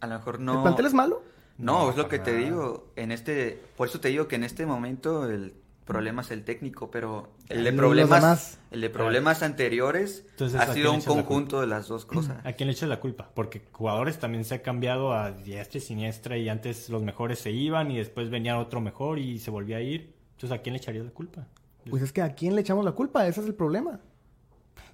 A 0.00 0.06
lo 0.06 0.14
mejor 0.14 0.40
no. 0.40 0.56
¿El 0.56 0.62
plantel 0.62 0.86
es 0.86 0.94
malo? 0.94 1.22
No, 1.58 1.84
no 1.84 1.90
es 1.90 1.96
lo 1.96 2.08
que 2.08 2.18
te 2.18 2.36
digo. 2.36 2.92
En 2.96 3.12
este, 3.12 3.60
por 3.76 3.88
eso 3.88 4.00
te 4.00 4.08
digo 4.08 4.28
que 4.28 4.36
en 4.36 4.44
este 4.44 4.66
momento 4.66 5.28
el 5.28 5.54
problema 5.84 6.22
es 6.22 6.30
el 6.30 6.44
técnico, 6.44 6.90
pero 6.90 7.32
el 7.48 7.64
de 7.64 7.72
problemas, 7.72 8.58
el 8.70 8.80
de 8.80 8.90
problemas 8.90 9.42
anteriores 9.42 10.24
Entonces, 10.30 10.60
ha 10.60 10.72
sido 10.72 10.92
un 10.92 11.02
conjunto 11.02 11.60
de 11.60 11.66
las 11.66 11.88
dos 11.88 12.06
cosas. 12.06 12.38
¿A 12.44 12.52
quién 12.52 12.68
le 12.68 12.72
echas 12.72 12.88
la 12.88 13.00
culpa? 13.00 13.30
Porque 13.34 13.62
jugadores 13.72 14.18
también 14.18 14.44
se 14.44 14.54
ha 14.54 14.62
cambiado 14.62 15.12
a 15.12 15.32
diestra 15.32 15.78
y 15.78 15.80
siniestra 15.80 16.36
y 16.36 16.48
antes 16.48 16.88
los 16.88 17.02
mejores 17.02 17.38
se 17.38 17.50
iban 17.50 17.90
y 17.90 17.98
después 17.98 18.30
venía 18.30 18.58
otro 18.58 18.80
mejor 18.80 19.18
y 19.18 19.38
se 19.38 19.50
volvía 19.50 19.78
a 19.78 19.80
ir. 19.80 20.14
Entonces, 20.32 20.58
¿a 20.58 20.62
quién 20.62 20.74
le 20.74 20.78
echarías 20.78 21.04
la 21.04 21.12
culpa? 21.12 21.46
Pues 21.88 22.02
es 22.02 22.12
que 22.12 22.22
¿a 22.22 22.34
quién 22.34 22.54
le 22.54 22.60
echamos 22.60 22.84
la 22.84 22.92
culpa? 22.92 23.26
Ese 23.26 23.40
es 23.40 23.46
el 23.46 23.54
problema. 23.54 24.00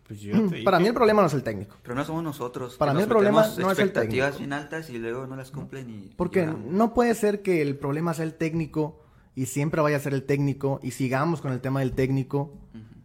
Pues 0.09 0.22
yo 0.22 0.48
te 0.48 0.62
Para 0.64 0.81
mí 0.81 0.87
el 0.87 0.94
problema 0.94 1.20
no 1.20 1.29
es 1.29 1.35
el 1.35 1.42
técnico. 1.42 1.77
Pero 1.83 1.94
no 1.94 2.03
somos 2.03 2.24
nosotros. 2.24 2.77
Para 2.79 2.94
mí 2.94 3.03
el 3.03 3.09
problema 3.09 3.42
no 3.42 3.46
es 3.46 3.51
el 3.51 3.57
técnico. 3.57 3.70
expectativas 3.72 4.38
bien 4.38 4.55
altas 4.55 4.88
y 4.88 4.98
luego 4.98 5.27
no 5.27 5.37
las 5.37 5.51
cumplen 5.51 5.90
y... 5.90 6.14
Porque 6.16 6.44
y 6.44 6.70
no 6.70 6.94
puede 6.94 7.14
ser 7.14 7.42
que 7.42 7.61
el 7.61 7.77
problema 7.77 8.14
sea 8.14 8.24
el 8.24 8.33
técnico 8.33 9.03
y 9.38 9.46
siempre 9.46 9.81
vaya 9.81 9.98
a 9.98 10.01
ser 10.01 10.14
el 10.14 10.24
técnico 10.24 10.81
y 10.83 10.90
sigamos 10.90 11.40
con 11.40 11.53
el 11.53 11.61
tema 11.61 11.79
del 11.79 11.92
técnico 11.92 12.55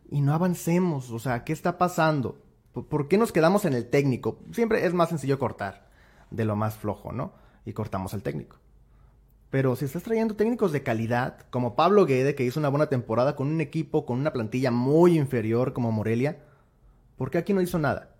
y 0.09 0.21
no 0.21 0.33
avancemos. 0.33 1.11
O 1.11 1.19
sea, 1.19 1.43
¿qué 1.43 1.53
está 1.53 1.77
pasando? 1.77 2.39
¿Por 2.71 3.07
qué 3.07 3.19
nos 3.19 3.31
quedamos 3.31 3.65
en 3.65 3.73
el 3.73 3.87
técnico? 3.87 4.39
Siempre 4.51 4.83
es 4.87 4.95
más 4.95 5.09
sencillo 5.09 5.37
cortar 5.37 5.91
de 6.31 6.43
lo 6.45 6.55
más 6.55 6.75
flojo, 6.75 7.11
¿no? 7.11 7.33
Y 7.67 7.73
cortamos 7.73 8.15
al 8.15 8.23
técnico. 8.23 8.57
Pero 9.51 9.75
si 9.75 9.85
estás 9.85 10.01
trayendo 10.01 10.35
técnicos 10.35 10.71
de 10.71 10.81
calidad, 10.81 11.37
como 11.51 11.75
Pablo 11.75 12.07
Guede, 12.07 12.33
que 12.33 12.43
hizo 12.43 12.59
una 12.59 12.69
buena 12.69 12.87
temporada 12.87 13.35
con 13.35 13.49
un 13.49 13.61
equipo, 13.61 14.07
con 14.07 14.17
una 14.17 14.33
plantilla 14.33 14.71
muy 14.71 15.19
inferior 15.19 15.73
como 15.73 15.91
Morelia, 15.91 16.39
¿por 17.15 17.29
qué 17.29 17.37
aquí 17.37 17.53
no 17.53 17.61
hizo 17.61 17.77
nada? 17.77 18.15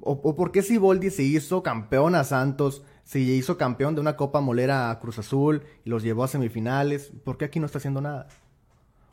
¿O, 0.00 0.12
o 0.12 0.36
por 0.36 0.52
qué 0.52 0.62
Siboldi 0.62 1.10
se 1.10 1.24
hizo 1.24 1.64
campeón 1.64 2.14
a 2.14 2.22
Santos, 2.22 2.84
se 3.08 3.20
hizo 3.20 3.56
campeón 3.56 3.94
de 3.94 4.02
una 4.02 4.16
Copa 4.16 4.42
Molera 4.42 4.90
a 4.90 5.00
Cruz 5.00 5.18
Azul 5.18 5.62
y 5.82 5.88
los 5.88 6.02
llevó 6.02 6.24
a 6.24 6.28
semifinales? 6.28 7.10
¿Por 7.24 7.38
qué 7.38 7.46
aquí 7.46 7.58
no 7.58 7.64
está 7.64 7.78
haciendo 7.78 8.02
nada? 8.02 8.28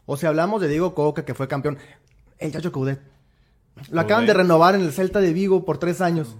O 0.05 0.17
si 0.17 0.25
hablamos 0.25 0.59
de 0.59 0.67
Diego 0.67 0.93
Coca, 0.93 1.23
que 1.23 1.33
fue 1.33 1.47
campeón, 1.47 1.77
el 2.37 2.51
Chacho 2.51 2.73
Coudet. 2.73 2.99
Lo 3.89 4.01
acaban 4.01 4.25
de 4.25 4.33
renovar 4.33 4.75
en 4.75 4.81
el 4.81 4.91
Celta 4.91 5.21
de 5.21 5.31
Vigo 5.31 5.63
por 5.63 5.77
tres 5.77 6.01
años, 6.01 6.35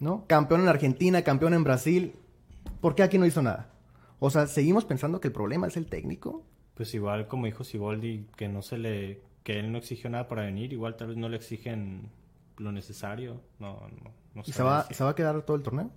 ¿no? 0.00 0.26
Campeón 0.26 0.60
en 0.60 0.68
Argentina, 0.68 1.22
campeón 1.22 1.54
en 1.54 1.64
Brasil. 1.64 2.14
¿Por 2.82 2.94
qué 2.94 3.02
aquí 3.02 3.16
no 3.16 3.24
hizo 3.24 3.40
nada? 3.40 3.70
O 4.18 4.28
sea, 4.28 4.46
¿seguimos 4.46 4.84
pensando 4.84 5.18
que 5.18 5.28
el 5.28 5.32
problema 5.32 5.68
es 5.68 5.78
el 5.78 5.86
técnico? 5.86 6.44
Pues 6.74 6.92
igual 6.92 7.26
como 7.26 7.46
dijo 7.46 7.64
Siboldi, 7.64 8.26
que 8.36 8.48
no 8.48 8.60
se 8.60 8.76
le... 8.76 9.22
que 9.44 9.58
él 9.58 9.72
no 9.72 9.78
exigió 9.78 10.10
nada 10.10 10.28
para 10.28 10.42
venir, 10.42 10.74
igual 10.74 10.98
tal 10.98 11.08
vez 11.08 11.16
no 11.16 11.30
le 11.30 11.38
exigen 11.38 12.10
lo 12.58 12.70
necesario. 12.70 13.40
No, 13.58 13.80
no, 14.04 14.10
no 14.34 14.42
¿Y 14.44 14.52
se 14.52 14.62
va, 14.62 14.84
se 14.90 15.02
va 15.02 15.08
a 15.08 15.14
quedar 15.14 15.40
todo 15.40 15.56
el 15.56 15.62
torneo? 15.62 15.90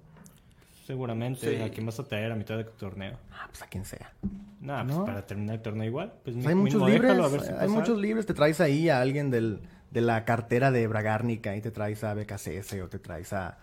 Seguramente. 0.85 1.57
Sí. 1.57 1.61
¿A 1.61 1.69
quién 1.69 1.85
vas 1.85 1.99
a 1.99 2.03
traer 2.03 2.31
a 2.31 2.35
mitad 2.35 2.57
del 2.57 2.67
torneo? 2.67 3.17
Ah, 3.31 3.47
pues 3.49 3.61
a 3.63 3.67
quien 3.67 3.85
sea. 3.85 4.13
Nah, 4.61 4.83
pues 4.83 4.95
¿No? 4.95 5.05
para 5.05 5.25
terminar 5.25 5.55
el 5.55 5.61
torneo 5.61 5.85
igual. 5.85 6.13
Pues, 6.23 6.45
hay 6.45 6.55
muchos 6.55 6.81
libres. 6.87 7.17
déjalo, 7.17 7.29
si 7.39 7.51
hay 7.51 7.67
muchos 7.67 7.97
libres. 7.97 8.25
Te 8.25 8.33
traes 8.33 8.61
ahí 8.61 8.89
a 8.89 9.01
alguien 9.01 9.31
del, 9.31 9.61
de 9.89 10.01
la 10.01 10.25
cartera 10.25 10.71
de 10.71 10.85
Bragárnica 10.87 11.55
y 11.55 11.61
te 11.61 11.71
traes 11.71 12.03
a 12.03 12.13
BKCS 12.13 12.73
o 12.83 12.87
te 12.87 12.99
traes 12.99 13.33
a 13.33 13.57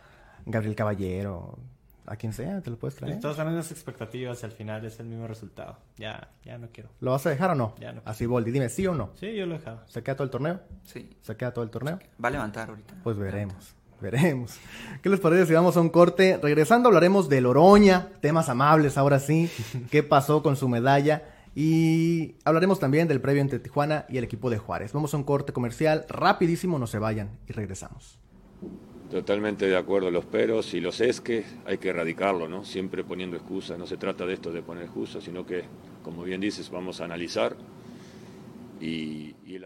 Gabriel 0.46 0.74
Caballero. 0.74 1.58
A 2.04 2.16
quien 2.16 2.32
sea, 2.32 2.60
te 2.60 2.70
lo 2.70 2.76
puedes 2.76 2.96
traer. 2.96 3.14
Estás 3.14 3.36
ganando 3.36 3.58
las 3.58 3.70
expectativas 3.70 4.42
y 4.42 4.46
al 4.46 4.50
final 4.50 4.84
es 4.84 4.98
el 4.98 5.06
mismo 5.06 5.28
resultado. 5.28 5.78
Ya, 5.96 6.30
ya 6.44 6.58
no 6.58 6.68
quiero. 6.72 6.90
¿Lo 6.98 7.12
vas 7.12 7.24
a 7.26 7.30
dejar 7.30 7.52
o 7.52 7.54
no? 7.54 7.76
Ya 7.78 7.92
no. 7.92 8.02
Así, 8.04 8.26
Boldi, 8.26 8.50
dime, 8.50 8.68
¿sí 8.68 8.84
o 8.88 8.94
no? 8.94 9.10
Sí, 9.14 9.32
yo 9.36 9.46
lo 9.46 9.54
he 9.54 9.58
dejado. 9.58 9.82
¿Se 9.86 10.02
queda 10.02 10.16
todo 10.16 10.24
el 10.24 10.30
torneo? 10.30 10.60
Sí. 10.84 11.16
¿Se 11.22 11.36
queda 11.36 11.52
todo 11.52 11.64
el 11.64 11.70
torneo? 11.70 12.00
Va 12.22 12.28
a 12.28 12.32
levantar 12.32 12.70
ahorita. 12.70 12.94
Pues 13.04 13.16
veremos. 13.16 13.76
Veremos. 14.02 14.58
¿Qué 15.00 15.08
les 15.08 15.20
parece 15.20 15.46
si 15.46 15.52
vamos 15.54 15.76
a 15.76 15.80
un 15.80 15.88
corte? 15.88 16.38
Regresando 16.42 16.88
hablaremos 16.88 17.28
de 17.28 17.40
Loroña, 17.40 18.08
temas 18.20 18.48
amables 18.48 18.98
ahora 18.98 19.20
sí. 19.20 19.48
¿Qué 19.90 20.02
pasó 20.02 20.42
con 20.42 20.56
su 20.56 20.68
medalla? 20.68 21.22
Y 21.54 22.34
hablaremos 22.44 22.80
también 22.80 23.06
del 23.08 23.20
previo 23.20 23.42
entre 23.42 23.60
Tijuana 23.60 24.04
y 24.08 24.18
el 24.18 24.24
equipo 24.24 24.50
de 24.50 24.58
Juárez. 24.58 24.92
Vamos 24.92 25.14
a 25.14 25.16
un 25.18 25.24
corte 25.24 25.52
comercial 25.52 26.04
rapidísimo, 26.08 26.78
no 26.78 26.86
se 26.86 26.98
vayan 26.98 27.30
y 27.48 27.52
regresamos. 27.52 28.18
Totalmente 29.10 29.66
de 29.66 29.76
acuerdo, 29.76 30.10
los 30.10 30.24
peros 30.24 30.72
y 30.74 30.80
los 30.80 31.00
esques 31.00 31.44
hay 31.66 31.78
que 31.78 31.90
erradicarlo, 31.90 32.48
¿no? 32.48 32.64
Siempre 32.64 33.04
poniendo 33.04 33.36
excusas, 33.36 33.78
no 33.78 33.86
se 33.86 33.98
trata 33.98 34.24
de 34.26 34.34
esto 34.34 34.50
de 34.50 34.62
poner 34.62 34.84
excusas, 34.84 35.22
sino 35.22 35.46
que, 35.46 35.64
como 36.02 36.22
bien 36.24 36.40
dices, 36.40 36.70
vamos 36.70 37.00
a 37.00 37.04
analizar 37.04 37.54
y, 38.80 39.36
y. 39.44 39.60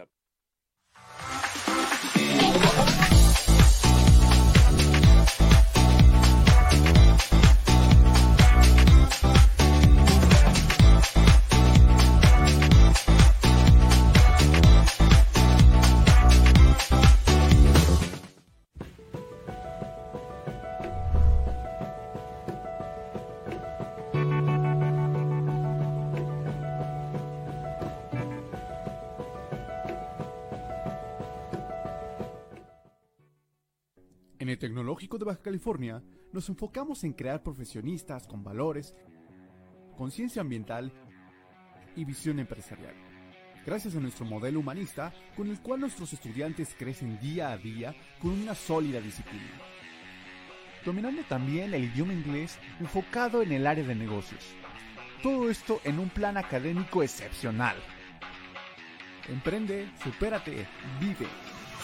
En 34.47 34.51
el 34.51 34.59
Tecnológico 34.59 35.17
de 35.17 35.25
Baja 35.25 35.41
California 35.41 36.01
nos 36.31 36.47
enfocamos 36.47 37.03
en 37.03 37.11
crear 37.11 37.43
profesionistas 37.43 38.25
con 38.27 38.45
valores, 38.45 38.95
conciencia 39.97 40.41
ambiental 40.41 40.93
y 41.97 42.05
visión 42.05 42.39
empresarial. 42.39 42.95
Gracias 43.65 43.97
a 43.97 43.99
nuestro 43.99 44.23
modelo 44.23 44.61
humanista, 44.61 45.13
con 45.35 45.49
el 45.49 45.59
cual 45.59 45.81
nuestros 45.81 46.13
estudiantes 46.13 46.73
crecen 46.79 47.19
día 47.19 47.51
a 47.51 47.57
día 47.57 47.93
con 48.21 48.31
una 48.31 48.55
sólida 48.55 49.01
disciplina. 49.01 49.51
Dominando 50.85 51.23
también 51.23 51.73
el 51.73 51.83
idioma 51.83 52.13
inglés 52.13 52.57
enfocado 52.79 53.41
en 53.41 53.51
el 53.51 53.67
área 53.67 53.83
de 53.83 53.95
negocios. 53.95 54.45
Todo 55.21 55.49
esto 55.49 55.81
en 55.83 55.99
un 55.99 56.07
plan 56.07 56.37
académico 56.37 57.03
excepcional. 57.03 57.75
Emprende, 59.27 59.91
supérate, 60.01 60.65
vive. 61.01 61.27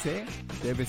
C 0.02 0.24
debe. 0.64 0.86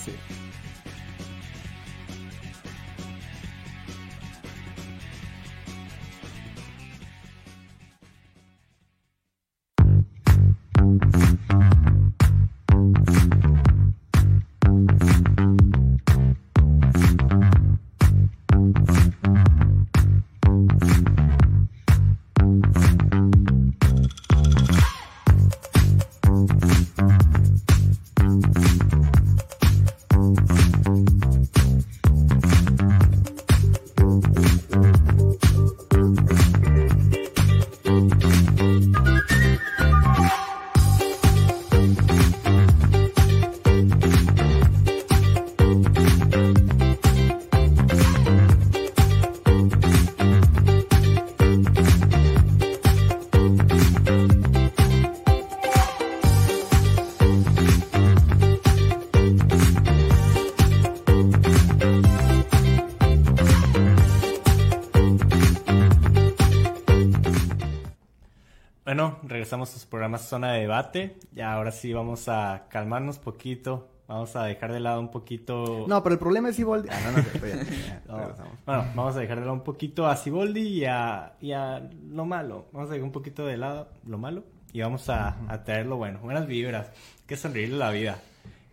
Regresamos 69.45 69.77
a 69.77 69.79
su 69.79 69.87
programa 69.91 70.17
Zona 70.17 70.53
de 70.53 70.61
Debate. 70.61 71.19
Y 71.37 71.43
ahora 71.43 71.71
sí 71.71 71.93
vamos 71.93 72.31
a 72.31 72.65
calmarnos 72.71 73.19
poquito. 73.19 73.91
Vamos 74.09 74.35
a 74.37 74.45
dejar 74.45 74.73
de 74.73 74.81
lado 74.81 75.01
un 75.01 75.11
poquito. 75.11 75.85
No, 75.87 76.03
pero 76.03 76.15
el 76.15 76.19
problema 76.19 76.49
es 76.49 76.57
Siboldi. 76.57 76.89
Ah, 76.91 76.99
no, 77.05 77.13
no, 77.13 77.23
ya, 77.87 78.03
No, 78.09 78.19
regresamos. 78.21 78.53
Bueno, 78.65 78.85
vamos 78.95 79.17
a 79.17 79.21
dejar 79.21 79.41
de 79.41 79.43
lado 79.43 79.53
un 79.53 79.63
poquito 79.63 80.07
a 80.07 80.17
Siboldi 80.17 80.63
y 80.63 80.85
a, 80.87 81.35
y 81.43 81.53
a 81.53 81.91
lo 82.09 82.25
malo. 82.25 82.69
Vamos 82.73 82.89
a 82.89 82.95
dejar 82.95 83.05
un 83.05 83.13
poquito 83.13 83.45
de 83.45 83.59
lado 83.59 83.91
lo 84.07 84.17
malo 84.17 84.45
y 84.73 84.81
vamos 84.81 85.11
a, 85.11 85.37
a 85.47 85.63
traer 85.63 85.85
lo 85.85 85.99
bueno. 85.99 86.21
Buenas 86.21 86.47
vibras. 86.47 86.91
Que 87.27 87.37
sonreírle 87.37 87.77
la 87.77 87.91
vida. 87.91 88.17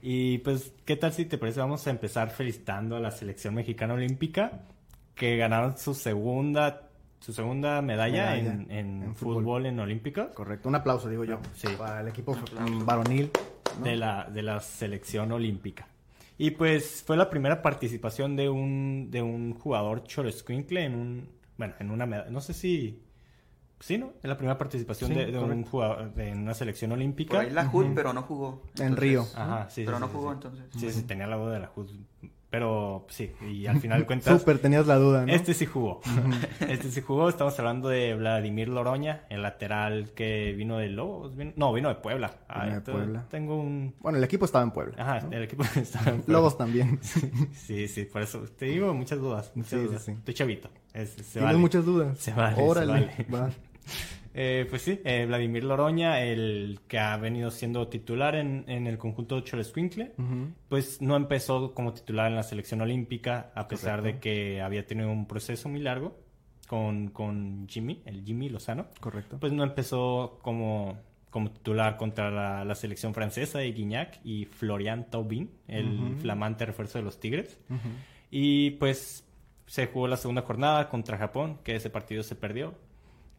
Y 0.01 0.37
pues, 0.37 0.71
¿qué 0.85 0.95
tal 0.95 1.11
si 1.11 1.25
te 1.25 1.37
parece? 1.37 1.59
Vamos 1.59 1.85
a 1.85 1.89
empezar 1.89 2.29
felicitando 2.29 2.95
a 2.95 3.01
la 3.01 3.11
selección 3.11 3.55
mexicana 3.55 3.95
olímpica 3.95 4.61
que 5.15 5.35
ganaron 5.35 5.77
su 5.77 5.93
segunda 5.93 6.90
su 7.21 7.31
segunda 7.31 7.81
medalla, 7.81 8.31
Medalla 8.35 8.37
en, 8.51 8.71
en 8.71 9.03
en 9.03 9.15
fútbol. 9.15 9.43
fútbol. 9.43 9.65
en 9.67 9.79
Olímpica 9.79 10.29
Correcto, 10.31 10.67
un 10.67 10.75
aplauso, 10.75 11.07
digo 11.07 11.23
yo. 11.23 11.39
Sí. 11.53 11.67
Para 11.77 12.01
el 12.01 12.09
equipo 12.09 12.35
varonil. 12.83 13.31
¿no? 13.79 13.85
de, 13.85 13.95
la, 13.95 14.25
de 14.29 14.41
la 14.41 14.59
selección 14.59 15.31
olímpica. 15.31 15.87
Y 16.37 16.51
pues 16.51 17.03
fue 17.05 17.15
la 17.15 17.29
primera 17.29 17.61
participación 17.61 18.35
de 18.35 18.49
un, 18.49 19.09
de 19.11 19.21
un 19.21 19.53
jugador 19.53 20.03
Choroscuincle 20.03 20.83
en 20.83 20.95
un, 20.95 21.29
bueno, 21.57 21.75
en 21.79 21.91
una 21.91 22.05
medalla, 22.05 22.31
no 22.31 22.41
sé 22.41 22.53
si, 22.53 23.01
sí, 23.79 23.97
¿no? 23.99 24.13
Es 24.23 24.27
la 24.27 24.35
primera 24.35 24.57
participación 24.57 25.11
Sí, 25.11 25.15
de, 25.15 25.27
de 25.27 25.37
un 25.39 25.63
jugador 25.63 26.13
de 26.15 26.31
una 26.31 26.53
selección 26.55 26.91
olímpica. 26.91 27.37
Por 27.37 27.45
ahí 27.45 27.51
la 27.51 27.69
HUD, 27.71 27.93
pero 27.93 28.11
no 28.11 28.23
jugó. 28.23 28.63
En 28.79 28.97
Río. 28.97 29.25
Ajá, 29.35 29.69
sí, 29.69 29.81
sí, 29.81 29.85
Pero 29.85 29.97
sí, 29.97 30.01
no 30.01 30.07
sí, 30.07 30.13
jugó, 30.15 30.29
sí. 30.29 30.33
entonces. 30.33 30.65
Sí, 30.77 30.91
sí, 30.91 31.03
tenía 31.03 31.27
la 31.27 31.35
duda 31.37 31.53
de 31.53 31.59
la 31.59 31.67
JUD. 31.67 31.89
Pero 32.51 33.05
sí, 33.09 33.31
y 33.49 33.65
al 33.65 33.79
final 33.81 34.01
de 34.01 34.05
cuentas, 34.05 34.37
Súper, 34.39 34.59
tenías 34.59 34.85
la 34.85 34.97
duda, 34.97 35.25
¿no? 35.25 35.31
este 35.33 35.53
sí 35.53 35.65
jugó. 35.65 36.01
este 36.59 36.91
sí 36.91 36.99
jugó. 37.01 37.29
Estamos 37.29 37.57
hablando 37.57 37.87
de 37.87 38.13
Vladimir 38.13 38.67
Loroña, 38.67 39.23
el 39.29 39.41
lateral 39.41 40.11
que 40.13 40.51
vino 40.51 40.77
de 40.77 40.89
Lobos. 40.89 41.35
vino- 41.37 41.53
no, 41.55 41.71
vino 41.71 41.87
de 41.87 41.95
Puebla. 41.95 42.35
Vino 42.63 42.75
de 42.75 42.81
Puebla. 42.81 43.25
Tengo 43.31 43.55
un. 43.55 43.95
Bueno, 44.01 44.17
el 44.17 44.23
equipo 44.25 44.43
estaba 44.43 44.65
en 44.65 44.71
Puebla. 44.71 44.95
Ajá, 45.01 45.21
¿no? 45.21 45.31
el 45.31 45.43
equipo 45.43 45.63
estaba 45.75 46.11
en 46.11 46.17
Puebla. 46.17 46.33
Lobos 46.33 46.57
también. 46.57 46.99
Sí, 47.53 47.87
sí, 47.87 48.03
por 48.03 48.21
eso 48.21 48.41
te 48.57 48.65
digo 48.65 48.93
muchas 48.93 49.19
dudas. 49.19 49.51
Muchas 49.55 49.71
Sí, 49.71 49.77
sí, 49.79 49.85
dudas. 49.85 50.03
sí. 50.03 50.11
Estoy 50.11 50.33
chavito. 50.33 50.69
Es- 50.93 51.09
se 51.11 51.23
Tienes 51.23 51.43
vale. 51.43 51.57
muchas 51.57 51.85
dudas. 51.85 52.19
Se 52.19 52.33
vale, 52.33 52.55
se 52.57 52.61
Órale, 52.61 52.91
vale. 52.91 53.25
va. 53.33 53.49
Eh, 54.33 54.65
pues 54.69 54.81
sí, 54.83 54.99
eh, 55.03 55.25
Vladimir 55.27 55.63
Loroña, 55.65 56.21
el 56.23 56.79
que 56.87 56.99
ha 56.99 57.17
venido 57.17 57.51
siendo 57.51 57.87
titular 57.89 58.35
en, 58.35 58.63
en 58.67 58.87
el 58.87 58.97
conjunto 58.97 59.35
de 59.35 59.43
Cholescuincle, 59.43 60.13
Ujú. 60.17 60.51
pues 60.69 61.01
no 61.01 61.15
empezó 61.17 61.73
como 61.73 61.93
titular 61.93 62.27
en 62.29 62.35
la 62.35 62.43
selección 62.43 62.81
olímpica, 62.81 63.51
a 63.55 63.67
pesar 63.67 63.99
Correcto. 63.99 64.15
de 64.15 64.19
que 64.21 64.61
había 64.61 64.85
tenido 64.87 65.11
un 65.11 65.27
proceso 65.27 65.67
muy 65.67 65.81
largo 65.81 66.17
con, 66.67 67.09
con 67.09 67.67
Jimmy, 67.67 68.01
el 68.05 68.23
Jimmy 68.23 68.47
Lozano. 68.49 68.87
Correcto. 69.01 69.37
Pues 69.39 69.51
no 69.51 69.63
empezó 69.63 70.39
como, 70.41 70.97
como 71.29 71.51
titular 71.51 71.97
contra 71.97 72.31
la, 72.31 72.63
la 72.63 72.75
selección 72.75 73.13
francesa 73.13 73.59
de 73.59 73.71
Guignac 73.73 74.19
y 74.23 74.45
Florian 74.45 75.09
Taubin, 75.09 75.51
el 75.67 76.15
flamante 76.21 76.65
refuerzo 76.65 76.97
de 76.99 77.03
los 77.03 77.19
Tigres. 77.19 77.59
Y 78.29 78.71
pues 78.71 79.27
se 79.65 79.87
jugó 79.87 80.07
la 80.07 80.15
segunda 80.17 80.41
jornada 80.43 80.87
contra 80.87 81.17
Japón, 81.17 81.59
que 81.65 81.75
ese 81.75 81.89
partido 81.89 82.23
se 82.23 82.35
perdió. 82.35 82.73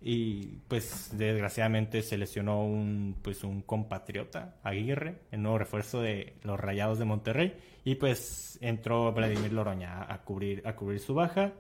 Y 0.05 0.59
pues 0.67 1.11
desgraciadamente 1.17 2.03
se 2.03 2.19
lesionó 2.19 2.65
un, 2.65 3.17
pues, 3.23 3.45
un 3.45 3.62
compatriota, 3.62 4.57
Aguirre, 4.64 5.20
el 5.31 5.43
nuevo 5.43 5.59
refuerzo 5.59 6.01
de 6.01 6.35
los 6.43 6.59
Rayados 6.59 6.99
de 6.99 7.05
Monterrey. 7.05 7.55
Y 7.85 7.95
pues 7.97 8.59
entró 8.61 9.12
Vladimir 9.12 9.53
Loroña 9.53 10.12
a, 10.12 10.22
cubrir, 10.22 10.66
a 10.66 10.74
cubrir 10.74 10.99
su 11.01 11.14
baja. 11.14 11.53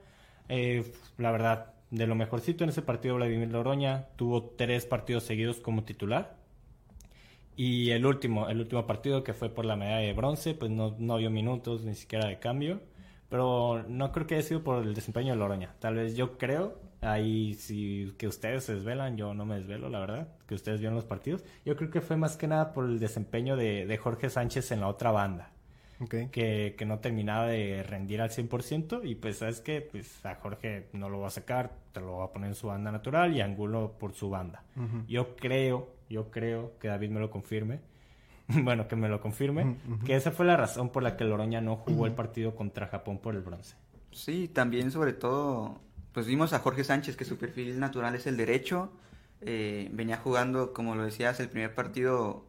Eh, 0.48 0.84
la 1.18 1.30
verdad, 1.30 1.74
de 1.90 2.06
lo 2.06 2.14
mejorcito 2.14 2.64
en 2.64 2.70
ese 2.70 2.82
partido, 2.82 3.14
Vladimir 3.16 3.50
Loroña 3.50 4.08
tuvo 4.16 4.42
tres 4.56 4.86
partidos 4.86 5.22
seguidos 5.22 5.60
como 5.60 5.84
titular. 5.84 6.36
Y 7.54 7.90
el 7.90 8.06
último, 8.06 8.48
el 8.48 8.60
último 8.60 8.86
partido 8.86 9.22
que 9.22 9.34
fue 9.34 9.50
por 9.50 9.64
la 9.66 9.76
medalla 9.76 10.06
de 10.06 10.12
bronce, 10.14 10.54
pues 10.54 10.70
no, 10.70 10.96
no 10.98 11.18
vio 11.18 11.30
minutos 11.30 11.84
ni 11.84 11.94
siquiera 11.94 12.26
de 12.26 12.38
cambio. 12.38 12.80
Pero 13.28 13.84
no 13.88 14.10
creo 14.12 14.26
que 14.26 14.34
haya 14.34 14.46
sido 14.46 14.62
por 14.64 14.82
el 14.82 14.94
desempeño 14.94 15.32
de 15.32 15.38
Loroña. 15.38 15.74
Tal 15.78 15.94
vez 15.94 16.16
yo 16.16 16.38
creo, 16.38 16.78
ahí 17.02 17.54
si 17.54 18.14
que 18.16 18.26
ustedes 18.26 18.64
se 18.64 18.76
desvelan, 18.76 19.16
yo 19.16 19.34
no 19.34 19.44
me 19.44 19.56
desvelo, 19.56 19.88
la 19.88 20.00
verdad, 20.00 20.28
que 20.46 20.54
ustedes 20.54 20.80
vieron 20.80 20.96
los 20.96 21.04
partidos. 21.04 21.44
Yo 21.64 21.76
creo 21.76 21.90
que 21.90 22.00
fue 22.00 22.16
más 22.16 22.36
que 22.36 22.48
nada 22.48 22.72
por 22.72 22.86
el 22.86 22.98
desempeño 22.98 23.56
de, 23.56 23.86
de 23.86 23.98
Jorge 23.98 24.30
Sánchez 24.30 24.72
en 24.72 24.80
la 24.80 24.88
otra 24.88 25.10
banda. 25.10 25.50
Ok. 26.00 26.14
Que, 26.30 26.74
que 26.76 26.84
no 26.84 26.98
terminaba 26.98 27.46
de 27.46 27.82
rendir 27.82 28.20
al 28.20 28.30
100% 28.30 29.02
y 29.04 29.14
pues 29.14 29.38
sabes 29.38 29.60
que 29.60 29.80
pues 29.82 30.24
a 30.24 30.36
Jorge 30.36 30.88
no 30.92 31.08
lo 31.08 31.20
va 31.20 31.28
a 31.28 31.30
sacar, 31.30 31.72
te 31.92 32.00
lo 32.00 32.18
va 32.18 32.24
a 32.24 32.32
poner 32.32 32.48
en 32.48 32.54
su 32.54 32.68
banda 32.68 32.90
natural 32.90 33.36
y 33.36 33.40
a 33.40 33.44
Angulo 33.44 33.94
por 33.98 34.14
su 34.14 34.30
banda. 34.30 34.64
Yo 35.06 35.36
creo, 35.36 35.94
yo 36.08 36.30
creo 36.30 36.78
que 36.78 36.88
David 36.88 37.10
me 37.10 37.20
lo 37.20 37.30
confirme. 37.30 37.80
bueno, 38.48 38.88
que 38.88 38.96
me 38.96 39.08
lo 39.08 39.20
confirme. 39.20 39.76
Que 40.04 40.16
esa 40.16 40.30
fue 40.30 40.46
la 40.46 40.56
razón 40.56 40.90
por 40.90 41.02
la 41.02 41.16
que 41.16 41.24
Loroña 41.24 41.60
no 41.60 41.76
jugó 41.76 42.06
el 42.06 42.12
partido 42.12 42.54
contra 42.54 42.88
Japón 42.88 43.18
por 43.18 43.34
el 43.34 43.42
bronce. 43.42 43.76
Sí, 44.10 44.48
también 44.48 44.90
sobre 44.90 45.12
todo, 45.12 45.80
pues 46.12 46.26
vimos 46.26 46.52
a 46.52 46.58
Jorge 46.58 46.84
Sánchez 46.84 47.16
que 47.16 47.24
su 47.24 47.36
perfil 47.36 47.78
natural 47.80 48.14
es 48.14 48.26
el 48.26 48.36
derecho. 48.36 48.92
Eh, 49.40 49.88
venía 49.92 50.18
jugando, 50.18 50.72
como 50.72 50.94
lo 50.94 51.04
decías, 51.04 51.40
el 51.40 51.48
primer 51.48 51.74
partido 51.74 52.46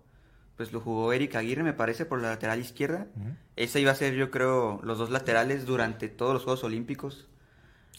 pues 0.56 0.72
lo 0.72 0.80
jugó 0.80 1.12
Eric 1.14 1.36
Aguirre, 1.36 1.64
me 1.64 1.74
parece, 1.74 2.06
por 2.06 2.22
la 2.22 2.30
lateral 2.30 2.60
izquierda. 2.60 3.08
Ese 3.56 3.82
iba 3.82 3.92
a 3.92 3.96
ser, 3.96 4.14
yo 4.14 4.30
creo, 4.30 4.80
los 4.84 5.00
dos 5.00 5.10
laterales 5.10 5.66
durante 5.66 6.10
todos 6.10 6.34
los 6.34 6.44
Juegos 6.44 6.64
Olímpicos. 6.64 7.28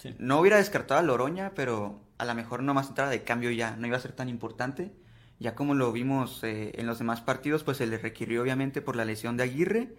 Sí. 0.01 0.15
No 0.19 0.39
hubiera 0.39 0.59
descartado 0.59 1.01
a 1.01 1.03
Loroña, 1.03 1.53
pero 1.57 2.01
a 2.19 2.25
lo 2.25 2.35
mejor 2.35 2.63
no 2.63 2.73
más 2.73 2.89
entrada 2.89 3.11
de 3.11 3.25
cambio 3.25 3.51
ya, 3.51 3.77
no 3.77 3.87
iba 3.87 3.97
a 3.97 4.01
ser 4.01 4.13
tan 4.13 4.29
importante. 4.29 4.93
Ya 5.41 5.57
como 5.57 5.75
lo 5.75 5.91
vimos 5.91 6.45
eh, 6.45 6.73
en 6.77 6.87
los 6.87 6.99
demás 6.99 7.21
partidos, 7.21 7.65
pues 7.65 7.79
se 7.79 7.87
le 7.87 7.99
requirió 7.99 8.43
obviamente 8.43 8.81
por 8.81 8.95
la 8.95 9.05
lesión 9.05 9.37
de 9.37 9.43
Aguirre 9.43 9.95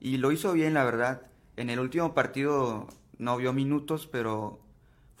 y 0.00 0.16
lo 0.16 0.32
hizo 0.32 0.52
bien, 0.52 0.74
la 0.74 0.84
verdad. 0.84 1.22
En 1.56 1.70
el 1.70 1.78
último 1.78 2.12
partido 2.12 2.88
no 3.18 3.36
vio 3.36 3.52
minutos, 3.52 4.08
pero 4.10 4.60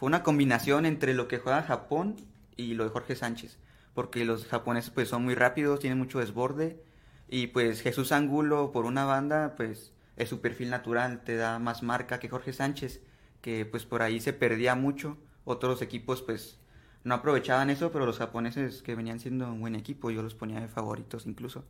fue 0.00 0.06
una 0.06 0.22
combinación 0.22 0.86
entre 0.86 1.12
lo 1.12 1.28
que 1.28 1.36
juega 1.36 1.62
Japón 1.62 2.16
y 2.56 2.72
lo 2.72 2.84
de 2.84 2.90
Jorge 2.90 3.14
Sánchez, 3.16 3.58
porque 3.92 4.24
los 4.24 4.46
japoneses 4.46 4.88
pues 4.88 5.10
son 5.10 5.22
muy 5.24 5.34
rápidos, 5.34 5.78
tienen 5.78 5.98
mucho 5.98 6.20
desborde 6.20 6.82
y 7.28 7.48
pues 7.48 7.82
Jesús 7.82 8.10
Angulo 8.10 8.72
por 8.72 8.86
una 8.86 9.04
banda 9.04 9.56
pues 9.58 9.92
es 10.16 10.30
su 10.30 10.40
perfil 10.40 10.70
natural, 10.70 11.22
te 11.22 11.36
da 11.36 11.58
más 11.58 11.82
marca 11.82 12.18
que 12.18 12.30
Jorge 12.30 12.54
Sánchez, 12.54 13.02
que 13.42 13.66
pues 13.66 13.84
por 13.84 14.00
ahí 14.00 14.20
se 14.20 14.32
perdía 14.32 14.74
mucho, 14.74 15.18
otros 15.44 15.82
equipos 15.82 16.22
pues 16.22 16.58
no 17.04 17.16
aprovechaban 17.16 17.68
eso, 17.68 17.92
pero 17.92 18.06
los 18.06 18.16
japoneses 18.16 18.80
que 18.80 18.94
venían 18.94 19.20
siendo 19.20 19.52
un 19.52 19.60
buen 19.60 19.74
equipo, 19.74 20.10
yo 20.10 20.22
los 20.22 20.34
ponía 20.34 20.60
de 20.60 20.68
favoritos 20.68 21.26
incluso. 21.26 21.66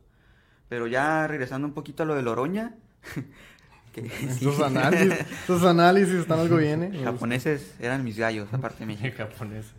Pero 0.69 0.87
ya 0.87 1.27
regresando 1.27 1.67
un 1.67 1.73
poquito 1.73 2.03
a 2.03 2.05
lo 2.05 2.15
de 2.15 2.21
Loroña, 2.21 2.77
Sus 4.39 4.59
análisis, 4.59 5.13
sus 5.45 5.63
análisis 5.63 6.15
están 6.15 6.39
algo 6.39 6.57
bien, 6.57 6.83
¿eh? 6.83 6.99
japoneses 7.03 7.75
eran 7.79 8.03
mis 8.03 8.17
gallos, 8.17 8.47
aparte 8.53 8.79
de 8.79 8.85
México. 8.85 9.15
japoneses. 9.17 9.73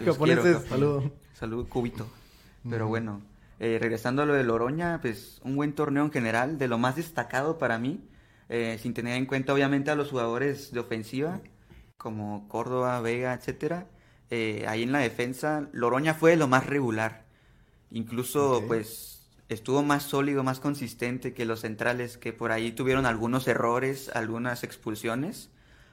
Los 0.00 0.14
Japoneses, 0.14 0.42
quiero, 0.42 0.68
saludos. 0.68 1.04
Salud, 1.34 1.68
cubito. 1.68 2.08
Pero 2.68 2.88
bueno, 2.88 3.20
eh, 3.58 3.78
regresando 3.80 4.22
a 4.22 4.26
lo 4.26 4.34
de 4.34 4.44
Loroña, 4.44 5.00
pues 5.02 5.40
un 5.44 5.56
buen 5.56 5.72
torneo 5.72 6.04
en 6.04 6.12
general, 6.12 6.58
de 6.58 6.68
lo 6.68 6.78
más 6.78 6.96
destacado 6.96 7.58
para 7.58 7.78
mí, 7.78 8.00
eh, 8.48 8.78
sin 8.80 8.94
tener 8.94 9.16
en 9.16 9.26
cuenta 9.26 9.52
obviamente 9.52 9.90
a 9.90 9.94
los 9.94 10.10
jugadores 10.10 10.72
de 10.72 10.80
ofensiva, 10.80 11.40
como 11.96 12.48
Córdoba, 12.48 13.00
Vega, 13.00 13.34
etcétera. 13.34 13.86
Eh, 14.30 14.64
ahí 14.66 14.82
en 14.82 14.92
la 14.92 14.98
defensa, 14.98 15.68
Loroña 15.72 16.14
fue 16.14 16.30
de 16.32 16.36
lo 16.36 16.48
más 16.48 16.66
regular. 16.66 17.24
Incluso, 17.90 18.64
pues, 18.66 19.21
estuvo 19.52 19.82
más 19.82 20.04
sólido, 20.04 20.42
más 20.42 20.60
consistente 20.60 21.34
que 21.34 21.44
los 21.44 21.60
centrales, 21.60 22.18
que 22.18 22.32
por 22.32 22.52
ahí 22.52 22.72
tuvieron 22.72 23.06
algunos 23.06 23.46
errores, 23.48 24.10
algunas 24.14 24.64
expulsiones. 24.64 25.50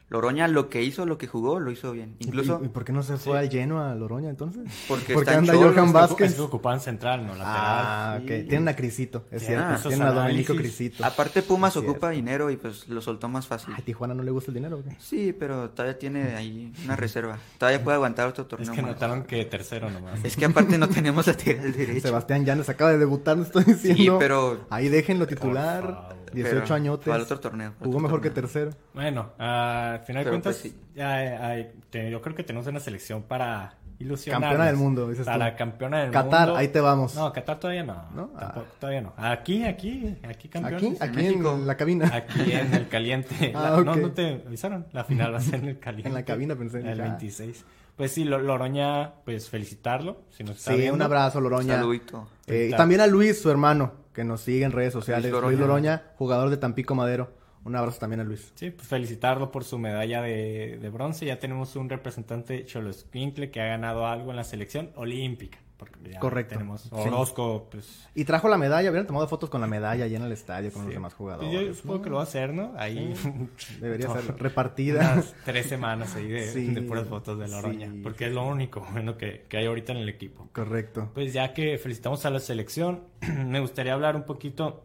Loroña 0.09 0.47
lo 0.47 0.69
que 0.69 0.81
hizo, 0.83 1.05
lo 1.05 1.17
que 1.17 1.27
jugó, 1.27 1.59
lo 1.59 1.69
hizo 1.71 1.91
bien. 1.91 2.15
Incluso 2.19 2.59
¿Y, 2.61 2.65
y 2.65 2.69
por 2.69 2.83
qué 2.83 2.91
no 2.91 3.03
se 3.03 3.17
fue 3.17 3.37
al 3.37 3.49
lleno 3.49 3.79
a 3.81 3.93
Loroña 3.93 4.29
entonces? 4.29 4.63
porque, 4.87 5.13
Porque 5.13 5.29
está 5.29 5.33
en 5.33 5.39
anda 5.39 5.53
está- 5.91 6.07
Vázquez. 6.07 6.31
Es 6.31 6.35
que 6.37 6.41
ocupaban 6.41 6.79
central, 6.79 7.21
no 7.27 7.33
lateral. 7.35 7.45
Ah, 7.55 8.19
ok. 8.21 8.27
sí. 8.27 8.43
Tienen 8.49 8.67
a 8.69 8.75
Crisito, 8.75 9.25
es 9.29 9.45
cierto. 9.45 9.73
esos 9.75 9.87
Tienen 9.89 10.07
a 10.07 10.11
Domenico. 10.11 10.55
Crisito. 10.55 11.05
Aparte 11.05 11.41
Pumas 11.43 11.73
Es 11.75 11.77
ocupa 11.77 12.09
cierto. 12.09 12.15
dinero 12.15 12.49
y 12.49 12.57
pues 12.57 12.87
lo 12.89 13.01
soltó 13.01 13.29
más 13.29 13.45
fácil. 13.45 13.73
¿A 13.77 13.81
Tijuana 13.81 14.13
no 14.15 14.23
le 14.23 14.31
gusta 14.31 14.49
el 14.51 14.55
dinero 14.55 14.77
o 14.79 14.83
qué? 14.83 14.95
Sí, 14.99 15.31
pero 15.37 15.69
todavía 15.69 15.99
tiene 15.99 16.35
ahí 16.35 16.73
una 16.85 16.95
reserva. 16.95 17.37
Todavía 17.59 17.83
puede 17.83 17.95
aguantar 17.95 18.27
otro 18.27 18.45
torneo 18.47 18.69
Es 18.71 18.75
que 18.75 18.81
más. 18.81 18.91
notaron 18.91 19.23
que 19.25 19.45
tercero 19.45 19.89
nomás. 19.91 20.19
Es 20.23 20.35
que 20.35 20.45
aparte 20.45 20.77
no 20.79 20.89
tenemos 20.89 21.27
lateral 21.27 21.71
derecho. 21.71 22.07
Sebastián 22.07 22.45
Llanes 22.45 22.67
acaba 22.69 22.91
de 22.91 22.97
debutar, 22.97 23.37
no 23.37 23.43
estoy 23.43 23.63
diciendo. 23.63 24.01
Sí, 24.03 24.09
pero 24.17 24.65
Ahí 24.71 24.89
déjenlo 24.89 25.27
Por 25.27 25.35
titular. 25.35 26.15
Favor. 26.29 26.35
18 26.43 26.63
pero 26.63 26.75
añotes. 26.75 27.05
Para 27.05 27.17
el 27.17 27.23
otro 27.23 27.39
torneo. 27.39 27.71
para 27.73 27.85
Jugó 27.85 27.97
otro 27.97 27.99
mejor 28.07 28.21
que 28.21 28.29
tercero. 28.29 28.71
Bueno, 28.93 29.29
ah, 29.39 29.93
al 29.93 29.99
final 30.05 30.23
de 30.23 30.29
cuentas, 30.29 30.57
pues, 30.61 30.73
sí. 30.73 30.79
ya 30.95 31.13
hay- 31.15 31.71
te- 31.89 32.09
yo 32.11 32.21
creo 32.21 32.35
que 32.35 32.43
tenemos 32.43 32.67
una 32.67 32.79
selección 32.79 33.23
para 33.23 33.75
ilusionar. 33.99 34.41
Campeona 34.41 34.65
del 34.67 34.75
mundo, 34.77 35.09
dices 35.09 35.25
tú. 35.25 35.31
Para 35.31 35.55
campeona 35.57 35.99
del 36.03 36.11
Qatar, 36.11 36.47
mundo. 36.47 36.55
ahí 36.59 36.69
te 36.69 36.79
vamos. 36.79 37.15
No, 37.15 37.33
Qatar 37.33 37.59
todavía 37.59 37.83
no. 37.83 38.05
¿No? 38.15 38.27
Tampoco, 38.27 38.65
Ah. 38.69 38.75
todavía 38.79 39.01
no. 39.01 39.13
Aquí, 39.17 39.65
aquí, 39.65 40.17
aquí 40.23 40.27
Aquí, 40.29 40.47
campeones. 40.49 41.01
aquí 41.01 41.15
México. 41.17 41.53
en 41.55 41.67
la 41.67 41.75
cabina. 41.75 42.09
Aquí 42.13 42.51
en 42.53 42.73
el 42.73 42.87
caliente. 42.87 43.51
Ah, 43.55 43.71
La-. 43.77 43.83
No, 43.83 43.95
no 43.95 44.11
te 44.11 44.41
avisaron. 44.47 44.85
La 44.93 45.03
final 45.03 45.33
va 45.33 45.37
a 45.37 45.41
ser 45.41 45.55
en 45.55 45.65
el 45.69 45.79
caliente. 45.79 46.07
En 46.07 46.13
la 46.15 46.23
cabina 46.23 46.55
pensé, 46.55 46.79
El 46.79 46.97
ya. 46.97 47.03
26. 47.03 47.65
Pues 47.97 48.13
sí, 48.13 48.23
Lo- 48.23 48.39
Loroña, 48.39 49.11
pues 49.25 49.49
felicitarlo. 49.49 50.21
Si 50.29 50.45
nos 50.45 50.55
está 50.55 50.71
Sí, 50.71 50.77
viendo. 50.77 50.95
un 50.95 51.01
abrazo, 51.01 51.41
Loroña. 51.41 51.75
Saludito. 51.75 52.29
Eh, 52.47 52.69
y 52.71 52.77
también 52.77 53.01
a 53.01 53.07
Luis, 53.07 53.41
su 53.41 53.51
hermano, 53.51 53.91
que 54.19 54.25
nos 54.25 54.41
sigue 54.41 54.65
en 54.65 54.73
redes 54.73 54.91
sociales. 54.91 55.31
Luis 55.31 55.43
Luis 55.43 55.59
Loroña. 55.59 56.11
Jugador 56.17 56.49
de 56.49 56.57
Tampico 56.57 56.93
Madero. 56.93 57.31
Un 57.63 57.77
abrazo 57.77 57.99
también 57.99 58.19
a 58.19 58.25
Luis. 58.25 58.51
Sí, 58.55 58.69
pues 58.69 58.85
felicitarlo 58.85 59.49
por 59.49 59.63
su 59.63 59.79
medalla 59.79 60.21
de, 60.21 60.77
de 60.77 60.89
bronce. 60.89 61.25
Ya 61.25 61.39
tenemos 61.39 61.77
un 61.77 61.87
representante 61.87 62.65
Cholosquincle 62.65 63.49
que 63.49 63.61
ha 63.61 63.67
ganado 63.67 64.05
algo 64.05 64.31
en 64.31 64.35
la 64.35 64.43
selección 64.43 64.91
olímpica. 64.95 65.59
Porque 65.79 66.11
ya 66.11 66.19
Correcto. 66.19 66.55
Tenemos 66.55 66.81
Sí. 66.81 66.89
Orozco, 66.91 67.69
pues. 67.71 68.05
Y 68.13 68.25
trajo 68.25 68.49
la 68.49 68.57
medalla, 68.57 68.89
hubieran 68.89 69.07
tomado 69.07 69.27
fotos 69.29 69.49
con 69.49 69.61
la 69.61 69.67
medalla 69.67 70.03
allá 70.03 70.17
en 70.17 70.23
el 70.25 70.31
estadio 70.33 70.71
con 70.73 70.81
los 70.81 70.89
sí. 70.89 70.93
demás 70.95 71.13
Pues 71.13 71.17
jugadores. 71.37 71.67
yo 71.67 71.73
supongo 71.73 72.01
que 72.01 72.09
lo 72.09 72.15
va 72.17 72.21
a 72.21 72.25
hacer, 72.25 72.53
¿no? 72.53 72.73
Ahí. 72.77 73.13
Debería 73.79 74.07
No. 74.07 74.21
ser 74.21 74.37
repartida. 74.37 75.13
Unas 75.13 75.33
tres 75.45 75.67
semanas 75.67 76.13
ahí 76.15 76.27
de, 76.27 76.47
Sí, 76.51 76.67
de 76.73 76.81
puras 76.81 77.07
fotos 77.07 77.39
de 77.39 77.47
Loroña. 77.47 77.89
sí. 77.89 78.01
Porque 78.03 78.27
es 78.27 78.33
lo 78.33 78.45
único 78.45 78.85
bueno 78.91 79.17
que, 79.17 79.45
que 79.47 79.55
hay 79.57 79.65
ahorita 79.67 79.93
en 79.93 79.99
el 79.99 80.09
equipo. 80.09 80.49
Correcto. 80.51 81.09
Pues 81.13 81.31
ya 81.31 81.53
que 81.53 81.77
felicitamos 81.77 82.25
a 82.25 82.29
la 82.29 82.39
selección, 82.39 83.05
me 83.47 83.61
gustaría 83.61 83.93
hablar 83.93 84.17
un 84.17 84.23
poquito. 84.23 84.83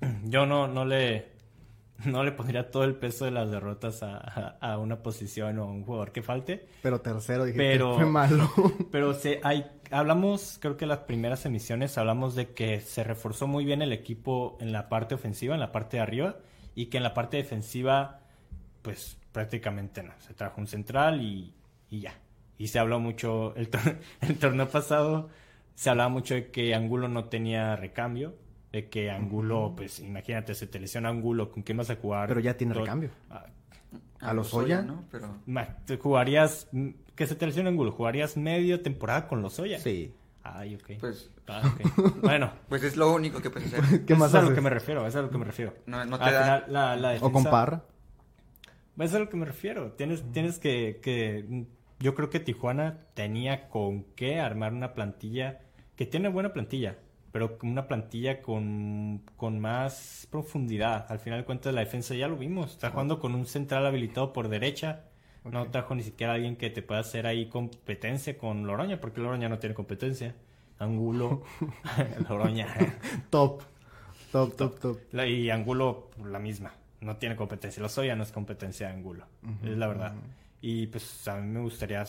Yo 0.24 0.46
no, 0.46 0.66
no 0.66 0.86
le 0.86 1.29
no 2.06 2.24
le 2.24 2.32
pondría 2.32 2.70
todo 2.70 2.84
el 2.84 2.94
peso 2.94 3.24
de 3.24 3.30
las 3.30 3.50
derrotas 3.50 4.02
a, 4.02 4.16
a- 4.18 4.72
a 4.72 4.78
una 4.78 5.02
posición 5.02 5.58
o 5.58 5.64
a 5.64 5.66
un 5.66 5.84
jugador 5.84 6.12
que 6.12 6.22
falte. 6.22 6.66
Pero 6.82 7.00
tercero 7.00 7.44
dije 7.44 7.56
Pero- 7.58 7.92
que 7.96 8.02
fue 8.02 8.10
malo. 8.10 8.50
Pero 8.92 9.14
se, 9.14 9.40
hay, 9.42 9.66
hablamos, 9.90 10.58
creo 10.60 10.76
que 10.76 10.86
las 10.86 10.98
primeras 11.00 11.44
emisiones 11.46 11.96
hablamos 11.98 12.34
de 12.34 12.52
que 12.54 12.80
se 12.80 13.04
reforzó 13.04 13.46
muy 13.46 13.64
bien 13.64 13.82
el 13.82 13.92
equipo 13.92 14.56
en 14.60 14.72
la 14.72 14.88
parte 14.88 15.14
ofensiva, 15.14 15.54
en 15.54 15.60
la 15.60 15.72
parte 15.72 15.96
de 15.98 16.02
arriba, 16.02 16.36
y 16.74 16.86
que 16.86 16.96
en 16.98 17.02
la 17.02 17.14
parte 17.14 17.36
defensiva, 17.36 18.20
pues 18.82 19.18
prácticamente 19.32 20.02
no. 20.02 20.12
Se 20.20 20.34
trajo 20.34 20.60
un 20.60 20.66
central 20.66 21.20
y, 21.20 21.54
y 21.90 22.00
ya. 22.00 22.14
Y 22.58 22.68
se 22.68 22.78
habló 22.78 23.00
mucho, 23.00 23.54
el, 23.56 23.70
tor- 23.70 23.98
el 24.20 24.38
torneo 24.38 24.68
pasado 24.68 25.28
se 25.74 25.88
hablaba 25.90 26.08
mucho 26.10 26.34
de 26.34 26.50
que 26.50 26.74
Angulo 26.74 27.08
no 27.08 27.24
tenía 27.24 27.74
recambio, 27.76 28.34
de 28.72 28.88
que 28.88 29.10
Angulo, 29.10 29.72
pues 29.76 30.00
imagínate, 30.00 30.54
se 30.54 30.66
te 30.66 30.78
lesiona 30.78 31.08
Angulo, 31.08 31.50
¿con 31.50 31.62
quién 31.62 31.78
vas 31.78 31.90
a 31.90 31.96
jugar? 31.96 32.28
Pero 32.28 32.40
ya 32.40 32.56
tiene 32.56 32.74
recambio. 32.74 33.10
Ah, 33.30 33.46
¿A 34.20 34.32
Lozoya? 34.34 34.82
¿no? 34.82 35.04
Pero 35.10 35.38
Ma- 35.46 35.76
te 35.86 35.96
jugarías, 35.96 36.68
mm, 36.72 36.88
que 37.16 37.26
se 37.26 37.34
te 37.34 37.46
lesiona 37.46 37.70
Angulo, 37.70 37.92
jugarías 37.92 38.36
medio 38.36 38.80
temporada 38.80 39.26
con 39.26 39.42
Lozoya. 39.42 39.78
Sí. 39.80 40.14
Ay, 40.42 40.74
ok. 40.76 40.90
Pues- 41.00 41.30
Ah. 41.52 41.62
Bueno, 42.22 42.52
pues 42.68 42.84
es 42.84 42.96
lo 42.96 43.12
único 43.12 43.42
que 43.42 43.50
puedes 43.50 43.74
hacer. 43.74 44.04
¿Qué 44.06 44.12
eso 44.12 44.20
más 44.20 44.28
es 44.28 44.34
a 44.36 44.38
lo 44.38 44.44
haces? 44.44 44.54
que 44.54 44.60
me 44.60 44.70
refiero, 44.70 45.00
eso 45.00 45.08
es 45.08 45.16
a 45.16 45.22
lo 45.22 45.30
que 45.30 45.38
me 45.38 45.44
refiero. 45.44 45.74
No, 45.86 46.04
no 46.04 46.16
te 46.16 46.24
Al 46.26 46.32
da- 46.32 46.42
final, 46.42 46.64
la, 46.68 46.96
la 46.96 47.08
defensa... 47.10 47.26
O 47.26 47.32
con 47.32 47.42
Parra. 47.44 47.82
Eso 48.96 49.04
es 49.04 49.14
a 49.14 49.18
lo 49.18 49.28
que 49.28 49.36
me 49.36 49.46
refiero. 49.46 49.92
Tienes, 49.92 50.22
tienes 50.30 50.60
que, 50.60 51.00
que... 51.02 51.64
Yo 51.98 52.14
creo 52.14 52.30
que 52.30 52.38
Tijuana 52.38 52.98
tenía 53.14 53.68
con 53.68 54.04
qué 54.14 54.38
armar 54.38 54.72
una 54.72 54.94
plantilla 54.94 55.58
que 55.96 56.06
tiene 56.06 56.28
buena 56.28 56.52
plantilla, 56.52 56.98
pero 57.32 57.58
una 57.62 57.86
plantilla 57.86 58.42
con, 58.42 59.22
con 59.36 59.60
más 59.60 60.26
profundidad. 60.30 61.06
Al 61.10 61.18
final 61.20 61.40
de 61.40 61.44
cuentas, 61.44 61.72
la 61.74 61.80
defensa 61.80 62.14
ya 62.14 62.28
lo 62.28 62.36
vimos. 62.36 62.72
Está 62.72 62.90
jugando 62.90 63.18
con 63.20 63.34
un 63.34 63.46
central 63.46 63.86
habilitado 63.86 64.32
por 64.32 64.48
derecha. 64.48 65.04
No 65.44 65.70
trajo 65.70 65.94
ni 65.94 66.02
siquiera 66.02 66.34
alguien 66.34 66.56
que 66.56 66.68
te 66.70 66.82
pueda 66.82 67.00
hacer 67.00 67.26
ahí 67.26 67.46
competencia 67.48 68.36
con 68.36 68.66
Loroña, 68.66 69.00
porque 69.00 69.20
Loroña 69.20 69.48
no 69.48 69.58
tiene 69.58 69.74
competencia. 69.74 70.34
Angulo, 70.78 71.42
Loroña. 72.28 72.66
Top. 73.30 73.62
Top, 74.32 74.54
top, 74.56 74.78
top. 74.78 74.98
La- 75.12 75.26
y 75.26 75.50
Angulo, 75.50 76.10
la 76.24 76.38
misma. 76.38 76.72
No 77.00 77.16
tiene 77.16 77.36
competencia. 77.36 77.82
Lozoya 77.82 78.14
no 78.16 78.22
es 78.22 78.32
competencia 78.32 78.88
de 78.88 78.92
Angulo. 78.94 79.24
es 79.64 79.76
la 79.78 79.86
verdad. 79.88 80.14
Y 80.60 80.86
pues 80.88 81.26
a 81.28 81.36
mí 81.40 81.46
me 81.48 81.60
gustaría. 81.60 82.04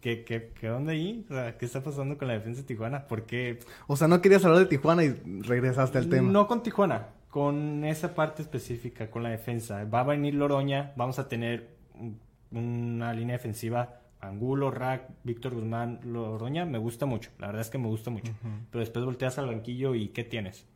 ¿Qué, 0.00 0.24
qué, 0.24 0.52
qué 0.58 0.70
onda 0.70 0.92
ahí? 0.92 1.24
O 1.30 1.34
sea, 1.34 1.58
¿Qué 1.58 1.66
está 1.66 1.82
pasando 1.82 2.16
con 2.16 2.28
la 2.28 2.34
defensa 2.34 2.60
de 2.62 2.66
Tijuana? 2.66 3.06
¿Por 3.06 3.24
qué? 3.26 3.58
O 3.86 3.96
sea, 3.96 4.08
no 4.08 4.20
querías 4.20 4.44
hablar 4.44 4.60
de 4.60 4.66
Tijuana 4.66 5.04
y 5.04 5.10
regresaste 5.42 5.98
al 5.98 6.08
tema. 6.08 6.30
No 6.30 6.46
con 6.46 6.62
Tijuana, 6.62 7.08
con 7.30 7.84
esa 7.84 8.14
parte 8.14 8.42
específica, 8.42 9.10
con 9.10 9.22
la 9.22 9.30
defensa. 9.30 9.84
Va 9.84 10.00
a 10.00 10.04
venir 10.04 10.34
Loroña, 10.34 10.92
vamos 10.96 11.18
a 11.18 11.28
tener 11.28 11.76
un- 11.94 12.20
una 12.52 13.12
línea 13.12 13.36
defensiva. 13.36 14.00
Angulo, 14.20 14.70
Rack, 14.70 15.08
Víctor 15.24 15.54
Guzmán, 15.54 16.00
Loroña, 16.04 16.64
me 16.64 16.78
gusta 16.78 17.04
mucho. 17.06 17.30
La 17.38 17.48
verdad 17.48 17.62
es 17.62 17.70
que 17.70 17.78
me 17.78 17.86
gusta 17.88 18.10
mucho. 18.10 18.32
Pero 18.70 18.80
después 18.80 19.04
volteas 19.04 19.38
al 19.38 19.46
banquillo 19.46 19.94
y 19.94 20.08
¿qué 20.08 20.24
tienes? 20.24 20.66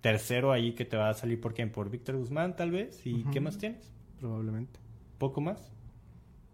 Tercero 0.00 0.50
ahí 0.52 0.72
que 0.72 0.84
te 0.86 0.96
va 0.96 1.10
a 1.10 1.14
salir 1.14 1.40
por 1.40 1.52
quién? 1.54 1.70
Por 1.70 1.90
Víctor 1.90 2.16
Guzmán, 2.16 2.56
tal 2.56 2.70
vez. 2.70 3.06
¿Y 3.06 3.24
qué 3.24 3.40
más 3.40 3.58
tienes? 3.58 3.92
Probablemente. 4.18 4.80
¿Poco 5.18 5.40
más? 5.42 5.70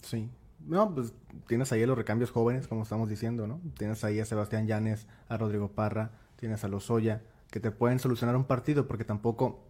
Sí. 0.03 0.29
No, 0.67 0.95
pues 0.95 1.13
tienes 1.47 1.71
ahí 1.73 1.83
a 1.83 1.87
los 1.87 1.97
recambios 1.97 2.31
jóvenes, 2.31 2.67
como 2.69 2.83
estamos 2.83 3.09
diciendo, 3.09 3.47
¿no? 3.47 3.61
Tienes 3.79 4.03
ahí 4.05 4.21
a 4.21 4.25
Sebastián 4.25 4.67
Llanes, 4.67 5.07
a 5.29 5.37
Rodrigo 5.37 5.69
Parra, 5.73 6.11
tienes 6.37 6.65
a 6.65 6.69
Lozoya, 6.69 7.23
que 7.51 7.61
te 7.61 7.71
pueden 7.71 7.99
solucionar 7.99 8.37
un 8.37 8.45
partido, 8.45 8.87
porque 8.89 9.05
tampoco 9.05 9.63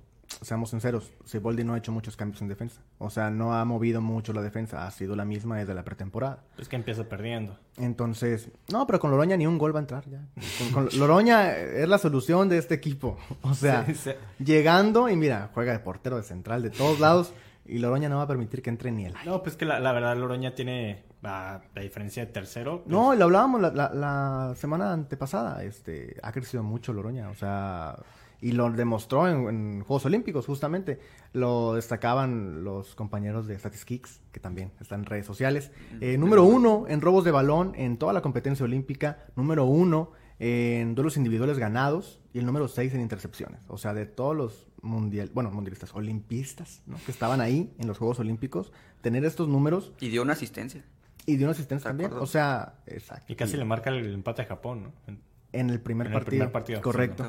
seamos 0.43 0.71
sinceros, 0.71 1.13
Siboldi 1.25 1.63
no 1.63 1.75
ha 1.75 1.79
hecho 1.79 1.93
muchos 1.93 2.17
cambios 2.17 2.43
en 2.43 2.49
defensa. 2.49 2.81
O 2.99 3.11
sea, 3.11 3.31
no 3.31 3.55
ha 3.55 3.65
movido 3.65 4.01
mucho 4.01 4.33
la 4.33 4.43
defensa, 4.43 4.85
ha 4.87 4.91
sido 4.91 5.15
la 5.15 5.25
misma 5.25 5.59
desde 5.59 5.73
la 5.75 5.85
pretemporada. 5.85 6.43
Es 6.59 6.69
que 6.69 6.75
empieza 6.77 7.05
perdiendo. 7.05 7.57
Entonces, 7.77 8.49
no, 8.73 8.87
pero 8.87 8.99
con 8.99 9.11
Loroña 9.13 9.37
ni 9.37 9.47
un 9.47 9.57
gol 9.59 9.73
va 9.75 9.79
a 9.79 9.83
entrar 9.83 10.05
ya. 10.11 10.27
Con, 10.73 10.89
con 10.89 10.89
Loroña 10.99 11.57
es 11.57 11.89
la 11.89 11.99
solución 11.99 12.49
de 12.49 12.59
este 12.59 12.75
equipo. 12.75 13.17
O 13.43 13.55
sea, 13.55 13.85
Sí, 13.87 13.95
sí. 13.95 14.11
llegando 14.43 15.09
y 15.09 15.17
mira, 15.17 15.51
juega 15.55 15.73
de 15.73 15.79
portero, 15.79 16.17
de 16.17 16.23
central, 16.25 16.63
de 16.63 16.71
todos 16.71 16.99
lados. 16.99 17.33
Y 17.69 17.79
Loroña 17.79 18.09
no 18.09 18.17
va 18.17 18.23
a 18.23 18.29
permitir 18.29 18.63
que 18.63 18.71
entre 18.71 18.91
ni 18.91 19.07
él. 19.07 19.15
No, 19.25 19.43
pues 19.43 19.57
que 19.57 19.65
la, 19.65 19.81
la 19.81 19.93
verdad 19.93 20.17
Loroña 20.17 20.55
tiene 20.55 21.05
la 21.23 21.63
diferencia 21.81 22.25
de 22.25 22.33
tercero. 22.33 22.83
pues, 22.83 22.89
No, 22.89 23.15
y 23.15 23.19
lo 23.19 23.25
hablábamos 23.25 23.61
la, 23.61 24.55
semana 24.57 24.93
antepasada. 24.93 25.65
Este, 25.65 26.17
ha 26.23 26.33
crecido 26.33 26.63
mucho 26.63 26.93
Loroña, 26.93 27.31
o 27.31 27.35
sea, 27.35 27.99
y 28.41 28.53
lo 28.53 28.71
demostró 28.71 29.29
en, 29.29 29.49
en 29.49 29.81
Juegos 29.81 30.07
Olímpicos, 30.07 30.47
justamente. 30.47 31.01
Lo 31.33 31.75
destacaban 31.75 32.65
los 32.65 32.95
compañeros 32.95 33.47
de 33.47 33.59
Statistics, 33.59 34.21
que 34.33 34.41
también 34.41 34.73
están 34.81 35.01
en 35.01 35.07
redes 35.07 35.27
sociales. 35.27 35.71
Eh, 36.01 36.17
número 36.19 36.45
uno 36.45 36.85
en 36.89 37.01
robos 37.01 37.25
de 37.25 37.31
balón 37.31 37.73
en 37.77 37.97
toda 37.97 38.13
la 38.13 38.23
competencia 38.23 38.65
olímpica. 38.65 39.25
Número 39.35 39.65
uno 39.65 40.13
en 40.39 40.95
duelos 40.95 41.17
individuales 41.17 41.59
ganados. 41.59 42.21
Y 42.33 42.39
el 42.39 42.47
número 42.47 42.69
seis 42.69 42.93
en 42.95 43.01
intercepciones. 43.01 43.63
O 43.69 43.79
sea, 43.79 43.95
de 43.95 44.05
todos 44.05 44.37
los 44.37 44.69
mundial, 44.87 45.31
bueno, 45.35 45.51
mundialistas, 45.51 45.95
olimpistas, 45.95 46.83
¿no? 46.87 46.97
Que 47.05 47.11
estaban 47.13 47.41
ahí 47.41 47.73
en 47.79 47.87
los 47.89 47.99
Juegos 47.99 48.19
Olímpicos. 48.21 48.73
Tener 49.03 49.25
estos 49.25 49.49
números 49.49 49.93
Y 50.01 50.09
dio 50.09 50.23
una 50.23 50.33
asistencia. 50.33 50.83
y 51.27 51.37
de 51.37 51.45
una 51.45 51.53
asistencia 51.53 51.91
también. 51.91 52.07
acuerdo. 52.09 52.25
O 52.25 52.27
sea, 52.27 52.75
exacto. 52.87 53.33
Y 53.33 53.37
casi 53.37 53.57
le 53.57 53.65
marca 53.65 53.91
el 53.91 54.15
empate 54.15 54.43
a 54.43 54.47
Japón, 54.47 54.83
¿no? 54.85 54.93
En- 55.07 55.21
En 55.53 55.71
el 55.71 55.81
primer 55.81 56.07
En 56.09 56.13
el 56.13 56.19
partido. 56.19 56.31
primer 56.31 56.53
partido, 56.53 56.81
Correcto. 56.83 57.25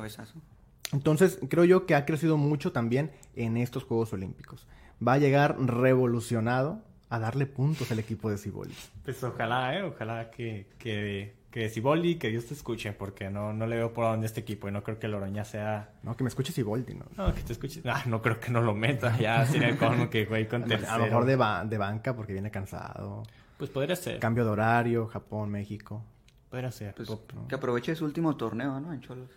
Entonces, 0.92 1.38
creo 1.48 1.64
yo 1.64 1.86
que 1.86 1.94
ha 1.94 2.04
crecido 2.06 2.36
mucho 2.36 2.72
también 2.72 3.10
en 3.36 3.56
estos 3.56 3.84
Juegos 3.84 4.12
Olímpicos. 4.12 4.66
Va 5.06 5.14
a 5.14 5.18
llegar 5.18 5.56
revolucionado 5.58 6.82
a 7.10 7.18
darle 7.18 7.46
puntos 7.46 7.90
al 7.90 7.98
equipo 7.98 8.30
de 8.30 8.38
Ciboli. 8.38 8.74
Pues 9.04 9.22
ojalá, 9.22 9.76
¿eh? 9.78 9.82
Ojalá 9.82 10.30
que, 10.30 10.66
que, 10.78 11.34
que 11.58 11.68
Siboldi, 11.68 12.18
que 12.18 12.28
Dios 12.28 12.46
te 12.46 12.54
escuche, 12.54 12.92
porque 12.92 13.30
no, 13.30 13.52
no 13.52 13.66
le 13.66 13.74
veo 13.74 13.92
por 13.92 14.04
dónde 14.04 14.26
este 14.28 14.38
equipo 14.38 14.68
y 14.68 14.70
no 14.70 14.84
creo 14.84 15.00
que 15.00 15.08
Loroña 15.08 15.44
sea... 15.44 15.90
No, 16.04 16.16
que 16.16 16.22
me 16.22 16.28
escuche 16.28 16.52
Ciboldi, 16.52 16.94
¿no? 16.94 17.06
No, 17.16 17.34
que 17.34 17.42
te 17.42 17.52
escuche... 17.52 17.82
Ah, 17.84 18.04
no 18.06 18.22
creo 18.22 18.38
que 18.38 18.52
no 18.52 18.60
lo 18.60 18.76
meta, 18.76 19.18
ya 19.18 19.44
sería 19.44 19.76
como 19.76 20.08
que 20.08 20.24
güey 20.24 20.46
con 20.46 20.62
tercero. 20.64 20.92
A 20.92 20.98
lo 20.98 21.04
mejor 21.06 21.24
de, 21.24 21.34
ba- 21.34 21.64
de 21.64 21.76
banca 21.76 22.14
porque 22.14 22.32
viene 22.32 22.52
cansado. 22.52 23.24
Pues 23.56 23.70
podría 23.70 23.96
ser, 23.96 24.20
Cambio 24.20 24.44
de 24.44 24.50
horario, 24.50 25.08
Japón, 25.08 25.50
México. 25.50 26.04
podría 26.48 26.70
ser. 26.70 26.94
Pues, 26.94 27.10
que 27.48 27.54
aproveche 27.56 27.96
su 27.96 28.04
último 28.04 28.36
torneo, 28.36 28.78
¿no? 28.78 28.92
En 28.92 29.00
Cholos. 29.00 29.28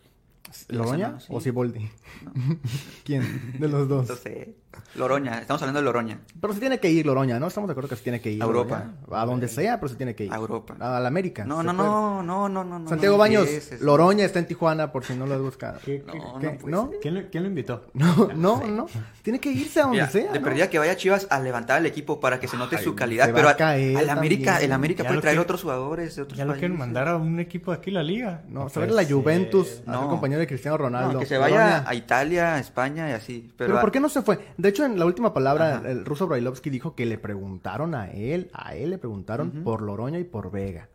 ¿Loroña 0.69 0.97
semana, 0.97 1.19
sí. 1.21 1.27
o 1.31 1.41
Ciboldi? 1.41 1.89
No. 2.23 2.33
¿Quién? 3.03 3.59
De 3.59 3.67
los 3.67 3.87
dos. 3.89 4.01
Entonces, 4.01 4.49
Loroña. 4.95 5.39
Estamos 5.39 5.61
hablando 5.61 5.79
de 5.79 5.85
Loroña. 5.85 6.19
Pero 6.39 6.53
se 6.53 6.59
tiene 6.59 6.79
que 6.79 6.89
ir 6.89 7.05
Loroña, 7.05 7.39
¿no? 7.39 7.47
Estamos 7.47 7.67
de 7.67 7.71
acuerdo 7.71 7.89
que 7.89 7.95
se 7.95 8.03
tiene 8.03 8.19
que 8.19 8.31
ir. 8.31 8.41
A 8.41 8.45
Europa. 8.45 8.85
Loroña. 9.07 9.21
A 9.21 9.25
donde 9.25 9.47
sea, 9.47 9.79
pero 9.79 9.89
se 9.89 9.95
tiene 9.95 10.15
que 10.15 10.25
ir. 10.25 10.33
A 10.33 10.35
Europa. 10.35 10.75
A 10.79 10.99
la 10.99 11.07
América. 11.07 11.45
No, 11.45 11.63
no, 11.63 11.75
puede. 11.75 11.87
no, 11.89 12.23
no, 12.23 12.49
no, 12.49 12.63
no, 12.63 12.79
no. 12.79 12.89
Santiago 12.89 13.15
no 13.15 13.19
Baños, 13.19 13.43
empieces. 13.45 13.81
Loroña 13.81 14.25
está 14.25 14.39
en 14.39 14.47
Tijuana 14.47 14.91
por 14.91 15.05
si 15.05 15.13
no 15.15 15.25
lo 15.25 15.35
has 15.35 15.41
buscado. 15.41 15.79
¿Qué- 15.83 16.03
No, 16.05 16.11
qué- 16.13 16.19
no 16.19 16.39
¿Qué? 16.39 16.49
puede 16.59 16.71
¿No? 16.75 16.89
ser. 16.89 16.99
¿Quién, 17.01 17.13
lo, 17.15 17.21
quién 17.29 17.43
lo 17.43 17.49
invitó? 17.49 17.85
No, 17.93 18.29
no, 18.35 18.67
no. 18.67 18.87
Tiene 19.21 19.39
que 19.39 19.51
irse 19.51 19.79
a 19.79 19.83
donde 19.83 19.97
Mira, 19.99 20.09
sea. 20.09 20.31
de 20.31 20.39
¿no? 20.39 20.45
perdida 20.45 20.69
que 20.69 20.79
vaya 20.79 20.95
Chivas 20.97 21.27
a 21.29 21.39
levantar 21.39 21.77
al 21.77 21.85
equipo 21.85 22.19
para 22.19 22.39
que 22.39 22.47
se 22.47 22.57
note 22.57 22.75
Ay, 22.77 22.83
su 22.83 22.95
calidad, 22.95 23.31
pero 23.33 23.47
a 23.47 23.51
a- 23.51 23.55
caer 23.57 23.97
al 23.97 24.09
América, 24.09 24.59
el 24.61 24.71
América 24.71 25.03
Ya 25.03 25.09
puede 25.09 25.21
traer 25.21 25.39
otros 25.39 25.61
jugadores 25.61 26.15
de 26.15 26.21
otros 26.23 26.37
Ya 26.37 26.45
lo 26.45 26.53
quieren 26.53 26.71
países. 26.71 26.79
mandar 26.79 27.07
a 27.07 27.17
un 27.17 27.39
equipo 27.39 27.71
de 27.71 27.77
aquí 27.77 27.91
la 27.91 28.03
liga. 28.03 28.41
No, 28.49 28.67
se 28.69 28.79
va 28.79 28.85
a 28.85 28.89
la. 28.89 29.05
Juventus, 29.05 29.81
a 29.87 29.93
compañero 30.07 30.39
de 30.39 30.47
Cristiano 30.47 30.77
Ronaldo. 30.77 31.19
Que 31.19 31.25
se 31.25 31.37
vaya 31.37 31.87
a 31.87 31.93
Italia, 31.95 32.55
a 32.55 32.59
España 32.59 33.09
y 33.09 33.13
así. 33.13 33.51
Pero, 33.57 33.79
¿por 33.79 33.91
qué 33.91 33.99
no 33.99 34.09
se 34.09 34.21
fue? 34.21 34.39
De 34.61 34.69
hecho, 34.69 34.85
en 34.85 34.99
la 34.99 35.05
última 35.05 35.33
palabra, 35.33 35.77
Ajá. 35.77 35.89
el 35.89 36.05
ruso 36.05 36.27
Brailovsky 36.27 36.69
dijo 36.69 36.93
que 36.95 37.05
le 37.05 37.17
preguntaron 37.17 37.95
a 37.95 38.11
él, 38.11 38.49
a 38.53 38.75
él 38.75 38.91
le 38.91 38.97
preguntaron 38.97 39.51
por 39.63 39.81
Loroña 39.81 40.19
y 40.19 40.23
por 40.23 40.51
Vega. 40.51 40.87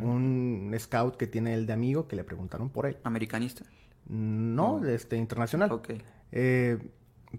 Un 0.00 0.72
scout 0.78 1.16
que 1.16 1.26
tiene 1.26 1.52
él 1.54 1.66
de 1.66 1.72
amigo 1.72 2.06
que 2.08 2.16
le 2.16 2.24
preguntaron 2.24 2.70
por 2.70 2.86
él. 2.86 2.96
Americanista. 3.04 3.64
No, 4.08 4.78
No. 4.80 4.86
este, 4.88 5.16
internacional. 5.16 5.72
Ok. 5.72 5.90
Eh, 6.32 6.78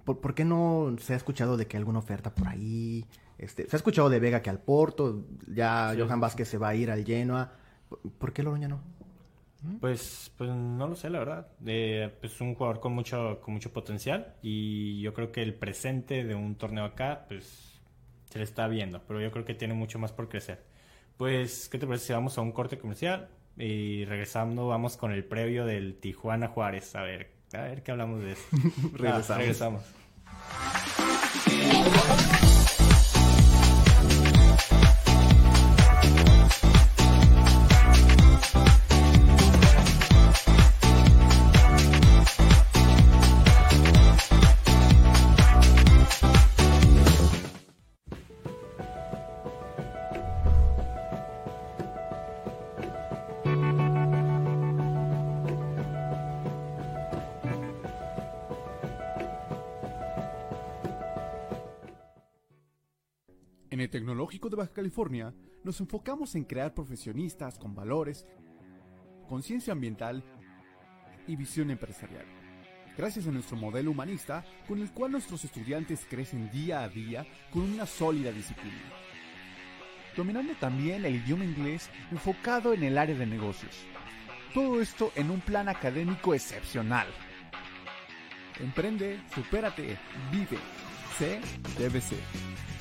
¿por, 0.04 0.20
por 0.20 0.36
qué 0.36 0.46
no 0.46 0.96
se 1.00 1.14
ha 1.14 1.16
escuchado 1.16 1.58
de 1.58 1.66
que 1.68 1.78
alguna 1.78 2.00
oferta 2.00 2.34
por 2.34 2.48
ahí? 2.48 3.06
Este, 3.38 3.68
se 3.70 3.76
ha 3.76 3.78
escuchado 3.78 4.10
de 4.10 4.20
Vega 4.20 4.42
que 4.42 4.50
al 4.50 4.60
Porto, 4.60 5.26
ya 5.48 5.92
Sí. 5.94 6.00
Johan 6.02 6.20
Vázquez 6.20 6.48
se 6.48 6.58
va 6.58 6.70
a 6.70 6.76
ir 6.76 6.92
al 6.92 7.04
Genoa. 7.06 7.54
¿Por- 7.90 8.00
¿Por 8.02 8.34
qué 8.34 8.44
Loroña 8.44 8.68
no? 8.68 8.82
Pues, 9.80 10.32
pues 10.38 10.50
no 10.50 10.88
lo 10.88 10.96
sé, 10.96 11.10
la 11.10 11.20
verdad. 11.20 11.48
Eh, 11.66 12.12
es 12.22 12.42
un 12.42 12.56
jugador 12.56 12.80
con 12.80 12.94
mucho, 12.94 13.40
con 13.42 13.54
mucho 13.54 13.72
potencial 13.72 14.36
y 14.42 15.02
yo 15.02 15.14
creo 15.14 15.32
que 15.32 15.42
el 15.42 15.54
presente 15.54 16.24
de 16.24 16.36
un 16.36 16.56
torneo 16.56 16.86
acá, 16.86 17.26
pues 17.28 17.80
se 18.30 18.40
le 18.40 18.44
está 18.44 18.68
viendo, 18.68 19.02
pero 19.08 19.22
yo 19.22 19.32
creo 19.32 19.46
que 19.46 19.54
tiene 19.54 19.74
mucho 19.74 20.00
más 20.00 20.12
por 20.12 20.30
crecer. 20.30 20.64
Pues, 21.18 21.70
¿qué 21.70 21.78
te 21.78 21.88
parece 21.88 22.08
si 22.08 22.14
vamos 22.14 22.38
a 22.38 22.42
un 22.42 22.52
corte 22.52 22.78
comercial 22.78 23.30
y 23.58 24.06
regresando 24.06 24.68
vamos 24.68 24.98
con 24.98 25.12
el 25.12 25.24
previo 25.24 25.66
del 25.66 25.96
Tijuana 25.96 26.50
Juárez? 26.50 26.96
A 26.96 27.04
ver, 27.04 27.32
a 27.54 27.62
ver 27.62 27.84
qué 27.84 27.92
hablamos 27.92 28.22
de 28.22 28.34
eso. 28.34 28.44
Regresamos. 28.94 29.30
Ah, 29.30 29.38
regresamos. 29.38 29.84
Tecnológico 64.26 64.50
de 64.50 64.56
Baja 64.56 64.74
California 64.74 65.36
nos 65.64 65.80
enfocamos 65.82 66.34
en 66.34 66.46
crear 66.46 66.74
profesionistas 66.74 67.60
con 67.60 67.76
valores, 67.76 68.26
conciencia 69.30 69.72
ambiental 69.72 70.24
y 71.28 71.36
visión 71.36 71.70
empresarial. 71.70 72.26
Gracias 72.98 73.28
a 73.28 73.32
nuestro 73.32 73.56
modelo 73.56 73.92
humanista, 73.92 74.44
con 74.68 74.82
el 74.82 74.92
cual 74.92 75.12
nuestros 75.12 75.46
estudiantes 75.46 76.08
crecen 76.10 76.50
día 76.50 76.82
a 76.82 76.90
día 76.90 77.28
con 77.52 77.62
una 77.62 77.86
sólida 77.86 78.32
disciplina. 78.32 78.82
Dominando 80.18 80.54
también 80.56 81.06
el 81.06 81.18
idioma 81.18 81.46
inglés 81.46 81.92
enfocado 82.10 82.74
en 82.74 82.84
el 82.84 82.98
área 82.98 83.16
de 83.16 83.28
negocios. 83.28 83.76
Todo 84.56 84.82
esto 84.82 85.12
en 85.14 85.30
un 85.30 85.42
plan 85.42 85.70
académico 85.70 86.34
excepcional. 86.34 87.06
Emprende, 88.60 89.20
supérate, 89.36 90.00
vive. 90.32 90.58
C 91.20 91.40
debe 91.78 92.02
ser. 92.02 92.75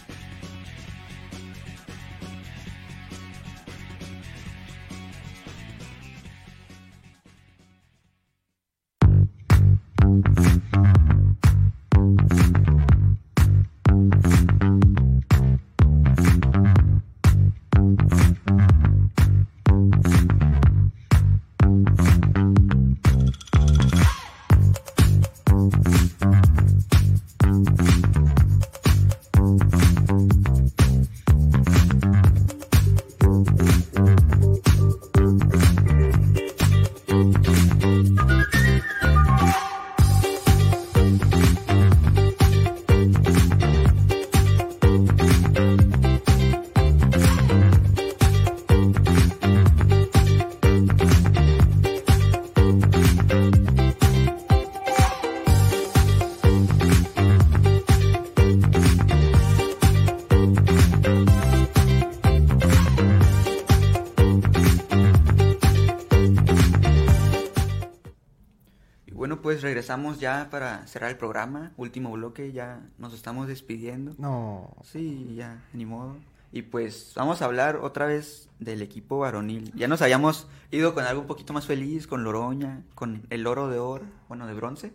Pues 69.55 69.63
regresamos 69.63 70.19
ya 70.19 70.49
para 70.51 70.85
cerrar 70.89 71.11
el 71.11 71.17
programa. 71.17 71.71
Último 71.77 72.11
bloque, 72.11 72.51
ya 72.51 72.81
nos 72.99 73.15
estamos 73.15 73.47
despidiendo. 73.47 74.13
No. 74.19 74.75
Sí, 74.83 75.33
ya, 75.37 75.63
ni 75.73 75.87
modo. 75.87 76.17
Y 76.51 76.63
pues 76.63 77.13
vamos 77.15 77.41
a 77.41 77.45
hablar 77.45 77.77
otra 77.77 78.07
vez 78.07 78.49
del 78.59 78.83
equipo 78.83 79.19
varonil. 79.19 79.73
Ya 79.77 79.87
nos 79.87 80.03
habíamos 80.03 80.49
ido 80.73 80.93
con 80.93 81.05
algo 81.05 81.21
un 81.21 81.29
poquito 81.29 81.53
más 81.53 81.67
feliz, 81.67 82.09
con 82.09 82.25
Loroña, 82.25 82.83
con 82.97 83.29
el 83.31 83.47
oro 83.47 83.69
de 83.69 83.79
oro, 83.79 84.07
bueno, 84.27 84.49
de 84.49 84.55
bronce. 84.55 84.93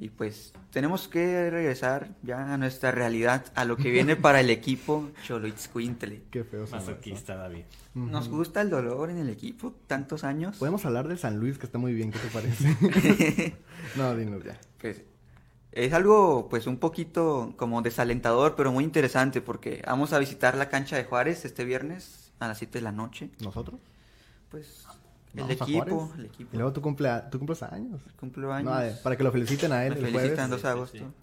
Y 0.00 0.08
pues 0.08 0.54
tenemos 0.70 1.08
que 1.08 1.50
regresar 1.50 2.08
ya 2.22 2.54
a 2.54 2.56
nuestra 2.56 2.90
realidad, 2.90 3.44
a 3.54 3.64
lo 3.66 3.76
que 3.76 3.90
viene 3.90 4.16
para 4.16 4.40
el 4.40 4.48
equipo 4.48 5.10
Choloitzcuintle. 5.24 6.22
Qué 6.30 6.44
feo. 6.44 6.66
Masoquista, 6.70 7.36
David. 7.36 7.64
Nos 7.94 8.28
gusta 8.28 8.62
el 8.62 8.70
dolor 8.70 9.10
en 9.10 9.18
el 9.18 9.28
equipo, 9.28 9.74
tantos 9.86 10.24
años. 10.24 10.56
Podemos 10.56 10.86
hablar 10.86 11.06
del 11.06 11.18
San 11.18 11.38
Luis, 11.38 11.58
que 11.58 11.66
está 11.66 11.78
muy 11.78 11.92
bien, 11.92 12.10
¿qué 12.10 12.18
te 12.18 12.28
parece? 12.28 13.56
no, 13.96 14.16
dinos 14.16 14.42
ya. 14.42 14.58
Pues 14.80 15.04
es 15.72 15.92
algo 15.92 16.48
pues 16.48 16.66
un 16.66 16.78
poquito 16.78 17.54
como 17.56 17.82
desalentador, 17.82 18.56
pero 18.56 18.72
muy 18.72 18.84
interesante 18.84 19.40
porque 19.40 19.82
vamos 19.86 20.12
a 20.12 20.18
visitar 20.18 20.56
la 20.56 20.68
cancha 20.68 20.96
de 20.96 21.04
Juárez 21.04 21.44
este 21.44 21.64
viernes 21.64 22.32
a 22.38 22.48
las 22.48 22.58
7 22.58 22.78
de 22.78 22.82
la 22.82 22.92
noche. 22.92 23.30
¿Nosotros? 23.40 23.80
Pues 24.50 24.86
el 25.34 25.50
equipo, 25.50 26.12
el 26.18 26.26
Y 26.50 26.56
equipo. 26.56 26.56
luego 26.56 26.72
tú, 26.72 26.80
cumple, 26.82 27.10
tú 27.30 27.38
cumples 27.38 27.62
años. 27.62 28.00
Cumple 28.16 28.50
años. 28.52 28.64
No, 28.64 29.02
para 29.02 29.16
que 29.16 29.24
lo 29.24 29.32
feliciten 29.32 29.72
a 29.72 29.84
él 29.86 29.94
Me 29.94 29.96
el 29.96 30.06
felicitan 30.06 30.48
jueves. 30.48 30.50
2 30.50 30.62
de 30.62 30.68
agosto. 30.68 31.14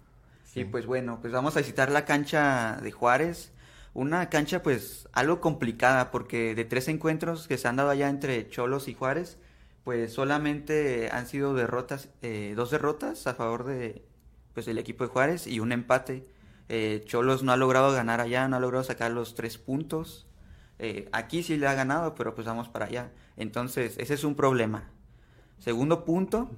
sí. 0.44 0.60
Y 0.60 0.64
pues 0.64 0.86
bueno, 0.86 1.18
pues 1.20 1.32
vamos 1.32 1.56
a 1.56 1.60
visitar 1.60 1.90
la 1.90 2.04
cancha 2.04 2.78
de 2.82 2.90
Juárez. 2.92 3.52
Una 3.94 4.28
cancha 4.30 4.62
pues 4.62 5.08
algo 5.12 5.40
complicada 5.40 6.10
porque 6.10 6.54
de 6.54 6.64
tres 6.64 6.88
encuentros 6.88 7.48
que 7.48 7.58
se 7.58 7.68
han 7.68 7.76
dado 7.76 7.90
allá 7.90 8.08
entre 8.08 8.48
Cholos 8.48 8.88
y 8.88 8.94
Juárez, 8.94 9.38
pues 9.84 10.12
solamente 10.12 11.08
han 11.12 11.26
sido 11.26 11.54
derrotas, 11.54 12.08
eh, 12.22 12.54
dos 12.56 12.70
derrotas 12.70 13.26
a 13.26 13.34
favor 13.34 13.64
de 13.64 14.04
pues 14.54 14.68
el 14.68 14.78
equipo 14.78 15.04
de 15.04 15.10
Juárez 15.10 15.46
y 15.46 15.60
un 15.60 15.72
empate. 15.72 16.26
Eh, 16.68 17.02
Cholos 17.06 17.42
no 17.42 17.52
ha 17.52 17.56
logrado 17.56 17.92
ganar 17.92 18.20
allá, 18.20 18.46
no 18.48 18.56
ha 18.56 18.60
logrado 18.60 18.84
sacar 18.84 19.10
los 19.12 19.34
tres 19.34 19.58
puntos. 19.58 20.26
Eh, 20.82 21.10
aquí 21.12 21.42
sí 21.42 21.58
le 21.58 21.66
ha 21.68 21.74
ganado, 21.74 22.14
pero 22.14 22.34
pues 22.34 22.46
vamos 22.46 22.68
para 22.68 22.86
allá. 22.86 23.12
Entonces, 23.36 23.96
ese 23.98 24.14
es 24.14 24.24
un 24.24 24.34
problema. 24.34 24.88
Segundo 25.58 26.06
punto, 26.06 26.50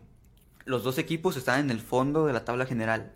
los 0.65 0.85
dos 0.85 0.99
equipos 0.99 1.37
están 1.37 1.59
en 1.59 1.71
el 1.71 1.81
fondo 1.81 2.25
de 2.27 2.33
la 2.33 2.45
tabla 2.45 2.65
general. 2.65 3.13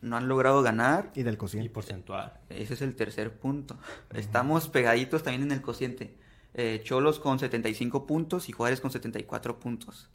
No 0.00 0.16
han 0.16 0.28
logrado 0.28 0.62
ganar. 0.62 1.10
Y 1.16 1.24
del 1.24 1.34
Y 1.34 1.38
cociente. 1.38 1.70
porcentual. 1.70 2.38
Ese 2.50 2.74
es 2.74 2.82
el 2.82 2.94
tercer 2.94 3.36
punto. 3.36 3.76
Estamos 4.14 4.68
pegaditos 4.68 5.24
también 5.24 5.42
en 5.42 5.50
el 5.50 5.60
cociente. 5.60 6.14
Eh, 6.54 6.80
Cholos 6.84 7.18
con 7.18 7.40
75 7.40 8.06
puntos 8.06 8.48
y 8.48 8.52
Juárez 8.52 8.80
con 8.80 8.92
74 8.92 9.58
puntos. 9.58 10.08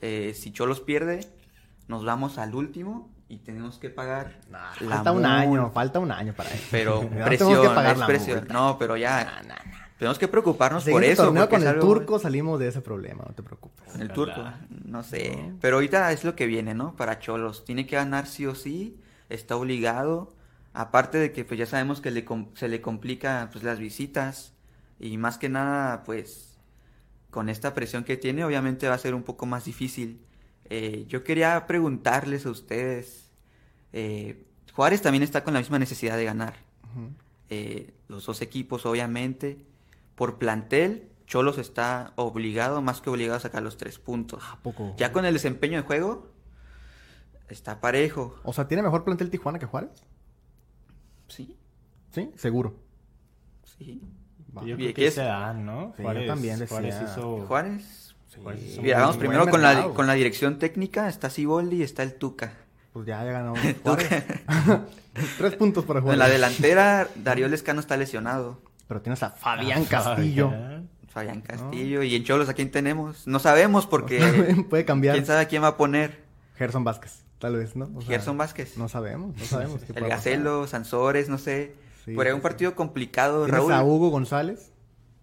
Eh, 0.00 0.34
si 0.34 0.50
Cholos 0.50 0.80
pierde, 0.80 1.28
nos 1.86 2.04
vamos 2.04 2.38
al 2.38 2.56
último 2.56 3.08
y 3.30 3.38
tenemos 3.38 3.78
que 3.78 3.88
pagar 3.90 4.40
Falta 4.86 5.12
un 5.12 5.24
año, 5.24 5.70
falta 5.70 5.98
un 6.00 6.10
año 6.12 6.34
para 6.34 6.50
eso. 6.50 6.66
Pero 6.70 7.00
presión, 7.24 7.48
tenemos 7.50 7.60
que 7.68 7.74
pagar 7.74 7.92
es 7.94 7.98
la 7.98 8.06
presión. 8.06 8.38
multa. 8.40 8.52
No, 8.54 8.76
pero 8.78 8.96
ya 8.96 9.40
tenemos 9.98 10.18
que 10.18 10.28
preocuparnos 10.28 10.84
por 10.84 11.02
ese 11.04 11.12
eso. 11.12 11.26
con 11.48 11.62
el 11.62 11.68
algo- 11.68 11.80
turco 11.80 12.18
salimos 12.18 12.58
de 12.58 12.68
ese 12.68 12.80
problema, 12.80 13.24
no 13.26 13.34
te 13.34 13.42
preocupes. 13.42 13.86
El 13.96 14.10
Ojalá. 14.10 14.14
turco, 14.14 14.44
no 14.84 15.02
sé. 15.02 15.52
Pero 15.60 15.76
ahorita 15.76 16.10
es 16.12 16.24
lo 16.24 16.34
que 16.34 16.46
viene, 16.46 16.74
¿no? 16.74 16.96
Para 16.96 17.18
Cholos. 17.18 17.64
Tiene 17.64 17.86
que 17.86 17.96
ganar 17.96 18.26
sí 18.26 18.46
o 18.46 18.54
sí. 18.54 18.98
Está 19.28 19.56
obligado. 19.56 20.34
Aparte 20.72 21.18
de 21.18 21.32
que 21.32 21.44
pues 21.44 21.58
ya 21.58 21.66
sabemos 21.66 22.00
que 22.00 22.10
le 22.10 22.24
se 22.54 22.68
le 22.68 22.80
complica 22.80 23.48
pues 23.52 23.62
las 23.64 23.78
visitas. 23.78 24.54
Y 24.98 25.16
más 25.18 25.38
que 25.38 25.48
nada, 25.48 26.02
pues 26.04 26.58
con 27.30 27.48
esta 27.48 27.74
presión 27.74 28.02
que 28.04 28.16
tiene, 28.16 28.44
obviamente 28.44 28.88
va 28.88 28.94
a 28.94 28.98
ser 28.98 29.14
un 29.14 29.22
poco 29.22 29.46
más 29.46 29.64
difícil. 29.66 30.20
Eh, 30.70 31.04
yo 31.08 31.24
quería 31.24 31.66
preguntarles 31.66 32.46
a 32.46 32.50
ustedes. 32.50 33.30
eh, 33.92 34.44
Juárez 34.72 35.02
también 35.02 35.22
está 35.24 35.42
con 35.44 35.52
la 35.52 35.60
misma 35.60 35.78
necesidad 35.78 36.16
de 36.16 36.24
ganar. 36.24 36.54
Eh, 37.50 37.92
los 38.08 38.24
dos 38.26 38.40
equipos, 38.40 38.86
obviamente. 38.86 39.66
Por 40.14 40.38
plantel, 40.38 41.08
Cholos 41.26 41.58
está 41.58 42.12
obligado, 42.16 42.80
más 42.82 43.00
que 43.00 43.10
obligado 43.10 43.36
a 43.36 43.40
sacar 43.40 43.62
los 43.62 43.76
tres 43.76 43.98
puntos. 43.98 44.42
¿A 44.48 44.56
poco? 44.62 44.94
Ya 44.96 45.12
con 45.12 45.24
el 45.24 45.32
desempeño 45.34 45.76
de 45.76 45.82
juego, 45.82 46.28
está 47.48 47.80
parejo. 47.80 48.36
O 48.44 48.52
sea, 48.52 48.68
¿tiene 48.68 48.82
mejor 48.82 49.04
plantel 49.04 49.30
Tijuana 49.30 49.58
que 49.58 49.66
Juárez? 49.66 49.90
Sí, 51.28 51.56
Sí, 52.12 52.30
seguro. 52.36 52.74
sí. 53.64 54.02
Va. 54.56 54.62
Yo 54.62 54.74
¿Y 54.74 54.76
creo 54.76 54.88
qué 54.88 54.94
que 54.94 55.10
se 55.12 55.22
dan, 55.22 55.64
¿no? 55.64 55.94
Sí, 55.96 56.02
yo 56.02 56.26
también 56.26 56.58
decía. 56.58 56.76
Juárez 56.76 56.96
hizo... 57.04 57.46
Juárez. 57.46 57.99
Muy 58.38 58.90
vamos 58.92 59.16
buen 59.16 59.18
primero 59.18 59.48
con 59.48 59.62
la, 59.62 59.88
con 59.88 60.06
la 60.06 60.14
dirección 60.14 60.58
técnica. 60.58 61.08
Está 61.08 61.30
Siboldi 61.30 61.76
y 61.76 61.82
está 61.82 62.02
el 62.02 62.14
Tuca. 62.14 62.52
Pues 62.92 63.06
ya, 63.06 63.24
ya 63.24 63.32
ganó 63.32 63.54
Juárez. 63.82 64.24
Tres 65.38 65.54
puntos 65.56 65.84
para 65.84 65.98
En 65.98 66.04
Juárez. 66.04 66.18
la 66.18 66.28
delantera, 66.28 67.08
Darío 67.16 67.48
Lescano 67.48 67.80
está 67.80 67.96
lesionado. 67.96 68.60
Pero 68.88 69.00
tienes 69.02 69.22
a 69.22 69.30
Fabián 69.30 69.84
Castillo. 69.84 70.52
Fabián 71.08 71.40
Castillo. 71.40 72.02
Y 72.02 72.14
en 72.14 72.24
Cholos, 72.24 72.48
¿a 72.48 72.54
quién 72.54 72.70
tenemos? 72.70 73.26
No 73.26 73.38
sabemos 73.38 73.86
porque... 73.86 74.64
Puede 74.70 74.84
cambiar. 74.84 75.14
¿Quién 75.14 75.26
sabe 75.26 75.40
a 75.40 75.48
quién 75.48 75.62
va 75.62 75.68
a 75.68 75.76
poner? 75.76 76.22
Gerson 76.56 76.84
Vázquez, 76.84 77.24
tal 77.38 77.56
vez, 77.56 77.74
¿no? 77.74 77.90
O 77.94 78.00
sea, 78.00 78.10
Gerson 78.10 78.36
Vázquez. 78.36 78.76
No 78.76 78.88
sabemos, 78.88 79.36
no 79.36 79.44
sabemos. 79.44 79.80
qué 79.82 79.92
El. 79.92 80.08
Gacelo, 80.08 80.66
Sansores, 80.66 81.28
no 81.28 81.38
sé. 81.38 81.74
Sí, 82.04 82.14
Por 82.14 82.26
ahí 82.26 82.32
sí, 82.32 82.34
un 82.34 82.40
sí. 82.40 82.42
partido 82.42 82.74
complicado, 82.74 83.44
Tienes 83.44 83.60
Raúl. 83.60 83.72
a 83.72 83.82
Hugo 83.82 84.10
González. 84.10 84.72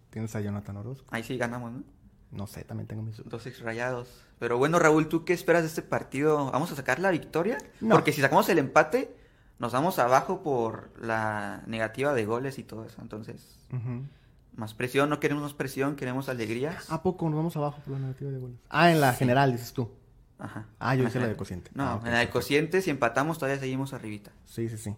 Tienes 0.10 0.36
a 0.36 0.41
Jonathan 0.41 0.78
Orozco. 0.78 1.05
Ahí 1.12 1.24
sí 1.24 1.38
ganamos, 1.38 1.72
¿no? 1.74 1.84
No 2.32 2.45
sé, 2.47 2.63
también 2.63 2.88
tengo 2.88 3.01
mis 3.03 3.17
dudas. 3.17 3.32
Dos 3.32 3.45
exrayados. 3.47 4.09
Pero 4.39 4.57
bueno, 4.57 4.80
Raúl, 4.80 5.07
¿tú 5.07 5.23
qué 5.25 5.34
esperas 5.34 5.63
de 5.63 5.69
este 5.69 5.82
partido? 5.82 6.51
¿Vamos 6.51 6.71
a 6.71 6.75
sacar 6.75 6.99
la 6.99 7.09
victoria? 7.11 7.57
No. 7.82 7.95
Porque 7.95 8.11
si 8.13 8.21
sacamos 8.21 8.47
el 8.49 8.59
empate, 8.59 9.15
nos 9.59 9.71
vamos 9.73 9.97
abajo 9.99 10.43
por 10.43 10.91
la 11.01 11.63
negativa 11.67 12.13
de 12.13 12.25
goles 12.25 12.59
y 12.59 12.63
todo 12.63 12.86
eso. 12.86 13.01
Entonces, 13.01 13.57
más 14.55 14.73
presión, 14.73 15.09
no 15.09 15.19
queremos 15.19 15.43
más 15.43 15.53
presión, 15.53 15.95
queremos 15.95 16.30
alegría. 16.30 16.78
¿A 16.89 17.01
poco 17.01 17.30
nos 17.30 17.38
vamos 17.38 17.55
abajo 17.57 17.80
por 17.84 17.93
la 17.93 17.99
negativa 17.99 18.30
de 18.32 18.38
goles? 18.39 18.57
Ah, 18.69 18.91
en 18.91 18.99
la 19.01 19.13
general, 19.13 19.51
dices 19.53 19.73
tú. 19.73 19.89
Ajá. 20.39 20.67
Ah, 20.80 20.93
yo 20.95 21.07
hice 21.07 21.19
la 21.19 21.28
de 21.28 21.36
cociente. 21.36 21.71
No, 21.73 21.84
Ah, 21.84 22.01
en 22.05 22.11
la 22.11 22.19
de 22.19 22.30
cociente, 22.30 22.82
si 22.84 22.91
empatamos, 22.91 23.39
todavía 23.39 23.59
seguimos 23.59 23.93
arribita. 23.93 24.32
Sí, 24.45 24.69
sí, 24.69 24.78
sí. 24.78 24.93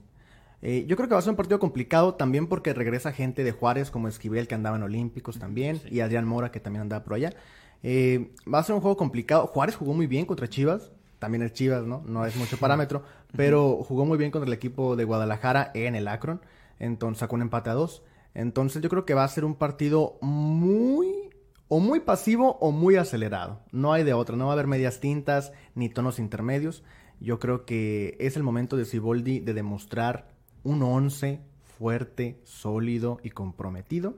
Eh, 0.62 0.86
yo 0.88 0.96
creo 0.98 1.08
que 1.08 1.14
va 1.14 1.20
a 1.20 1.22
ser 1.22 1.32
un 1.32 1.38
partido 1.38 1.60
complicado 1.60 2.16
también 2.16 2.48
porque 2.48 2.74
regresa 2.74 3.14
gente 3.14 3.44
de 3.44 3.52
Juárez 3.52 3.92
como 3.92 4.08
Esquivel 4.08 4.48
que 4.48 4.56
andaba 4.56 4.76
en 4.76 4.84
Olímpicos 4.84 5.40
también 5.40 5.80
y 5.90 6.02
Adrián 6.02 6.28
Mora 6.28 6.52
que 6.52 6.60
también 6.60 6.82
andaba 6.82 7.04
por 7.04 7.14
allá. 7.14 7.34
Eh, 7.82 8.34
va 8.52 8.60
a 8.60 8.64
ser 8.64 8.76
un 8.76 8.82
juego 8.82 8.98
complicado. 8.98 9.48
Juárez 9.48 9.76
jugó 9.76 9.94
muy 9.94 10.08
bien 10.08 10.26
contra 10.26 10.50
Chivas. 10.50 10.92
También 11.18 11.42
el 11.42 11.54
Chivas, 11.54 11.86
¿no? 11.86 12.02
No 12.06 12.26
es 12.26 12.36
mucho 12.36 12.58
parámetro. 12.58 13.04
Pero 13.36 13.84
jugó 13.84 14.06
muy 14.06 14.18
bien 14.18 14.32
contra 14.32 14.48
el 14.48 14.54
equipo 14.54 14.96
de 14.96 15.06
Guadalajara 15.06 15.72
en 15.74 15.96
el 15.96 16.08
Akron. 16.08 16.42
Entonces 16.80 17.20
sacó 17.20 17.36
un 17.36 17.42
empate 17.42 17.70
a 17.70 17.74
dos. 17.74 18.04
Entonces 18.34 18.82
yo 18.82 18.90
creo 18.90 19.06
que 19.06 19.14
va 19.14 19.24
a 19.24 19.28
ser 19.28 19.46
un 19.46 19.56
partido 19.56 20.18
muy... 20.22 21.30
O 21.72 21.80
muy 21.80 22.00
pasivo 22.00 22.58
o 22.62 22.72
muy 22.72 22.96
acelerado. 22.96 23.62
No 23.72 23.94
hay 23.94 24.04
de 24.04 24.14
otra. 24.14 24.36
No 24.36 24.46
va 24.46 24.52
a 24.52 24.54
haber 24.54 24.66
medias 24.66 25.00
tintas 25.00 25.54
ni 25.76 25.88
tonos 25.88 26.18
intermedios. 26.18 26.84
Yo 27.20 27.38
creo 27.38 27.66
que 27.66 28.18
es 28.20 28.36
el 28.38 28.44
momento 28.44 28.76
de 28.76 28.86
Siboldi 28.86 29.40
de 29.40 29.54
demostrar 29.54 30.39
un 30.64 30.82
11 30.84 31.42
fuerte, 31.78 32.40
sólido 32.44 33.20
y 33.24 33.30
comprometido. 33.30 34.18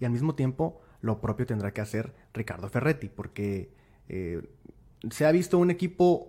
Y 0.00 0.04
al 0.04 0.10
mismo 0.12 0.34
tiempo 0.34 0.80
lo 1.00 1.20
propio 1.20 1.46
tendrá 1.46 1.72
que 1.72 1.80
hacer 1.80 2.14
Ricardo 2.32 2.68
Ferretti, 2.68 3.08
porque 3.08 3.70
eh, 4.08 4.42
se 5.10 5.26
ha 5.26 5.32
visto 5.32 5.58
un 5.58 5.70
equipo 5.70 6.28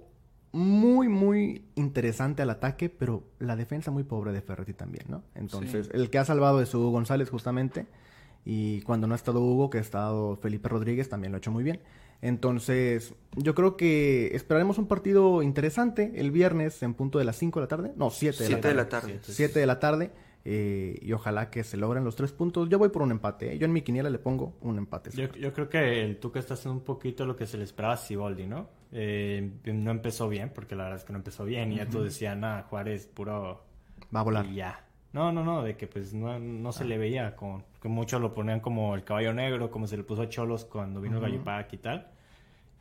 muy, 0.52 1.08
muy 1.10 1.66
interesante 1.76 2.42
al 2.44 2.50
ataque, 2.52 2.90
pero 2.90 3.24
la 3.40 3.56
defensa 3.56 3.90
muy 3.92 4.04
pobre 4.04 4.32
de 4.32 4.42
Ferretti 4.42 4.74
también, 4.74 5.06
¿no? 5.10 5.24
Entonces, 5.36 5.88
Sí. 5.88 5.92
el 5.96 6.10
que 6.10 6.20
ha 6.20 6.26
salvado 6.26 6.62
es 6.62 6.74
Hugo 6.74 6.92
González 6.92 7.30
justamente, 7.30 7.88
y 8.46 8.82
cuando 8.82 9.08
no 9.08 9.14
ha 9.14 9.16
estado 9.16 9.42
Hugo, 9.42 9.70
que 9.70 9.78
ha 9.80 9.82
estado 9.82 10.36
Felipe 10.38 10.70
Rodríguez, 10.70 11.10
también 11.10 11.32
lo 11.32 11.38
ha 11.38 11.40
hecho 11.40 11.52
muy 11.52 11.64
bien. 11.64 11.80
Entonces, 12.24 13.14
yo 13.36 13.54
creo 13.54 13.76
que 13.76 14.34
esperaremos 14.34 14.78
un 14.78 14.88
partido 14.88 15.44
interesante 15.44 16.14
el 16.16 16.32
viernes 16.32 16.82
en 16.82 16.94
punto 16.94 17.20
de 17.20 17.26
las 17.26 17.36
5 17.36 17.60
de 17.60 17.64
la 17.66 17.68
tarde. 17.68 17.92
No, 17.98 18.10
7 18.12 18.38
de 18.38 18.44
la 18.44 18.48
Siete 18.48 18.62
tarde. 18.62 18.70
de 18.70 18.76
la 18.82 18.90
tarde. 18.90 19.20
7 19.22 19.60
de 19.60 19.66
la 19.66 19.80
tarde. 19.80 20.12
eh, 20.46 20.98
y 21.02 21.12
ojalá 21.14 21.50
que 21.50 21.64
se 21.66 21.76
logren 21.76 22.04
los 22.06 22.16
tres 22.16 22.32
puntos. 22.32 22.70
Yo 22.70 22.80
voy 22.80 22.90
por 22.90 23.02
un 23.02 23.12
empate. 23.12 23.54
¿eh? 23.54 23.58
Yo 23.58 23.66
en 23.66 23.74
mi 23.74 23.82
quiniela 23.82 24.10
le 24.10 24.20
pongo 24.20 24.56
un 24.62 24.78
empate. 24.78 25.10
Yo, 25.14 25.32
yo 25.34 25.52
creo 25.54 25.68
que 25.70 26.02
el 26.02 26.18
Tuca 26.18 26.40
está 26.40 26.54
haciendo 26.54 26.80
un 26.80 26.86
poquito 26.86 27.26
lo 27.26 27.36
que 27.36 27.46
se 27.46 27.58
le 27.58 27.66
esperaba 27.66 27.96
a 27.96 27.98
Siboldi, 27.98 28.48
¿no? 28.48 28.70
Eh, 28.94 29.52
no 29.66 29.92
empezó 29.92 30.30
bien, 30.30 30.52
porque 30.56 30.76
la 30.78 30.84
verdad 30.86 31.00
es 31.00 31.06
que 31.06 31.12
no 31.12 31.20
empezó 31.20 31.44
bien. 31.44 31.74
Y 31.74 31.76
ya 31.78 31.90
todos 31.90 32.06
decían, 32.06 32.40
nada, 32.40 32.64
Juárez 32.70 33.06
puro... 33.08 33.66
Va 34.16 34.20
a 34.22 34.24
volar. 34.24 34.46
Y 34.46 34.56
ya. 34.56 34.86
No, 35.14 35.32
no, 35.32 35.44
no, 35.44 35.62
de 35.64 35.78
que 35.78 35.86
pues 35.88 36.14
no, 36.14 36.40
no 36.40 36.72
se 36.72 36.86
le 36.86 36.98
veía 36.98 37.36
con... 37.36 37.64
Que 37.82 37.88
muchos 37.88 38.20
lo 38.20 38.34
ponían 38.34 38.60
como 38.60 38.96
el 38.96 39.04
caballo 39.04 39.34
negro, 39.34 39.70
como 39.70 39.86
se 39.88 39.96
le 39.96 40.04
puso 40.04 40.24
a 40.24 40.30
Cholos 40.30 40.66
cuando 40.66 41.00
vino 41.02 41.18
el 41.18 41.22
Gallipac 41.22 41.72
y 41.74 41.78
tal. 41.78 42.08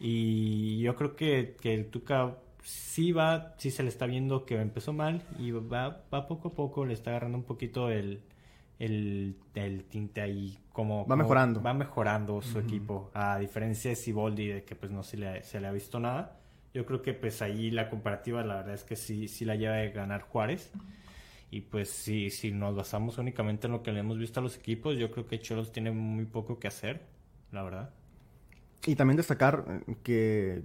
Y 0.01 0.81
yo 0.81 0.97
creo 0.97 1.15
que, 1.15 1.57
que 1.61 1.75
el 1.75 1.87
Tuca 1.91 2.35
sí 2.63 3.13
va, 3.13 3.55
sí 3.59 3.71
se 3.71 3.83
le 3.83 3.89
está 3.89 4.07
viendo 4.07 4.45
que 4.47 4.61
empezó 4.61 4.93
mal 4.93 5.23
y 5.39 5.51
va, 5.51 6.01
va 6.13 6.27
poco 6.27 6.49
a 6.49 6.55
poco, 6.55 6.87
le 6.87 6.95
está 6.95 7.11
agarrando 7.11 7.37
un 7.39 7.45
poquito 7.45 7.91
el, 7.91 8.23
el, 8.79 9.37
el 9.55 9.85
tinte 9.85 10.21
ahí 10.21 10.59
como... 10.73 11.03
como- 11.05 11.17
mejorando. 11.17 11.63
Va 11.63 11.75
mejorando 11.75 12.41
su 12.43 12.59
equipo, 12.59 13.11
a 13.15 13.39
diferencia 13.39 13.91
de 13.91 13.97
Siboldi, 13.97 14.47
de 14.49 14.65
que 14.65 14.75
pues 14.75 14.91
no 14.91 15.03
se 15.03 15.17
le, 15.19 15.43
se 15.43 15.61
le 15.61 15.67
ha 15.67 15.73
visto 15.73 16.01
nada. 16.01 16.39
Yo 16.75 16.87
creo 16.87 17.03
que 17.03 17.13
pues 17.13 17.43
ahí 17.43 17.71
la 17.71 17.91
comparativa 17.91 18.43
la 18.43 18.57
verdad 18.57 18.75
es 18.75 18.85
que 18.85 18.97
sí, 18.97 19.29
sí 19.29 19.45
la 19.45 19.55
lleva 19.57 19.75
de 19.77 19.91
ganar 19.91 20.23
Juárez. 20.23 20.73
Y 21.53 21.61
pues 21.61 21.89
sí, 21.91 22.31
si 22.31 22.51
nos 22.51 22.75
basamos 22.75 23.19
únicamente 23.19 23.69
en 23.69 23.75
lo 23.75 23.83
que 23.85 23.93
le 23.93 24.01
hemos 24.01 24.19
visto 24.19 24.41
a 24.41 24.43
los 24.43 24.57
equipos, 24.57 24.97
yo 24.97 25.13
creo 25.13 25.27
que 25.29 25.39
Cholos 25.41 25.71
tiene 25.71 25.93
muy 25.93 26.25
poco 26.25 26.59
que 26.59 26.67
hacer, 26.69 27.07
la 27.53 27.63
verdad. 27.63 27.91
Y 28.87 28.97
también 28.97 29.17
destacar 29.17 29.65
eh, 29.87 29.95
que 30.03 30.63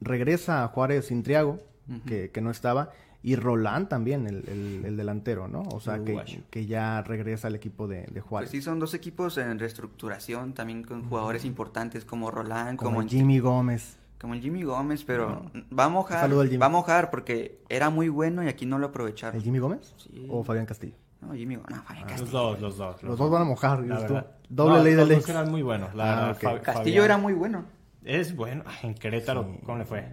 regresa 0.00 0.64
a 0.64 0.68
Juárez 0.68 1.10
Intriago, 1.10 1.60
que, 2.06 2.30
que 2.30 2.40
no 2.40 2.50
estaba, 2.50 2.90
y 3.22 3.36
Roland 3.36 3.88
también, 3.88 4.26
el, 4.26 4.48
el- 4.48 4.84
el 4.84 4.96
delantero, 4.96 5.46
¿no? 5.48 5.62
O 5.72 5.80
sea, 5.80 6.02
que, 6.04 6.44
que 6.50 6.66
ya 6.66 7.02
regresa 7.02 7.48
al 7.48 7.54
equipo 7.54 7.86
de, 7.86 8.02
de 8.06 8.20
Pues 8.20 8.22
Juárez. 8.22 8.50
sí, 8.50 8.60
son 8.62 8.78
dos 8.78 8.94
equipos 8.94 9.38
en 9.38 9.58
reestructuración, 9.58 10.54
también 10.54 10.82
con 10.84 11.04
jugadores 11.08 11.44
importantes 11.44 12.04
como 12.04 12.30
Roland, 12.30 12.78
como 12.78 13.02
como, 13.02 13.08
Jimmy 13.08 13.38
Gómez. 13.38 13.96
Como 14.22 14.32
el 14.34 14.40
Jimmy 14.40 14.62
Gómez, 14.62 15.04
pero 15.04 15.50
va 15.78 15.84
a 15.84 15.88
mojar, 15.90 16.20
Saludo 16.20 16.40
al 16.40 16.46
Jimmy. 16.48 16.58
va 16.60 16.66
a 16.66 16.70
mojar 16.70 17.10
porque 17.10 17.60
era 17.68 17.90
muy 17.90 18.08
bueno 18.08 18.42
y 18.42 18.48
aquí 18.48 18.64
no 18.64 18.78
lo 18.78 18.86
aprovecharon. 18.86 19.36
¿El 19.36 19.42
Jimmy 19.42 19.58
Gómez? 19.58 19.92
Sí. 19.98 20.26
¿O 20.30 20.42
Fabián 20.42 20.64
Castillo? 20.64 20.94
No, 21.20 21.34
Jimmy 21.34 21.56
Gómez, 21.56 21.70
no, 21.76 21.82
Fabián 21.82 22.04
Los 22.08 22.12
Castillo. 22.20 22.38
dos, 22.40 22.60
los 22.60 22.76
dos. 22.78 23.02
Los 23.02 23.18
dos 23.18 23.30
van 23.30 23.42
a 23.42 23.44
mojar. 23.44 23.78
Doble 23.84 24.78
No, 24.78 24.82
ley 24.82 24.92
de 24.94 24.98
los 25.00 25.08
ley. 25.08 25.18
dos 25.18 25.28
eran 25.28 25.50
muy 25.50 25.62
buenos, 25.62 25.94
la 25.94 26.30
Ah, 26.30 26.34
Castillo 26.34 26.62
Fabián 26.72 27.04
era 27.04 27.18
muy 27.18 27.32
bueno. 27.34 27.64
Es 28.04 28.34
bueno. 28.34 28.64
Ay, 28.66 28.90
En 28.90 28.94
Querétaro, 28.94 29.58
¿cómo 29.64 29.78
le 29.78 29.84
fue? 29.84 30.06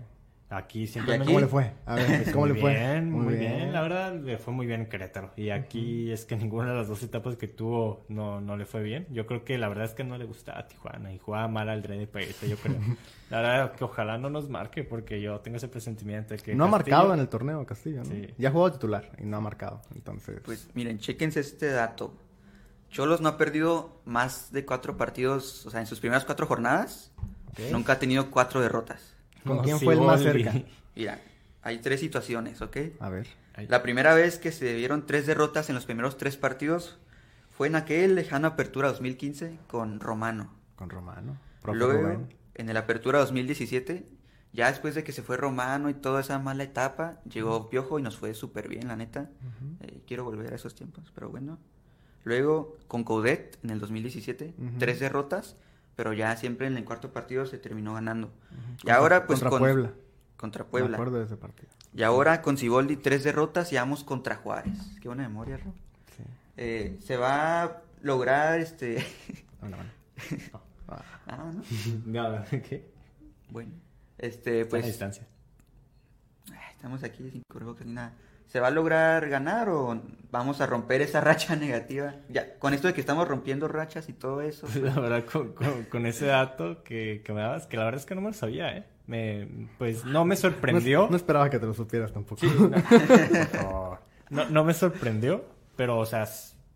Aquí 0.52 0.88
simplemente... 0.88 1.28
¿Cómo 1.28 1.40
le 1.40 1.48
fue? 1.48 1.74
A 1.86 1.94
ver, 1.94 2.32
¿cómo 2.32 2.48
muy 2.48 2.56
le 2.56 2.62
fue? 2.62 2.74
Bien, 2.74 3.12
muy 3.12 3.36
bien. 3.36 3.72
La 3.72 3.82
verdad, 3.82 4.16
le 4.16 4.40
fue 4.40 4.52
muy 4.52 4.66
bien 4.66 4.82
en 4.82 4.90
Querétaro. 4.90 5.32
Y 5.36 5.52
aquí 5.52 6.12
es 6.12 6.26
que 6.26 6.36
ninguna 6.38 6.72
de 6.72 6.78
las 6.78 6.88
dos 6.88 7.04
etapas 7.04 7.36
que 7.36 7.48
tuvo 7.48 8.04
no, 8.10 8.42
no 8.42 8.58
le 8.58 8.66
fue 8.66 8.82
bien. 8.82 9.06
Yo 9.12 9.28
creo 9.28 9.46
que 9.46 9.60
la 9.60 9.70
verdad 9.70 9.86
es 9.86 9.94
que 9.94 10.04
no 10.04 10.18
le 10.18 10.26
gustaba 10.26 10.60
a 10.60 10.68
Tijuana 10.68 11.14
y 11.14 11.20
jugaba 11.20 11.48
mal 11.48 11.70
al 11.70 11.84
Dre 11.84 12.00
de 12.00 12.08
yo 12.48 12.58
creo. 12.58 12.78
la 13.30 13.42
verdad 13.42 13.72
que 13.74 13.84
ojalá 13.84 14.18
no 14.18 14.32
nos 14.32 14.50
marque 14.50 14.84
porque 14.84 15.22
yo 15.22 15.40
tengo 15.42 15.58
ese 15.58 15.68
presentimiento 15.68 16.34
de 16.34 16.40
que 16.40 16.56
No 16.56 16.66
ha 16.66 16.68
marcado 16.68 17.14
en 17.14 17.20
el 17.20 17.30
torneo 17.30 17.64
Castillo, 17.68 18.00
¿no? 18.00 18.10
Sí. 18.10 18.34
Ya 18.40 18.50
ha 18.50 18.52
jugado 18.52 18.72
titular 18.72 19.12
y 19.20 19.26
no 19.26 19.38
ha 19.38 19.42
marcado. 19.42 19.82
Entonces, 19.94 20.42
Pues 20.44 20.68
miren, 20.74 20.98
chéquense 20.98 21.42
este 21.42 21.68
dato. 21.68 22.16
Cholos 22.90 23.22
no 23.22 23.30
ha 23.30 23.38
perdido 23.38 24.02
más 24.06 24.52
de 24.52 24.66
cuatro 24.66 24.98
partidos, 24.98 25.64
o 25.68 25.70
sea, 25.70 25.80
en 25.80 25.86
sus 25.86 26.00
primeras 26.00 26.26
cuatro 26.26 26.48
jornadas, 26.48 27.12
nunca 27.72 27.94
ha 27.94 28.00
tenido 28.00 28.32
cuatro 28.32 28.62
derrotas. 28.62 29.19
¿Con 29.50 29.58
No, 29.58 29.64
quién 29.64 29.80
fue 29.80 29.94
el 29.94 30.02
más 30.02 30.22
cerca? 30.22 30.54
Mira, 30.96 31.20
hay 31.62 31.80
tres 31.80 32.00
situaciones, 32.00 32.62
¿ok? 32.62 32.78
a 33.00 33.10
ver. 33.10 33.28
La 33.68 33.84
primera 33.84 34.14
vez 34.14 34.38
que 34.38 34.52
se 34.54 34.74
dieron 34.76 35.06
tres 35.06 35.26
derrotas 35.28 35.68
en 35.70 35.76
los 35.76 35.86
primeros 35.86 36.18
tres 36.18 36.38
partidos 36.38 36.98
fue 37.50 37.68
en 37.68 37.76
aquel 37.76 38.16
lejano 38.16 38.48
Apertura 38.48 38.88
2015 38.90 39.58
con 39.68 40.00
Romano. 40.00 40.50
Con 40.78 40.90
Romano. 40.90 41.38
Luego, 41.66 42.02
Rubén. 42.04 42.34
en 42.56 42.70
el 42.70 42.78
Apertura 42.78 43.20
2017, 43.20 44.06
ya 44.54 44.68
después 44.70 44.96
de 44.96 45.04
que 45.04 45.12
se 45.12 45.22
fue 45.24 45.36
Romano 45.36 45.90
y 45.90 45.94
toda 45.94 46.22
esa 46.22 46.40
mala 46.40 46.64
etapa, 46.64 47.20
llegó 47.30 47.70
Piojo 47.70 48.00
y 48.00 48.02
nos 48.02 48.18
fue 48.18 48.34
súper 48.34 48.70
bien, 48.70 48.88
la 48.88 48.96
neta. 48.96 49.30
Eh, 49.82 50.02
quiero 50.08 50.24
volver 50.24 50.54
a 50.54 50.56
esos 50.56 50.74
tiempos, 50.74 51.12
pero 51.14 51.30
bueno. 51.30 51.60
Luego, 52.24 52.78
con 52.88 53.04
Coudet 53.04 53.58
en 53.64 53.72
el 53.72 53.80
2017, 53.80 54.54
Ujú. 54.58 54.78
tres 54.80 55.00
derrotas, 55.02 55.58
pero 56.00 56.14
ya 56.14 56.34
siempre 56.38 56.66
en 56.68 56.78
el 56.78 56.86
cuarto 56.86 57.12
partido 57.12 57.46
se 57.46 57.58
terminó 57.58 57.94
ganando. 57.94 58.32
Y 58.86 58.90
ahora, 58.90 59.28
pues 59.28 59.40
contra 59.40 59.50
con- 59.50 59.60
Puebla. 59.60 59.92
Contra 60.38 60.64
Me 60.64 60.70
Puebla. 60.70 60.96
acuerdo 60.96 61.18
de 61.20 61.26
ese 61.26 61.36
partido. 61.36 61.68
Y 61.94 62.04
ahora 62.04 62.42
con 62.42 62.56
Ciboldi 62.58 62.96
tres 62.96 63.26
derrotas 63.26 63.74
y 63.74 63.76
vamos 63.76 64.06
contra 64.06 64.38
Juárez. 64.38 64.78
Qué 65.02 65.10
buena 65.10 65.24
memoria, 65.24 65.58
Ro. 65.58 65.74
Sí. 66.16 66.24
Eh, 66.56 66.98
se 67.02 67.18
va 67.18 67.64
a 67.64 67.82
lograr 68.02 68.62
este. 68.62 69.06
Bueno, 69.60 69.76
bueno. 69.76 69.92
Ah, 70.88 71.02
ah, 71.28 71.52
¿no? 71.54 71.64
No, 72.06 72.46
¿qué? 72.50 72.90
Bueno. 73.50 73.74
Este, 74.18 74.64
Pues, 74.64 74.68
a 74.68 74.70
pues. 74.70 74.86
distancia. 74.86 75.28
Estamos 76.78 77.04
aquí 77.04 77.30
sin 77.30 77.42
cubrebocas 77.52 77.86
ni 77.86 77.92
nada. 77.96 78.14
¿Se 78.50 78.60
va 78.60 78.68
a 78.68 78.72
lograr 78.72 79.30
ganar 79.30 79.70
o 79.70 80.02
vamos 80.32 80.60
a 80.60 80.66
romper 80.66 81.02
esa 81.02 81.22
racha 81.30 81.56
negativa? 81.56 82.16
Ya, 82.28 82.60
con 82.60 82.74
esto 82.74 82.88
de 82.90 82.94
que 82.94 83.00
estamos 83.02 83.28
rompiendo 83.28 83.68
rachas 83.70 84.10
y 84.10 84.14
todo 84.14 84.42
eso. 84.42 84.68
Pues, 84.74 84.84
la 84.84 85.00
verdad, 85.00 85.24
con, 85.26 85.54
con- 85.54 85.84
con 85.86 86.06
ese 86.06 86.26
dato 86.26 86.84
que, 86.84 87.22
que 87.24 87.32
me 87.32 87.42
dabas, 87.42 87.68
que 87.68 87.78
la 87.78 87.86
verdad 87.86 88.02
es 88.02 88.06
que 88.06 88.16
no 88.16 88.22
me 88.22 88.28
lo 88.28 88.34
sabía, 88.34 88.76
¿eh? 88.76 88.84
Me, 89.08 89.48
pues 89.80 90.04
no 90.06 90.26
me 90.26 90.36
sorprendió. 90.36 91.08
no 91.10 91.16
esperaba 91.16 91.50
que 91.50 91.58
te 91.60 91.66
lo 91.66 91.74
supieras 91.74 92.12
tampoco. 92.12 92.42
No, 94.30 94.48
no 94.48 94.64
me 94.64 94.76
sorprendió, 94.76 95.44
pero, 95.76 95.98
o 95.98 96.06
sea, 96.06 96.28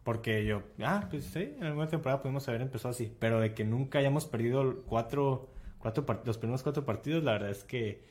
porque 0.04 0.44
yo, 0.44 0.64
ah, 0.84 1.06
pues 1.10 1.26
sí, 1.26 1.54
en 1.58 1.64
alguna 1.66 1.88
temporada 1.88 2.22
pudimos 2.22 2.48
haber 2.50 2.62
empezado 2.62 2.90
así, 2.92 3.16
pero 3.20 3.40
de 3.40 3.54
que 3.54 3.64
nunca 3.64 4.00
hayamos 4.00 4.26
perdido 4.26 4.82
cuatro, 4.88 5.50
cuatro 5.78 6.04
los 6.26 6.38
primeros 6.40 6.64
cuatro 6.64 6.84
partidos, 6.84 7.24
la 7.24 7.34
verdad 7.34 7.52
es 7.52 7.64
que 7.64 8.06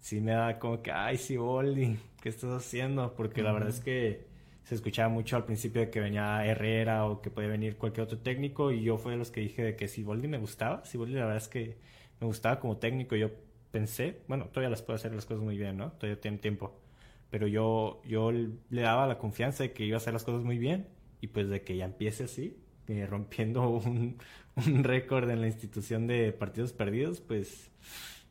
sí 0.00 0.20
me 0.20 0.32
da 0.32 0.58
como 0.58 0.82
que, 0.82 0.92
ay, 0.92 1.16
sí, 1.16 1.38
Boldi, 1.38 1.98
¿qué 2.24 2.30
estás 2.30 2.50
haciendo? 2.50 3.14
Porque 3.14 3.42
la 3.42 3.52
verdad 3.52 3.68
es 3.68 3.80
que 3.80 4.24
se 4.62 4.74
escuchaba 4.74 5.10
mucho 5.10 5.36
al 5.36 5.44
principio 5.44 5.82
de 5.82 5.90
que 5.90 6.00
venía 6.00 6.42
Herrera 6.46 7.04
o 7.04 7.20
que 7.20 7.30
podía 7.30 7.50
venir 7.50 7.76
cualquier 7.76 8.04
otro 8.04 8.18
técnico 8.18 8.72
y 8.72 8.82
yo 8.82 8.96
fui 8.96 9.12
de 9.12 9.18
los 9.18 9.30
que 9.30 9.42
dije 9.42 9.62
de 9.62 9.76
que 9.76 9.88
si 9.88 10.02
Boldi 10.02 10.26
me 10.26 10.38
gustaba, 10.38 10.82
si 10.86 10.96
Boldi 10.96 11.12
la 11.12 11.26
verdad 11.26 11.36
es 11.36 11.48
que 11.48 11.76
me 12.20 12.26
gustaba 12.26 12.60
como 12.60 12.78
técnico, 12.78 13.14
yo 13.14 13.30
pensé, 13.70 14.22
bueno, 14.26 14.46
todavía 14.46 14.70
las 14.70 14.80
puedo 14.80 14.96
hacer 14.96 15.14
las 15.14 15.26
cosas 15.26 15.44
muy 15.44 15.58
bien, 15.58 15.76
¿no? 15.76 15.92
Todavía 15.92 16.18
tiene 16.18 16.38
tiempo 16.38 16.80
pero 17.30 17.48
yo, 17.48 18.00
yo 18.06 18.30
le 18.32 18.82
daba 18.82 19.08
la 19.08 19.18
confianza 19.18 19.64
de 19.64 19.72
que 19.72 19.84
iba 19.84 19.96
a 19.96 19.98
hacer 19.98 20.12
las 20.12 20.22
cosas 20.24 20.44
muy 20.44 20.56
bien 20.56 20.86
y 21.20 21.26
pues 21.26 21.48
de 21.48 21.62
que 21.62 21.76
ya 21.76 21.84
empiece 21.84 22.24
así, 22.24 22.56
eh, 22.86 23.06
rompiendo 23.06 23.68
un, 23.84 24.18
un 24.54 24.84
récord 24.84 25.28
en 25.28 25.40
la 25.40 25.48
institución 25.48 26.06
de 26.06 26.32
partidos 26.32 26.72
perdidos, 26.72 27.20
pues 27.20 27.70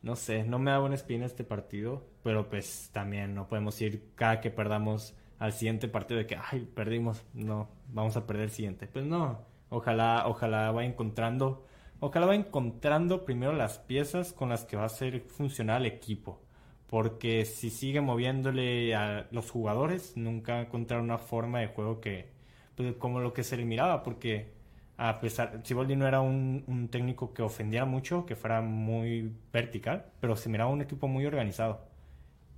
no 0.04 0.16
sé, 0.16 0.44
no 0.44 0.58
me 0.58 0.70
da 0.70 0.78
buena 0.78 0.96
espina 0.96 1.24
este 1.24 1.44
partido, 1.44 2.06
pero 2.22 2.48
pues 2.50 2.90
también 2.92 3.34
no 3.34 3.48
podemos 3.48 3.80
ir 3.80 4.10
cada 4.14 4.40
que 4.40 4.50
perdamos 4.50 5.16
al 5.38 5.52
siguiente 5.52 5.88
partido 5.88 6.18
de 6.18 6.26
que, 6.26 6.36
ay, 6.36 6.68
perdimos, 6.74 7.24
no, 7.32 7.70
vamos 7.88 8.16
a 8.16 8.26
perder 8.26 8.44
el 8.44 8.50
siguiente. 8.50 8.86
Pues 8.86 9.06
no, 9.06 9.40
ojalá, 9.70 10.24
ojalá 10.28 10.70
vaya 10.72 10.88
encontrando, 10.88 11.64
ojalá 12.00 12.26
vaya 12.26 12.40
encontrando 12.40 13.24
primero 13.24 13.54
las 13.54 13.78
piezas 13.78 14.32
con 14.34 14.50
las 14.50 14.64
que 14.64 14.76
va 14.76 14.82
a 14.84 14.86
hacer 14.86 15.22
funcionar 15.22 15.80
el 15.80 15.86
equipo 15.86 16.44
porque 16.86 17.44
si 17.44 17.70
sigue 17.70 18.00
moviéndole 18.00 18.94
a 18.94 19.26
los 19.32 19.50
jugadores, 19.50 20.16
nunca 20.16 20.54
va 20.54 20.60
encontrar 20.60 21.00
una 21.00 21.18
forma 21.18 21.58
de 21.58 21.66
juego 21.66 22.00
que, 22.00 22.28
pues, 22.76 22.94
como 22.96 23.18
lo 23.18 23.32
que 23.32 23.42
se 23.42 23.56
le 23.56 23.64
miraba, 23.64 24.04
porque 24.04 24.53
a 24.96 25.20
pesar, 25.20 25.60
Siboldi 25.64 25.96
no 25.96 26.06
era 26.06 26.20
un, 26.20 26.64
un 26.66 26.88
técnico 26.88 27.34
que 27.34 27.42
ofendiera 27.42 27.84
mucho, 27.84 28.26
que 28.26 28.36
fuera 28.36 28.60
muy 28.60 29.32
vertical, 29.52 30.06
pero 30.20 30.36
se 30.36 30.48
miraba 30.48 30.70
un 30.70 30.82
equipo 30.82 31.08
muy 31.08 31.26
organizado 31.26 31.84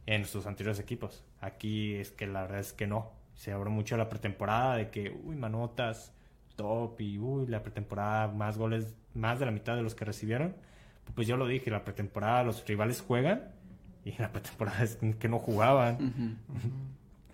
en 0.07 0.25
sus 0.25 0.47
anteriores 0.47 0.79
equipos. 0.79 1.25
Aquí 1.41 1.95
es 1.95 2.11
que 2.11 2.27
la 2.27 2.43
verdad 2.43 2.61
es 2.61 2.73
que 2.73 2.87
no. 2.87 3.13
Se 3.35 3.53
habló 3.53 3.71
mucho 3.71 3.97
la 3.97 4.09
pretemporada, 4.09 4.77
de 4.77 4.91
que, 4.91 5.19
uy, 5.25 5.37
manotas, 5.37 6.13
top, 6.57 7.01
y 7.01 7.19
uy, 7.19 7.47
la 7.47 7.63
pretemporada, 7.63 8.29
más 8.29 8.57
goles, 8.57 8.95
más 9.15 9.39
de 9.39 9.47
la 9.47 9.53
mitad 9.53 9.77
de 9.77 9.83
los 9.83 9.95
que 9.95 10.05
recibieron. 10.05 10.55
Pues 11.15 11.27
yo 11.27 11.37
lo 11.37 11.47
dije, 11.47 11.71
la 11.71 11.85
pretemporada 11.85 12.43
los 12.43 12.67
rivales 12.67 13.01
juegan 13.01 13.53
y 14.05 14.11
en 14.11 14.17
la 14.19 14.33
pretemporada 14.33 14.83
es 14.83 14.97
que 14.97 15.29
no 15.29 15.39
jugaban. 15.39 16.39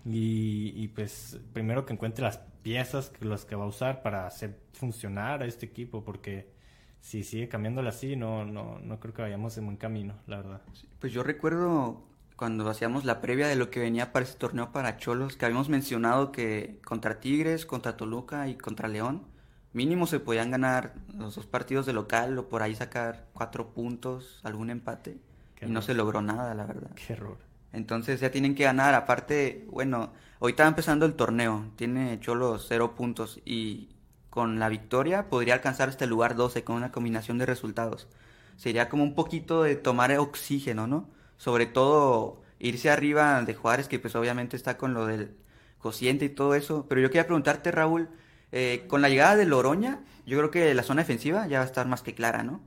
Y, 0.05 0.89
pues 0.89 1.39
primero 1.53 1.87
que 1.87 1.93
encuentre 1.93 2.25
las 2.25 2.41
piezas 2.63 3.11
que 3.11 3.25
las 3.25 3.45
que 3.45 3.57
va 3.57 3.65
a 3.65 3.69
usar 3.69 4.03
para 4.03 4.27
hacer 4.27 4.59
funcionar 4.73 5.43
a 5.43 5.47
este 5.47 5.67
equipo, 5.67 6.05
porque 6.05 6.53
si 7.01 7.25
sigue 7.25 7.49
cambiándole 7.49 7.89
así, 7.89 8.17
no, 8.17 8.45
no, 8.45 8.79
no 8.79 9.01
creo 9.01 9.13
que 9.13 9.23
vayamos 9.23 9.59
en 9.59 9.67
buen 9.67 9.77
camino, 9.77 10.15
la 10.27 10.37
verdad. 10.37 10.63
Pues 11.01 11.13
yo 11.13 11.23
recuerdo 11.23 12.05
cuando 12.37 12.69
hacíamos 12.69 13.05
la 13.05 13.21
previa 13.21 13.49
de 13.49 13.57
lo 13.57 13.71
que 13.71 13.81
venía 13.81 14.13
para 14.13 14.25
ese 14.25 14.37
torneo 14.37 14.73
para 14.73 14.97
Cholos, 14.97 15.37
que 15.37 15.45
habíamos 15.45 15.69
mencionado 15.69 16.33
que 16.33 16.81
contra 16.85 17.21
Tigres, 17.21 17.67
contra 17.67 17.97
Toluca 17.97 18.49
y 18.49 18.55
contra 18.55 18.89
León, 18.89 19.27
mínimo 19.73 20.07
se 20.07 20.21
podían 20.21 20.51
ganar 20.51 20.95
los 21.13 21.35
dos 21.35 21.47
partidos 21.47 21.87
de 21.87 21.93
local 21.93 22.39
o 22.39 22.49
por 22.49 22.63
ahí 22.63 22.75
sacar 22.75 23.27
cuatro 23.33 23.75
puntos, 23.75 24.41
algún 24.45 24.71
empate. 24.71 25.19
Qué 25.57 25.67
y 25.67 25.71
no 25.71 25.83
se 25.83 25.95
logró 25.95 26.23
nada, 26.23 26.55
la 26.55 26.67
verdad. 26.67 26.91
Qué 26.95 27.13
error. 27.13 27.39
Entonces 27.73 28.21
ya 28.21 28.31
tienen 28.31 28.55
que 28.55 28.65
ganar. 28.65 28.95
Aparte, 28.95 29.67
bueno, 29.71 30.13
ahorita 30.41 30.65
va 30.65 30.69
empezando 30.69 31.07
el 31.07 31.15
torneo. 31.15 31.67
Tiene 31.77 32.21
Cholos 32.21 32.67
cero 32.69 32.95
puntos 32.95 33.41
y 33.45 33.91
con 34.31 34.59
la 34.59 34.69
victoria 34.69 35.29
podría 35.29 35.55
alcanzar 35.55 35.95
el 35.99 36.09
lugar 36.11 36.37
12 36.37 36.65
con 36.65 36.77
una 36.77 36.93
combinación 36.93 37.39
de 37.39 37.47
resultados. 37.47 38.09
Sería 38.57 38.89
como 38.89 39.03
un 39.03 39.15
poquito 39.15 39.63
de 39.63 39.77
tomar 39.77 40.17
oxígeno, 40.19 40.87
¿no? 40.87 41.11
Sobre 41.37 41.67
todo 41.67 42.43
irse 42.59 42.91
arriba 42.91 43.43
de 43.43 43.55
Juárez, 43.55 43.89
que 43.89 43.99
pues 43.99 44.15
obviamente 44.17 44.57
está 44.57 44.79
con 44.79 44.95
lo 44.95 45.07
del 45.07 45.37
cociente 45.79 46.25
y 46.27 46.29
todo 46.31 46.55
eso. 46.55 46.87
Pero 46.89 47.01
yo 47.01 47.09
quería 47.09 47.27
preguntarte, 47.27 47.71
Raúl, 47.73 48.09
eh, 48.53 48.87
con 48.89 49.03
la 49.03 49.09
llegada 49.09 49.37
de 49.37 49.47
Loroña, 49.47 50.01
yo 50.27 50.39
creo 50.39 50.51
que 50.51 50.73
la 50.75 50.83
zona 50.83 51.03
defensiva 51.03 51.47
ya 51.47 51.59
va 51.59 51.65
a 51.65 51.67
estar 51.67 51.87
más 51.87 52.03
que 52.03 52.15
clara, 52.15 52.43
¿no? 52.43 52.61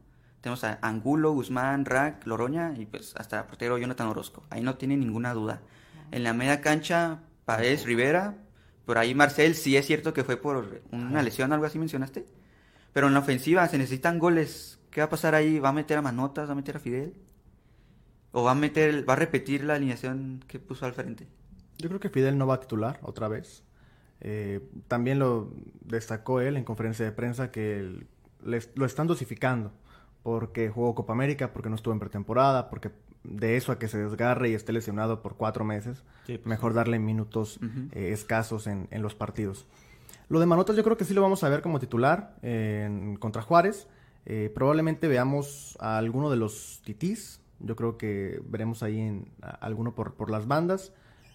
Tenemos 0.46 0.64
a 0.64 0.78
Angulo, 0.84 1.32
Guzmán, 1.32 1.86
Rack, 1.86 2.28
Loroña 2.28 2.76
y 2.78 2.86
pues 2.86 3.16
hasta 3.18 3.48
portero 3.48 3.80
Jonathan 3.80 4.06
Orozco. 4.06 4.44
Ahí 4.52 4.62
no 4.62 4.76
tiene 4.76 4.96
ninguna 4.96 5.34
duda. 5.34 5.64
En 6.12 6.24
la 6.24 6.34
media 6.36 6.62
cancha, 6.62 7.24
Paez, 7.46 7.84
Rivera. 7.84 8.36
Por 8.86 9.00
ahí 9.00 9.16
Marcel, 9.16 9.56
sí 9.56 9.76
es 9.76 9.88
cierto 9.88 10.14
que 10.14 10.24
fue 10.24 10.38
por 10.38 10.84
una 10.92 11.24
lesión, 11.24 11.52
algo 11.52 11.66
así 11.66 11.80
mencionaste. 11.80 12.28
Pero 12.94 13.08
en 13.08 13.14
la 13.16 13.22
ofensiva 13.22 13.68
se 13.68 13.80
necesitan 13.80 14.20
goles. 14.20 14.78
¿Qué 14.92 15.02
va 15.02 15.06
a 15.06 15.10
pasar 15.10 15.34
ahí? 15.34 15.58
¿Va 15.58 15.70
a 15.70 15.74
meter 15.74 15.98
a 15.98 16.04
Manotas? 16.04 16.48
¿Va 16.48 16.52
a 16.52 16.56
meter 16.56 16.76
a 16.78 16.80
Fidel? 16.80 17.16
¿O 18.32 18.44
va 18.44 18.52
a 18.52 18.54
meter, 18.56 19.04
va 19.10 19.14
a 19.14 19.16
repetir 19.16 19.64
la 19.64 19.74
alineación 19.74 20.46
que 20.48 20.60
puso 20.60 20.86
al 20.86 20.94
frente? 20.94 21.26
Yo 21.80 21.88
creo 21.90 22.00
que 22.00 22.10
Fidel 22.12 22.38
no 22.38 22.46
va 22.46 22.54
a 22.54 22.60
titular 22.60 23.00
otra 23.02 23.28
vez. 23.30 23.64
Eh, 24.22 24.62
también 24.88 25.18
lo 25.18 25.52
destacó 25.82 26.40
él 26.40 26.56
en 26.56 26.64
conferencia 26.66 27.04
de 27.04 27.12
prensa 27.14 27.50
que 27.50 27.80
el- 27.80 28.08
lo 28.44 28.86
están 28.86 29.08
dosificando 29.08 29.74
porque 30.26 30.70
jugó 30.70 30.96
Copa 30.96 31.14
América, 31.14 31.54
porque 31.54 31.70
no 31.70 31.76
estuvo 31.76 31.94
en 31.94 32.00
pretemporada, 32.00 32.68
porque 32.72 32.90
de 33.24 33.58
eso 33.58 33.72
a 33.72 33.78
que 33.78 33.88
se 33.88 34.00
desgarre 34.00 34.50
y 34.50 34.56
esté 34.56 34.74
lesionado 34.74 35.22
por 35.22 35.36
cuatro 35.36 35.64
meses, 35.64 36.04
Sí, 36.26 36.40
pues, 36.40 36.48
mejor 36.48 36.74
darle 36.74 36.98
minutos 36.98 37.60
eh, 37.92 38.10
escasos 38.12 38.66
en, 38.66 38.88
en 38.90 39.04
los 39.04 39.14
partidos. 39.14 39.68
Lo 40.28 40.40
de 40.40 40.48
Manotas 40.48 40.76
yo 40.76 40.84
creo 40.84 40.98
que 40.98 41.06
sí 41.06 41.14
lo 41.14 41.22
vamos 41.22 41.44
a 41.44 41.50
ver 41.50 41.62
como 41.62 41.80
titular 41.80 42.36
en- 42.42 43.18
contra 43.18 43.44
Juárez. 43.44 43.88
Eh, 44.26 44.52
probablemente 44.56 45.08
veamos 45.08 45.78
a 45.80 46.00
alguno 46.00 46.32
de 46.32 46.38
los 46.38 46.82
titís. 46.84 47.40
Yo 47.60 47.76
creo 47.76 47.96
que 48.00 48.42
veremos 48.48 48.82
ahí 48.82 49.00
en, 49.00 49.28
a- 49.44 49.52
alguno 49.52 49.94
por, 49.94 50.16
por 50.16 50.32
las 50.32 50.48
bandas. 50.48 50.92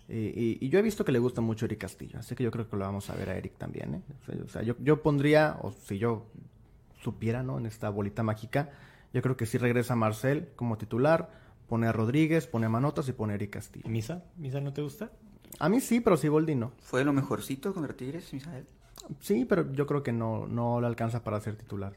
Eh, 0.09 0.33
y, 0.61 0.67
y 0.67 0.69
yo 0.71 0.81
he 0.81 0.83
visto 0.83 1.05
que 1.05 1.13
le 1.13 1.21
gusta 1.21 1.41
mucho 1.41 1.67
Eric 1.67 1.79
Castillo. 1.83 2.19
Así 2.19 2.35
que 2.35 2.43
yo 2.43 2.51
creo 2.51 2.69
que 2.69 2.77
lo 2.77 2.85
vamos 2.85 3.09
a 3.11 3.15
ver 3.15 3.31
a 3.31 3.37
Eric 3.37 3.57
también. 3.57 4.03
O 4.23 4.25
sea, 4.27 4.45
o 4.45 4.49
sea, 4.49 4.63
yo, 4.63 4.75
yo 4.81 5.01
pondría, 5.01 5.57
o 5.63 5.71
si 5.71 5.99
yo 5.99 6.27
supiera, 7.03 7.43
¿no? 7.43 7.59
En 7.59 7.67
esta 7.67 7.89
bolita 7.91 8.23
mágica, 8.23 8.71
yo 9.13 9.23
creo 9.23 9.37
que 9.37 9.47
sí 9.47 9.59
regresa 9.59 9.97
Marcel 9.97 10.51
como 10.57 10.79
titular. 10.79 11.31
Pone 11.69 11.87
a 11.87 11.93
Rodríguez, 11.93 12.47
pone 12.49 12.67
a 12.67 12.69
Manotas 12.69 13.09
y 13.09 13.13
pone 13.13 13.33
a 13.33 13.37
Eric 13.37 13.51
Castillo. 13.51 13.89
¿Misa? 13.89 14.25
¿Misa 14.37 14.61
no 14.61 14.73
te 14.73 14.83
gusta? 14.83 15.11
A 15.59 15.69
mí 15.69 15.81
sí, 15.81 16.01
pero 16.01 16.17
Siboldi 16.17 16.55
no. 16.57 16.73
¿Fue 16.81 17.05
lo 17.05 17.13
mejorcito 17.13 17.73
contra 17.73 17.95
Tigres, 17.95 18.33
Misael? 18.33 18.67
Sí, 19.21 19.45
pero 19.45 19.71
yo 19.73 19.87
creo 19.87 20.03
que 20.03 20.13
no, 20.13 20.47
no 20.47 20.81
le 20.81 20.87
alcanza 20.89 21.23
para 21.23 21.41
ser 21.41 21.57
titular. 21.57 21.93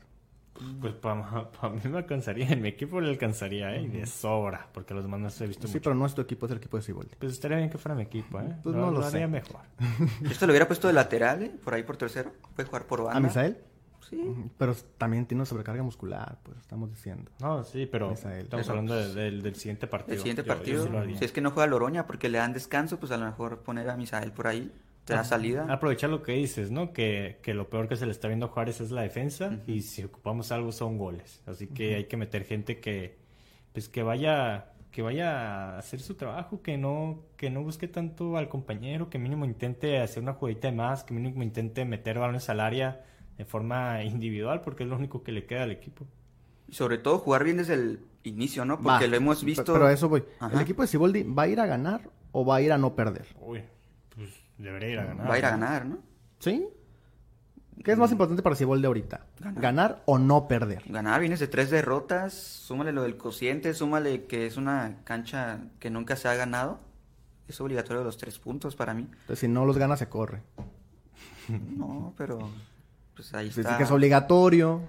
Pues 0.79 0.93
para, 0.93 1.49
mí 1.71 1.81
me 1.89 1.97
alcanzaría, 1.97 2.47
en 2.49 2.61
mi 2.61 2.69
equipo 2.69 3.01
le 3.01 3.09
alcanzaría, 3.09 3.75
¿eh? 3.75 3.81
Y 3.81 3.87
de 3.87 4.05
sobra, 4.05 4.67
porque 4.71 4.93
los 4.93 5.03
demás 5.03 5.19
no 5.19 5.29
se 5.31 5.45
he 5.45 5.47
visto 5.47 5.67
Sí, 5.67 5.73
mucho. 5.73 5.83
pero 5.83 5.95
no 5.95 6.05
es 6.05 6.13
tu 6.13 6.21
equipo, 6.21 6.45
es 6.45 6.51
el 6.51 6.59
equipo 6.59 6.77
de 6.77 6.83
Siboldi. 6.83 7.15
Pues 7.17 7.31
estaría 7.33 7.57
bien 7.57 7.71
que 7.71 7.79
fuera 7.79 7.95
mi 7.95 8.03
equipo, 8.03 8.39
¿eh? 8.39 8.55
Pues 8.61 8.75
no 8.75 8.91
lo 8.91 8.99
haría 9.03 9.21
sé. 9.21 9.27
mejor. 9.27 9.61
Yo 10.21 10.29
esto 10.29 10.45
lo 10.45 10.51
hubiera 10.51 10.67
puesto 10.67 10.87
de 10.87 10.93
lateral, 10.93 11.41
¿eh? 11.41 11.51
Por 11.63 11.73
ahí 11.73 11.81
por 11.81 11.97
tercero. 11.97 12.31
Puede 12.55 12.67
jugar 12.67 12.85
por 12.85 13.01
banda. 13.03 13.17
¿A 13.17 13.19
Misael? 13.21 13.57
Sí. 14.09 14.21
Pero 14.57 14.75
también 14.97 15.25
tiene 15.25 15.39
una 15.41 15.45
sobrecarga 15.45 15.83
muscular, 15.83 16.37
pues 16.43 16.57
estamos 16.59 16.89
diciendo. 16.89 17.31
No, 17.39 17.63
sí, 17.63 17.85
pero 17.85 18.11
estamos 18.11 18.45
Pero- 18.49 18.69
hablando 18.69 18.95
de- 18.95 19.13
del- 19.13 19.41
del 19.41 19.55
siguiente 19.55 19.87
partido. 19.87 20.13
El 20.13 20.19
siguiente 20.19 20.41
Yo- 20.43 20.47
yo 20.47 20.53
partido, 20.57 21.03
sí 21.05 21.15
si 21.17 21.25
es 21.25 21.31
que 21.31 21.41
no 21.41 21.51
juega 21.51 21.67
Loroña 21.67 22.05
porque 22.07 22.29
le 22.29 22.37
dan 22.37 22.53
descanso, 22.53 22.99
pues 22.99 23.11
a 23.11 23.17
lo 23.17 23.25
mejor 23.25 23.59
poner 23.59 23.89
a 23.89 23.97
Misael 23.97 24.31
por 24.31 24.47
ahí, 24.47 24.71
te 25.05 25.13
da 25.13 25.23
salida. 25.25 25.65
Aprovechar 25.69 26.09
lo 26.09 26.23
que 26.23 26.31
dices, 26.31 26.71
¿no? 26.71 26.93
Que, 26.93 27.37
que 27.41 27.53
lo 27.53 27.69
peor 27.69 27.89
que 27.89 27.97
se 27.97 28.05
le 28.05 28.11
está 28.13 28.29
viendo 28.29 28.45
a 28.45 28.49
Juárez 28.49 28.79
es 28.79 28.89
la 28.91 29.01
defensa 29.01 29.57
y 29.67 29.81
si 29.81 30.03
ocupamos 30.03 30.51
algo 30.53 30.71
son 30.71 30.97
goles. 30.97 31.41
Así 31.45 31.67
que 31.67 31.95
hay 31.95 32.05
que 32.05 32.15
meter 32.17 32.45
gente 32.45 32.79
que 32.79 33.17
pues 33.73 33.89
que 33.89 34.01
vaya 34.03 34.69
que 34.91 35.01
vaya 35.01 35.75
a 35.75 35.77
hacer 35.79 35.99
su 36.01 36.13
trabajo, 36.13 36.61
que 36.61 36.77
no 36.77 37.23
que 37.35 37.49
no 37.49 37.63
busque 37.63 37.87
tanto 37.87 38.37
al 38.37 38.47
compañero, 38.47 39.09
que 39.09 39.17
mínimo 39.17 39.43
intente 39.43 39.99
hacer 39.99 40.21
una 40.23 40.33
jugadita 40.33 40.69
de 40.69 40.75
más, 40.77 41.03
que 41.03 41.13
mínimo 41.15 41.41
intente 41.43 41.83
meter 41.83 42.19
balones 42.19 42.47
al 42.49 42.59
área 42.59 43.03
de 43.37 43.45
forma 43.45 44.03
individual 44.03 44.61
porque 44.61 44.83
es 44.83 44.89
lo 44.89 44.95
único 44.95 45.23
que 45.23 45.31
le 45.31 45.45
queda 45.45 45.63
al 45.63 45.71
equipo. 45.71 46.05
Y 46.67 46.75
sobre 46.75 46.97
todo 46.97 47.19
jugar 47.19 47.43
bien 47.43 47.57
desde 47.57 47.73
el 47.75 47.99
inicio, 48.23 48.65
¿no? 48.65 48.77
Porque 48.77 49.05
Va, 49.05 49.07
lo 49.07 49.17
hemos 49.17 49.43
visto. 49.43 49.73
Pero 49.73 49.85
a 49.85 49.93
eso 49.93 50.09
voy. 50.09 50.23
Ajá. 50.39 50.55
¿El 50.55 50.61
equipo 50.61 50.81
de 50.81 50.87
Siboldi 50.87 51.23
va 51.23 51.43
a 51.43 51.47
ir 51.47 51.59
a 51.59 51.65
ganar 51.65 52.09
o 52.31 52.45
va 52.45 52.55
a 52.57 52.61
ir 52.61 52.71
a 52.71 52.77
no 52.77 52.95
perder? 52.95 53.27
Uy, 53.39 53.61
pues 54.15 54.29
debería 54.57 54.89
ir 54.89 54.99
a 54.99 55.05
ganar. 55.05 55.29
Va 55.29 55.33
a 55.33 55.39
ir 55.39 55.45
a 55.45 55.49
ganar, 55.51 55.85
¿no? 55.85 55.97
¿Sí? 56.39 56.65
¿Qué 57.83 57.91
es 57.91 57.97
más 57.97 58.11
importante 58.11 58.41
para 58.43 58.55
Siboldi 58.55 58.85
ahorita? 58.85 59.25
Ganar. 59.39 59.61
¿Ganar 59.61 60.03
o 60.05 60.17
no 60.19 60.47
perder? 60.47 60.83
Ganar, 60.85 61.19
vienes 61.19 61.39
de 61.39 61.47
tres 61.47 61.69
derrotas, 61.69 62.33
súmale 62.33 62.91
lo 62.93 63.03
del 63.03 63.17
cociente, 63.17 63.73
súmale 63.73 64.25
que 64.25 64.45
es 64.45 64.57
una 64.57 64.99
cancha 65.03 65.59
que 65.79 65.89
nunca 65.89 66.15
se 66.15 66.27
ha 66.27 66.35
ganado. 66.35 66.79
Es 67.47 67.59
obligatorio 67.59 68.03
los 68.03 68.17
tres 68.17 68.39
puntos 68.39 68.75
para 68.75 68.93
mí. 68.93 69.01
Entonces, 69.01 69.39
si 69.39 69.47
no 69.47 69.65
los 69.65 69.77
gana, 69.77 69.97
se 69.97 70.07
corre. 70.07 70.41
No, 71.49 72.13
pero 72.17 72.39
pues 73.15 73.33
ahí 73.33 73.45
Dice 73.45 73.61
está. 73.61 73.77
que 73.77 73.83
es 73.83 73.91
obligatorio. 73.91 74.81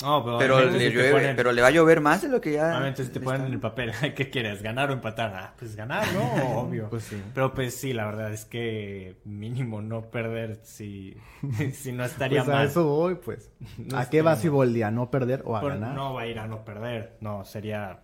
No, 0.00 0.24
pero, 0.24 0.38
Pero 0.38 0.60
le, 0.60 0.72
si 0.74 0.78
te 0.78 0.90
llueve- 0.92 1.12
ponen- 1.12 1.34
pero 1.36 1.50
le 1.50 1.60
va 1.60 1.66
a 1.68 1.70
llover 1.72 2.00
más 2.00 2.22
de 2.22 2.28
lo 2.28 2.40
que 2.40 2.52
ya. 2.52 2.68
Obviamente 2.68 3.04
si 3.04 3.10
te 3.10 3.18
ponen 3.18 3.40
está. 3.40 3.46
en 3.48 3.52
el 3.54 3.58
papel, 3.60 3.92
¿qué 4.14 4.30
quieres? 4.30 4.62
¿Ganar 4.62 4.90
o 4.90 4.92
empatar? 4.92 5.32
Ah, 5.34 5.54
pues 5.58 5.74
ganar, 5.74 6.06
¿no? 6.12 6.20
Obvio. 6.60 6.88
Pues 6.88 7.02
sí. 7.02 7.20
Pero 7.34 7.52
pues 7.52 7.74
sí, 7.74 7.92
la 7.92 8.06
verdad 8.06 8.32
es 8.32 8.44
que 8.44 9.16
mínimo 9.24 9.82
no 9.82 10.02
perder 10.02 10.60
si, 10.62 11.16
si 11.72 11.90
no 11.90 12.04
estaría 12.04 12.44
Pues 12.44 12.54
a 12.54 12.58
mal. 12.58 12.66
eso 12.68 12.84
voy, 12.86 13.16
pues. 13.16 13.50
No 13.76 13.98
¿A 13.98 14.08
qué 14.08 14.22
va. 14.22 14.36
Siboldi? 14.36 14.82
¿A 14.82 14.92
no 14.92 15.10
perder 15.10 15.42
o 15.44 15.56
a 15.56 15.60
Por- 15.60 15.72
ganar? 15.72 15.96
No 15.96 16.14
va 16.14 16.20
a 16.22 16.26
ir 16.28 16.38
a 16.38 16.46
no 16.46 16.64
perder. 16.64 17.16
No, 17.20 17.44
sería... 17.44 17.98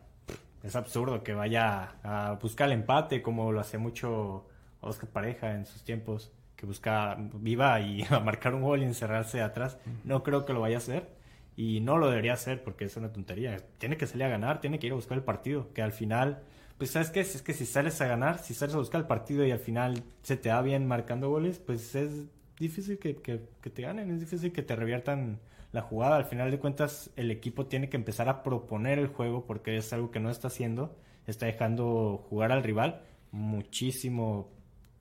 Es 0.64 0.74
absurdo 0.74 1.22
que 1.22 1.34
vaya 1.34 1.92
a 2.02 2.32
buscar 2.42 2.66
el 2.68 2.72
empate 2.72 3.22
como 3.22 3.52
lo 3.52 3.60
hacía 3.60 3.78
mucho 3.78 4.48
Oscar 4.80 5.10
Pareja 5.10 5.52
en 5.52 5.64
sus 5.66 5.84
tiempos. 5.84 6.32
Que 6.57 6.66
busca 6.66 7.16
viva 7.34 7.80
y 7.80 8.02
a 8.11 8.20
marcar 8.20 8.55
un 8.55 8.62
gol 8.62 8.80
y 8.82 8.84
encerrarse 8.84 9.40
atrás. 9.42 9.78
No 10.05 10.22
creo 10.22 10.44
que 10.44 10.52
lo 10.52 10.61
vaya 10.61 10.76
a 10.76 10.78
hacer. 10.78 11.09
Y 11.57 11.80
no 11.80 11.98
lo 11.98 12.09
debería 12.11 12.32
hacer 12.32 12.62
porque 12.64 12.84
es 12.86 12.96
una 12.96 13.12
tontería. 13.12 13.57
Tiene 13.78 13.96
que 13.96 14.07
salir 14.07 14.24
a 14.24 14.28
ganar, 14.28 14.61
tiene 14.61 14.78
que 14.78 14.86
ir 14.88 14.92
a 14.92 14.96
buscar 14.96 15.16
el 15.18 15.24
partido. 15.24 15.72
Que 15.72 15.82
al 15.82 15.92
final, 15.92 16.42
pues 16.78 16.90
sabes 16.90 17.11
qué, 17.11 17.20
es 17.20 17.42
que 17.42 17.52
si 17.52 17.64
sales 17.64 18.00
a 18.00 18.07
ganar, 18.07 18.38
si 18.40 18.55
sales 18.55 18.74
a 18.74 18.78
buscar 18.78 19.00
el 19.02 19.07
partido 19.07 19.46
y 19.46 19.52
al 19.52 19.61
final 19.61 20.02
se 20.22 20.36
te 20.36 20.48
da 20.48 20.62
bien 20.62 20.86
marcando 20.86 21.30
goles, 21.30 21.61
pues 21.61 21.94
es 21.94 22.26
difícil 22.59 22.98
que, 22.98 23.16
que- 23.16 23.40
que 23.61 23.70
te 23.70 23.82
ganen, 23.82 24.11
es 24.11 24.20
difícil 24.20 24.52
que 24.52 24.62
te 24.62 24.74
reviertan 24.74 25.38
la 25.72 25.82
jugada. 25.82 26.16
Al 26.16 26.24
final 26.24 26.50
de 26.50 26.59
cuentas, 26.59 27.11
el 27.16 27.30
equipo 27.30 27.66
tiene 27.66 27.88
que 27.88 27.96
empezar 27.96 28.28
a 28.28 28.42
proponer 28.42 28.98
el 28.98 29.07
juego 29.09 29.44
porque 29.46 29.76
es 29.76 29.92
algo 29.92 30.11
que 30.11 30.18
no 30.20 30.30
está 30.30 30.48
haciendo. 30.48 30.96
Está 31.26 31.46
dejando 31.46 32.18
jugar 32.28 32.50
al 32.52 32.62
rival 32.64 33.02
muchísimo 33.30 34.50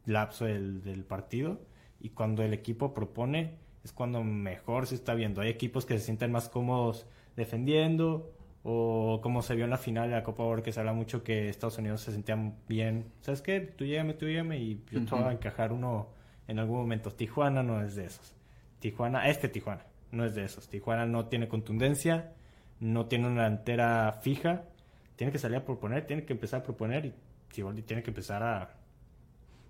lapso 0.06 0.45
del, 0.45 0.82
del 0.84 1.04
partido. 1.04 1.62
Y 1.99 2.10
cuando 2.10 2.43
el 2.43 2.54
equipo 2.54 2.93
propone, 2.93 3.58
es 3.84 3.91
cuando 3.91 4.24
mejor 4.24 4.88
se 4.88 4.95
está 4.95 5.14
viendo. 5.14 5.41
Hay 5.41 5.49
equipos 5.49 5.86
que 5.86 5.97
se 5.97 6.06
sienten 6.06 6.32
más 6.32 6.49
cómodos 6.49 7.06
defendiendo. 7.36 8.32
O 8.66 9.20
como 9.22 9.41
se 9.41 9.56
vio 9.56 9.66
en 9.66 9.72
la 9.72 9.78
final 9.78 10.10
de 10.10 10.16
la 10.16 10.24
Copa 10.24 10.43
Oro, 10.43 10.64
que 10.64 10.72
se 10.72 10.80
habla 10.80 10.93
mucho 10.93 11.22
que 11.22 11.49
Estados 11.49 11.78
Unidos 11.78 11.99
se 11.99 12.14
sentían 12.14 12.56
bien. 12.70 13.12
¿Sabes 13.20 13.41
qué? 13.41 13.60
Tú 13.60 13.84
llégame, 13.84 14.14
tú 14.14 14.26
llégame 14.26 14.58
y 14.58 14.82
yo 14.89 15.04
te 15.04 15.16
voy 15.16 15.26
a 15.26 15.32
encajar 15.34 15.74
uno 15.74 16.08
en 16.47 16.60
algún 16.60 16.78
momento. 16.78 17.12
Tijuana 17.12 17.62
no 17.62 17.82
es 17.82 17.95
de 17.95 18.06
esos. 18.06 18.34
Tijuana, 18.80 19.28
este 19.28 19.49
Tijuana, 19.49 19.86
no 20.12 20.24
es 20.24 20.34
de 20.36 20.45
esos. 20.45 20.70
Tijuana 20.70 21.06
no 21.06 21.26
tiene 21.26 21.49
contundencia, 21.49 22.32
no 22.80 23.08
tiene 23.08 23.28
una 23.28 23.43
delantera 23.43 24.20
fija. 24.22 24.64
Tiene 25.18 25.34
que 25.34 25.39
salir 25.39 25.58
a 25.58 25.66
proponer, 25.66 26.08
tiene 26.08 26.24
que 26.24 26.32
empezar 26.32 26.62
a 26.62 26.64
proponer 26.64 27.06
y 27.06 27.14
Siboldi 27.51 27.82
tiene 27.82 28.01
que 28.01 28.12
empezar 28.12 28.43
a, 28.43 28.78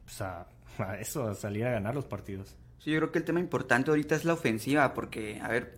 pues 0.05 0.21
a, 0.21 0.47
a 0.79 0.97
eso, 0.99 1.27
a 1.27 1.35
salir 1.35 1.65
a 1.65 1.71
ganar 1.71 1.95
los 1.95 2.05
partidos. 2.05 2.55
Sí, 2.79 2.91
yo 2.91 2.99
creo 2.99 3.11
que 3.11 3.19
el 3.19 3.25
tema 3.25 3.39
importante 3.39 3.91
ahorita 3.91 4.15
es 4.15 4.25
la 4.25 4.33
ofensiva, 4.33 4.93
porque, 4.93 5.39
a 5.41 5.47
ver, 5.47 5.77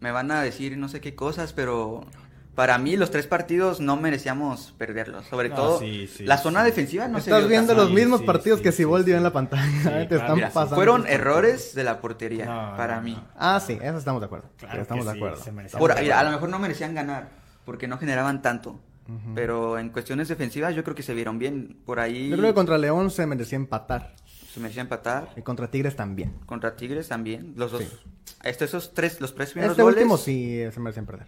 me 0.00 0.10
van 0.10 0.30
a 0.30 0.42
decir 0.42 0.76
no 0.78 0.88
sé 0.88 1.00
qué 1.00 1.14
cosas, 1.14 1.52
pero 1.52 2.06
para 2.54 2.78
mí 2.78 2.96
los 2.96 3.10
tres 3.10 3.26
partidos 3.26 3.80
no 3.80 3.96
merecíamos 3.96 4.72
perderlos. 4.78 5.26
Sobre 5.26 5.48
No, 5.50 5.56
todo, 5.56 5.78
sí, 5.80 6.06
sí, 6.06 6.24
la 6.24 6.38
zona 6.38 6.60
sí. 6.60 6.66
defensiva 6.66 7.08
no 7.08 7.20
se 7.20 7.30
Estás 7.30 7.48
viendo 7.48 7.74
los 7.74 7.90
mismos 7.90 8.20
sí, 8.20 8.26
partidos 8.26 8.58
sí, 8.60 8.62
que 8.62 8.70
sí, 8.72 8.78
Siboldi 8.78 9.04
sí. 9.04 9.10
dio 9.10 9.16
en 9.18 9.22
la 9.24 9.32
pantalla. 9.32 9.64
Sí, 10.02 10.08
Te 10.08 10.16
están 10.16 10.34
mira, 10.36 10.48
pasando. 10.50 10.76
Fueron 10.76 11.06
errores 11.06 11.74
de 11.74 11.84
la 11.84 12.00
portería, 12.00 12.46
No, 12.46 12.76
para 12.76 12.96
no, 12.96 13.02
mí. 13.02 13.12
no. 13.14 13.24
Ah, 13.36 13.60
sí, 13.60 13.78
eso 13.82 13.98
estamos 13.98 14.20
de 14.20 14.26
acuerdo. 14.26 14.48
Claro 14.56 14.82
estamos 14.82 15.04
que 15.04 15.08
de 15.10 15.12
sí, 15.14 15.18
acuerdo. 15.18 15.42
se 15.44 15.52
merecen. 15.52 15.78
Por, 15.80 15.90
Estamos 15.90 15.96
de 15.96 16.02
mira, 16.04 16.20
a 16.20 16.24
lo 16.24 16.30
mejor 16.30 16.48
no 16.48 16.58
merecían 16.58 16.94
ganar, 16.94 17.28
porque 17.64 17.88
no 17.88 17.98
generaban 17.98 18.40
tanto. 18.40 18.80
Pero 19.34 19.78
en 19.78 19.90
cuestiones 19.90 20.28
defensivas 20.28 20.74
yo 20.74 20.82
creo 20.84 20.94
que 20.96 21.02
se 21.02 21.14
vieron 21.14 21.38
bien. 21.38 21.76
Por 21.84 22.00
ahí 22.00 22.30
Yo 22.30 22.36
creo 22.36 22.48
que 22.50 22.54
contra 22.54 22.78
León 22.78 23.10
se 23.10 23.26
merecía 23.26 23.56
empatar. 23.56 24.14
se 24.52 24.60
merecía 24.60 24.82
empatar. 24.82 25.28
Y 25.36 25.42
contra 25.42 25.70
Tigres 25.70 25.94
también. 25.96 26.32
Contra 26.46 26.74
Tigres 26.76 27.08
también. 27.08 27.52
Los 27.56 27.72
dos. 27.72 27.82
Sí. 27.82 27.88
Esto, 28.44 28.64
esos 28.64 28.94
tres, 28.94 29.20
los 29.20 29.34
tres 29.34 29.50
primeros 29.52 29.72
Este 29.72 29.82
goles. 29.82 29.96
último 29.98 30.16
sí 30.16 30.58
eh, 30.60 30.70
se 30.72 30.80
merecían 30.80 31.06
perder. 31.06 31.26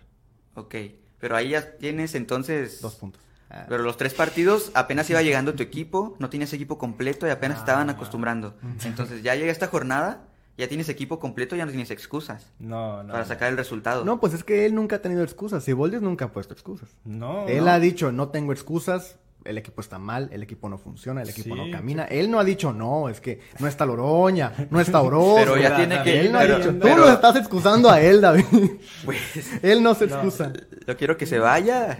Ok. 0.54 0.74
Pero 1.18 1.36
ahí 1.36 1.50
ya 1.50 1.76
tienes 1.78 2.14
entonces. 2.14 2.80
Dos 2.80 2.94
puntos. 2.94 3.20
Ah, 3.50 3.66
Pero 3.68 3.82
los 3.84 3.96
tres 3.96 4.12
partidos 4.14 4.70
apenas 4.74 5.08
iba 5.10 5.22
llegando 5.22 5.54
tu 5.54 5.62
equipo, 5.62 6.16
no 6.18 6.28
tienes 6.30 6.52
equipo 6.52 6.78
completo 6.78 7.26
y 7.26 7.30
apenas 7.30 7.58
estaban 7.58 7.88
acostumbrando. 7.90 8.56
Entonces 8.84 9.22
ya 9.22 9.34
llega 9.36 9.52
esta 9.52 9.68
jornada, 9.68 10.24
ya 10.58 10.68
tienes 10.68 10.88
equipo 10.88 11.18
completo, 11.18 11.54
ya 11.56 11.64
no 11.66 11.70
tienes 11.70 11.90
excusas 11.90 12.52
No, 12.58 13.02
no. 13.02 13.12
para 13.12 13.24
sacar 13.24 13.50
el 13.50 13.56
resultado. 13.56 14.04
No, 14.04 14.18
pues 14.20 14.32
es 14.34 14.42
que 14.44 14.64
él 14.66 14.74
nunca 14.74 14.96
ha 14.96 15.02
tenido 15.02 15.22
excusas. 15.22 15.64
Siboldi 15.64 15.98
nunca 16.00 16.26
ha 16.26 16.32
puesto 16.32 16.54
excusas. 16.54 16.88
No, 17.04 17.46
Él 17.46 17.64
no. 17.64 17.70
ha 17.70 17.78
dicho, 17.78 18.10
no 18.12 18.28
tengo 18.30 18.52
excusas, 18.52 19.16
el 19.44 19.58
equipo 19.58 19.80
está 19.80 20.00
mal, 20.00 20.28
el 20.32 20.42
equipo 20.42 20.68
no 20.68 20.76
funciona, 20.76 21.22
el 21.22 21.28
equipo 21.28 21.54
Sí, 21.54 21.60
no 21.60 21.70
camina. 21.70 22.04
Él 22.06 22.30
no 22.30 22.40
ha 22.40 22.44
dicho, 22.44 22.72
no, 22.72 23.08
es 23.08 23.20
que 23.20 23.40
no 23.60 23.68
está 23.68 23.86
Loroña, 23.86 24.52
no 24.70 24.80
está 24.80 25.00
Orozco. 25.02 25.36
Pero 25.36 25.56
ya 25.56 25.76
tiene 25.76 26.02
que- 26.02 26.20
Él 26.22 26.32
no 26.32 26.38
ha 26.38 26.42
pero- 26.42 26.56
dicho, 26.58 26.70
tú 26.72 26.80
pero- 26.80 26.96
lo 26.96 27.08
estás 27.10 27.36
excusando 27.36 27.88
a 27.90 28.00
él, 28.00 28.20
David. 28.20 28.44
Pues 29.04 29.18
él 29.62 29.82
no 29.84 29.94
se 29.94 30.06
No. 30.08 30.16
excusa. 30.16 30.52
lo 30.86 30.96
quiero 30.96 31.16
que 31.16 31.26
se 31.26 31.38
vaya. 31.38 31.96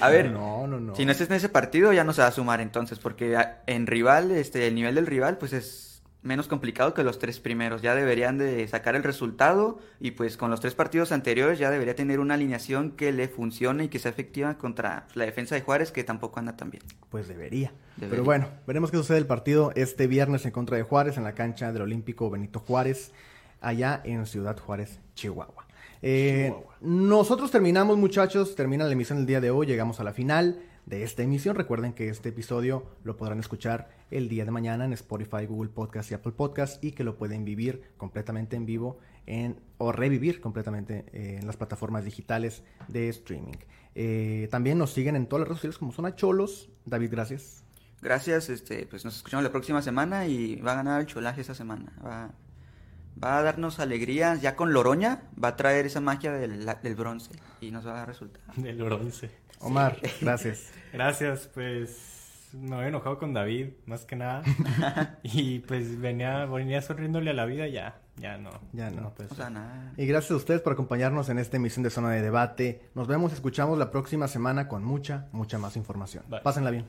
A 0.00 0.08
ver, 0.08 0.30
No, 0.32 0.66
no, 0.66 0.80
no. 0.80 0.96
si 0.96 1.04
no 1.04 1.12
estás 1.12 1.28
en 1.30 1.36
ese 1.36 1.48
partido 1.48 1.92
ya 1.92 2.02
no 2.04 2.12
se 2.14 2.22
va 2.22 2.28
a 2.28 2.32
sumar 2.32 2.60
entonces, 2.60 2.98
porque 2.98 3.36
en 3.66 3.86
rival, 3.86 4.30
este, 4.32 4.66
el 4.66 4.74
nivel 4.74 4.94
del 4.96 5.06
rival 5.06 5.38
pues 5.38 5.52
es 5.52 5.91
menos 6.22 6.48
complicado 6.48 6.94
que 6.94 7.04
los 7.04 7.18
tres 7.18 7.40
primeros. 7.40 7.82
Ya 7.82 7.94
deberían 7.94 8.38
de 8.38 8.66
sacar 8.68 8.94
el 8.94 9.02
resultado 9.02 9.78
y 10.00 10.12
pues 10.12 10.36
con 10.36 10.50
los 10.50 10.60
tres 10.60 10.74
partidos 10.74 11.12
anteriores 11.12 11.58
ya 11.58 11.70
debería 11.70 11.94
tener 11.94 12.20
una 12.20 12.34
alineación 12.34 12.92
que 12.92 13.12
le 13.12 13.28
funcione 13.28 13.84
y 13.84 13.88
que 13.88 13.98
sea 13.98 14.10
efectiva 14.10 14.56
contra 14.58 15.06
la 15.14 15.24
defensa 15.24 15.54
de 15.54 15.62
Juárez 15.62 15.92
que 15.92 16.04
tampoco 16.04 16.38
anda 16.38 16.56
tan 16.56 16.70
bien. 16.70 16.82
Pues 17.10 17.28
debería. 17.28 17.72
Debería. 17.96 18.10
Pero 18.10 18.24
bueno, 18.24 18.48
veremos 18.66 18.90
qué 18.90 18.96
sucede 18.96 19.18
el 19.18 19.26
partido 19.26 19.72
este 19.74 20.06
viernes 20.06 20.46
en 20.46 20.52
contra 20.52 20.76
de 20.76 20.82
Juárez 20.82 21.16
en 21.16 21.24
la 21.24 21.34
cancha 21.34 21.72
del 21.72 21.82
Olímpico 21.82 22.30
Benito 22.30 22.60
Juárez, 22.60 23.12
allá 23.60 24.00
en 24.04 24.24
Ciudad 24.26 24.58
Juárez, 24.58 25.00
Chihuahua. 25.14 25.66
Eh, 26.04 26.52
Nosotros 26.80 27.50
terminamos, 27.50 27.96
muchachos, 27.96 28.56
termina 28.56 28.84
la 28.84 28.92
emisión 28.92 29.18
del 29.18 29.26
día 29.26 29.40
de 29.40 29.50
hoy, 29.50 29.66
llegamos 29.66 30.00
a 30.00 30.04
la 30.04 30.12
final 30.12 30.58
de 30.86 31.02
esta 31.02 31.22
emisión. 31.22 31.56
Recuerden 31.56 31.92
que 31.92 32.08
este 32.08 32.30
episodio 32.30 32.86
lo 33.04 33.16
podrán 33.16 33.40
escuchar 33.40 33.90
el 34.10 34.28
día 34.28 34.44
de 34.44 34.50
mañana 34.50 34.84
en 34.84 34.92
Spotify, 34.92 35.46
Google 35.46 35.70
Podcast 35.70 36.10
y 36.10 36.14
Apple 36.14 36.32
Podcast 36.32 36.82
y 36.82 36.92
que 36.92 37.04
lo 37.04 37.16
pueden 37.16 37.44
vivir 37.44 37.82
completamente 37.96 38.56
en 38.56 38.66
vivo 38.66 38.98
en, 39.26 39.60
o 39.78 39.92
revivir 39.92 40.40
completamente 40.40 41.06
eh, 41.12 41.38
en 41.40 41.46
las 41.46 41.56
plataformas 41.56 42.04
digitales 42.04 42.62
de 42.88 43.08
streaming. 43.08 43.56
Eh, 43.94 44.48
también 44.50 44.78
nos 44.78 44.92
siguen 44.92 45.16
en 45.16 45.26
todas 45.26 45.40
las 45.40 45.48
redes 45.48 45.58
sociales 45.58 45.78
como 45.78 45.92
Zona 45.92 46.14
Cholos. 46.14 46.70
David, 46.84 47.10
gracias. 47.10 47.64
Gracias, 48.00 48.48
este, 48.48 48.86
pues 48.86 49.04
nos 49.04 49.16
escuchamos 49.16 49.44
la 49.44 49.52
próxima 49.52 49.80
semana 49.80 50.26
y 50.26 50.56
va 50.56 50.72
a 50.72 50.76
ganar 50.76 51.00
el 51.00 51.06
cholaje 51.06 51.42
esa 51.42 51.54
semana. 51.54 51.92
Va, 52.04 52.32
va 53.22 53.38
a 53.38 53.42
darnos 53.42 53.80
alegría, 53.80 54.34
ya 54.36 54.56
con 54.56 54.72
Loroña 54.72 55.22
va 55.42 55.48
a 55.48 55.56
traer 55.56 55.86
esa 55.86 56.00
magia 56.00 56.32
del, 56.32 56.66
del 56.82 56.94
bronce 56.94 57.30
y 57.60 57.70
nos 57.70 57.86
va 57.86 57.92
a 57.92 57.94
dar 57.94 58.08
resultado. 58.08 58.44
Del 58.56 58.82
bronce. 58.82 59.30
Omar, 59.60 59.98
gracias. 60.20 60.72
Gracias, 60.92 61.48
pues 61.54 62.50
me 62.52 62.76
había 62.76 62.88
enojado 62.88 63.18
con 63.18 63.32
David, 63.32 63.68
más 63.86 64.04
que 64.04 64.16
nada. 64.16 64.42
y 65.22 65.60
pues 65.60 65.98
venía, 66.00 66.44
venía 66.46 66.82
sonriéndole 66.82 67.30
a 67.30 67.34
la 67.34 67.46
vida, 67.46 67.66
ya, 67.68 68.00
ya 68.16 68.36
no. 68.36 68.50
Ya 68.72 68.90
no. 68.90 69.14
pues, 69.14 69.32
O 69.32 69.34
sea, 69.34 69.50
nada. 69.50 69.92
Y 69.96 70.06
gracias 70.06 70.32
a 70.32 70.36
ustedes 70.36 70.60
por 70.60 70.74
acompañarnos 70.74 71.28
en 71.28 71.38
esta 71.38 71.56
emisión 71.56 71.82
de 71.82 71.90
Zona 71.90 72.10
de 72.10 72.22
Debate. 72.22 72.90
Nos 72.94 73.08
vemos 73.08 73.32
escuchamos 73.32 73.78
la 73.78 73.90
próxima 73.90 74.28
semana 74.28 74.68
con 74.68 74.84
mucha, 74.84 75.28
mucha 75.32 75.58
más 75.58 75.76
información. 75.76 76.24
Bye. 76.28 76.40
Pásenla 76.40 76.70
bien. 76.70 76.84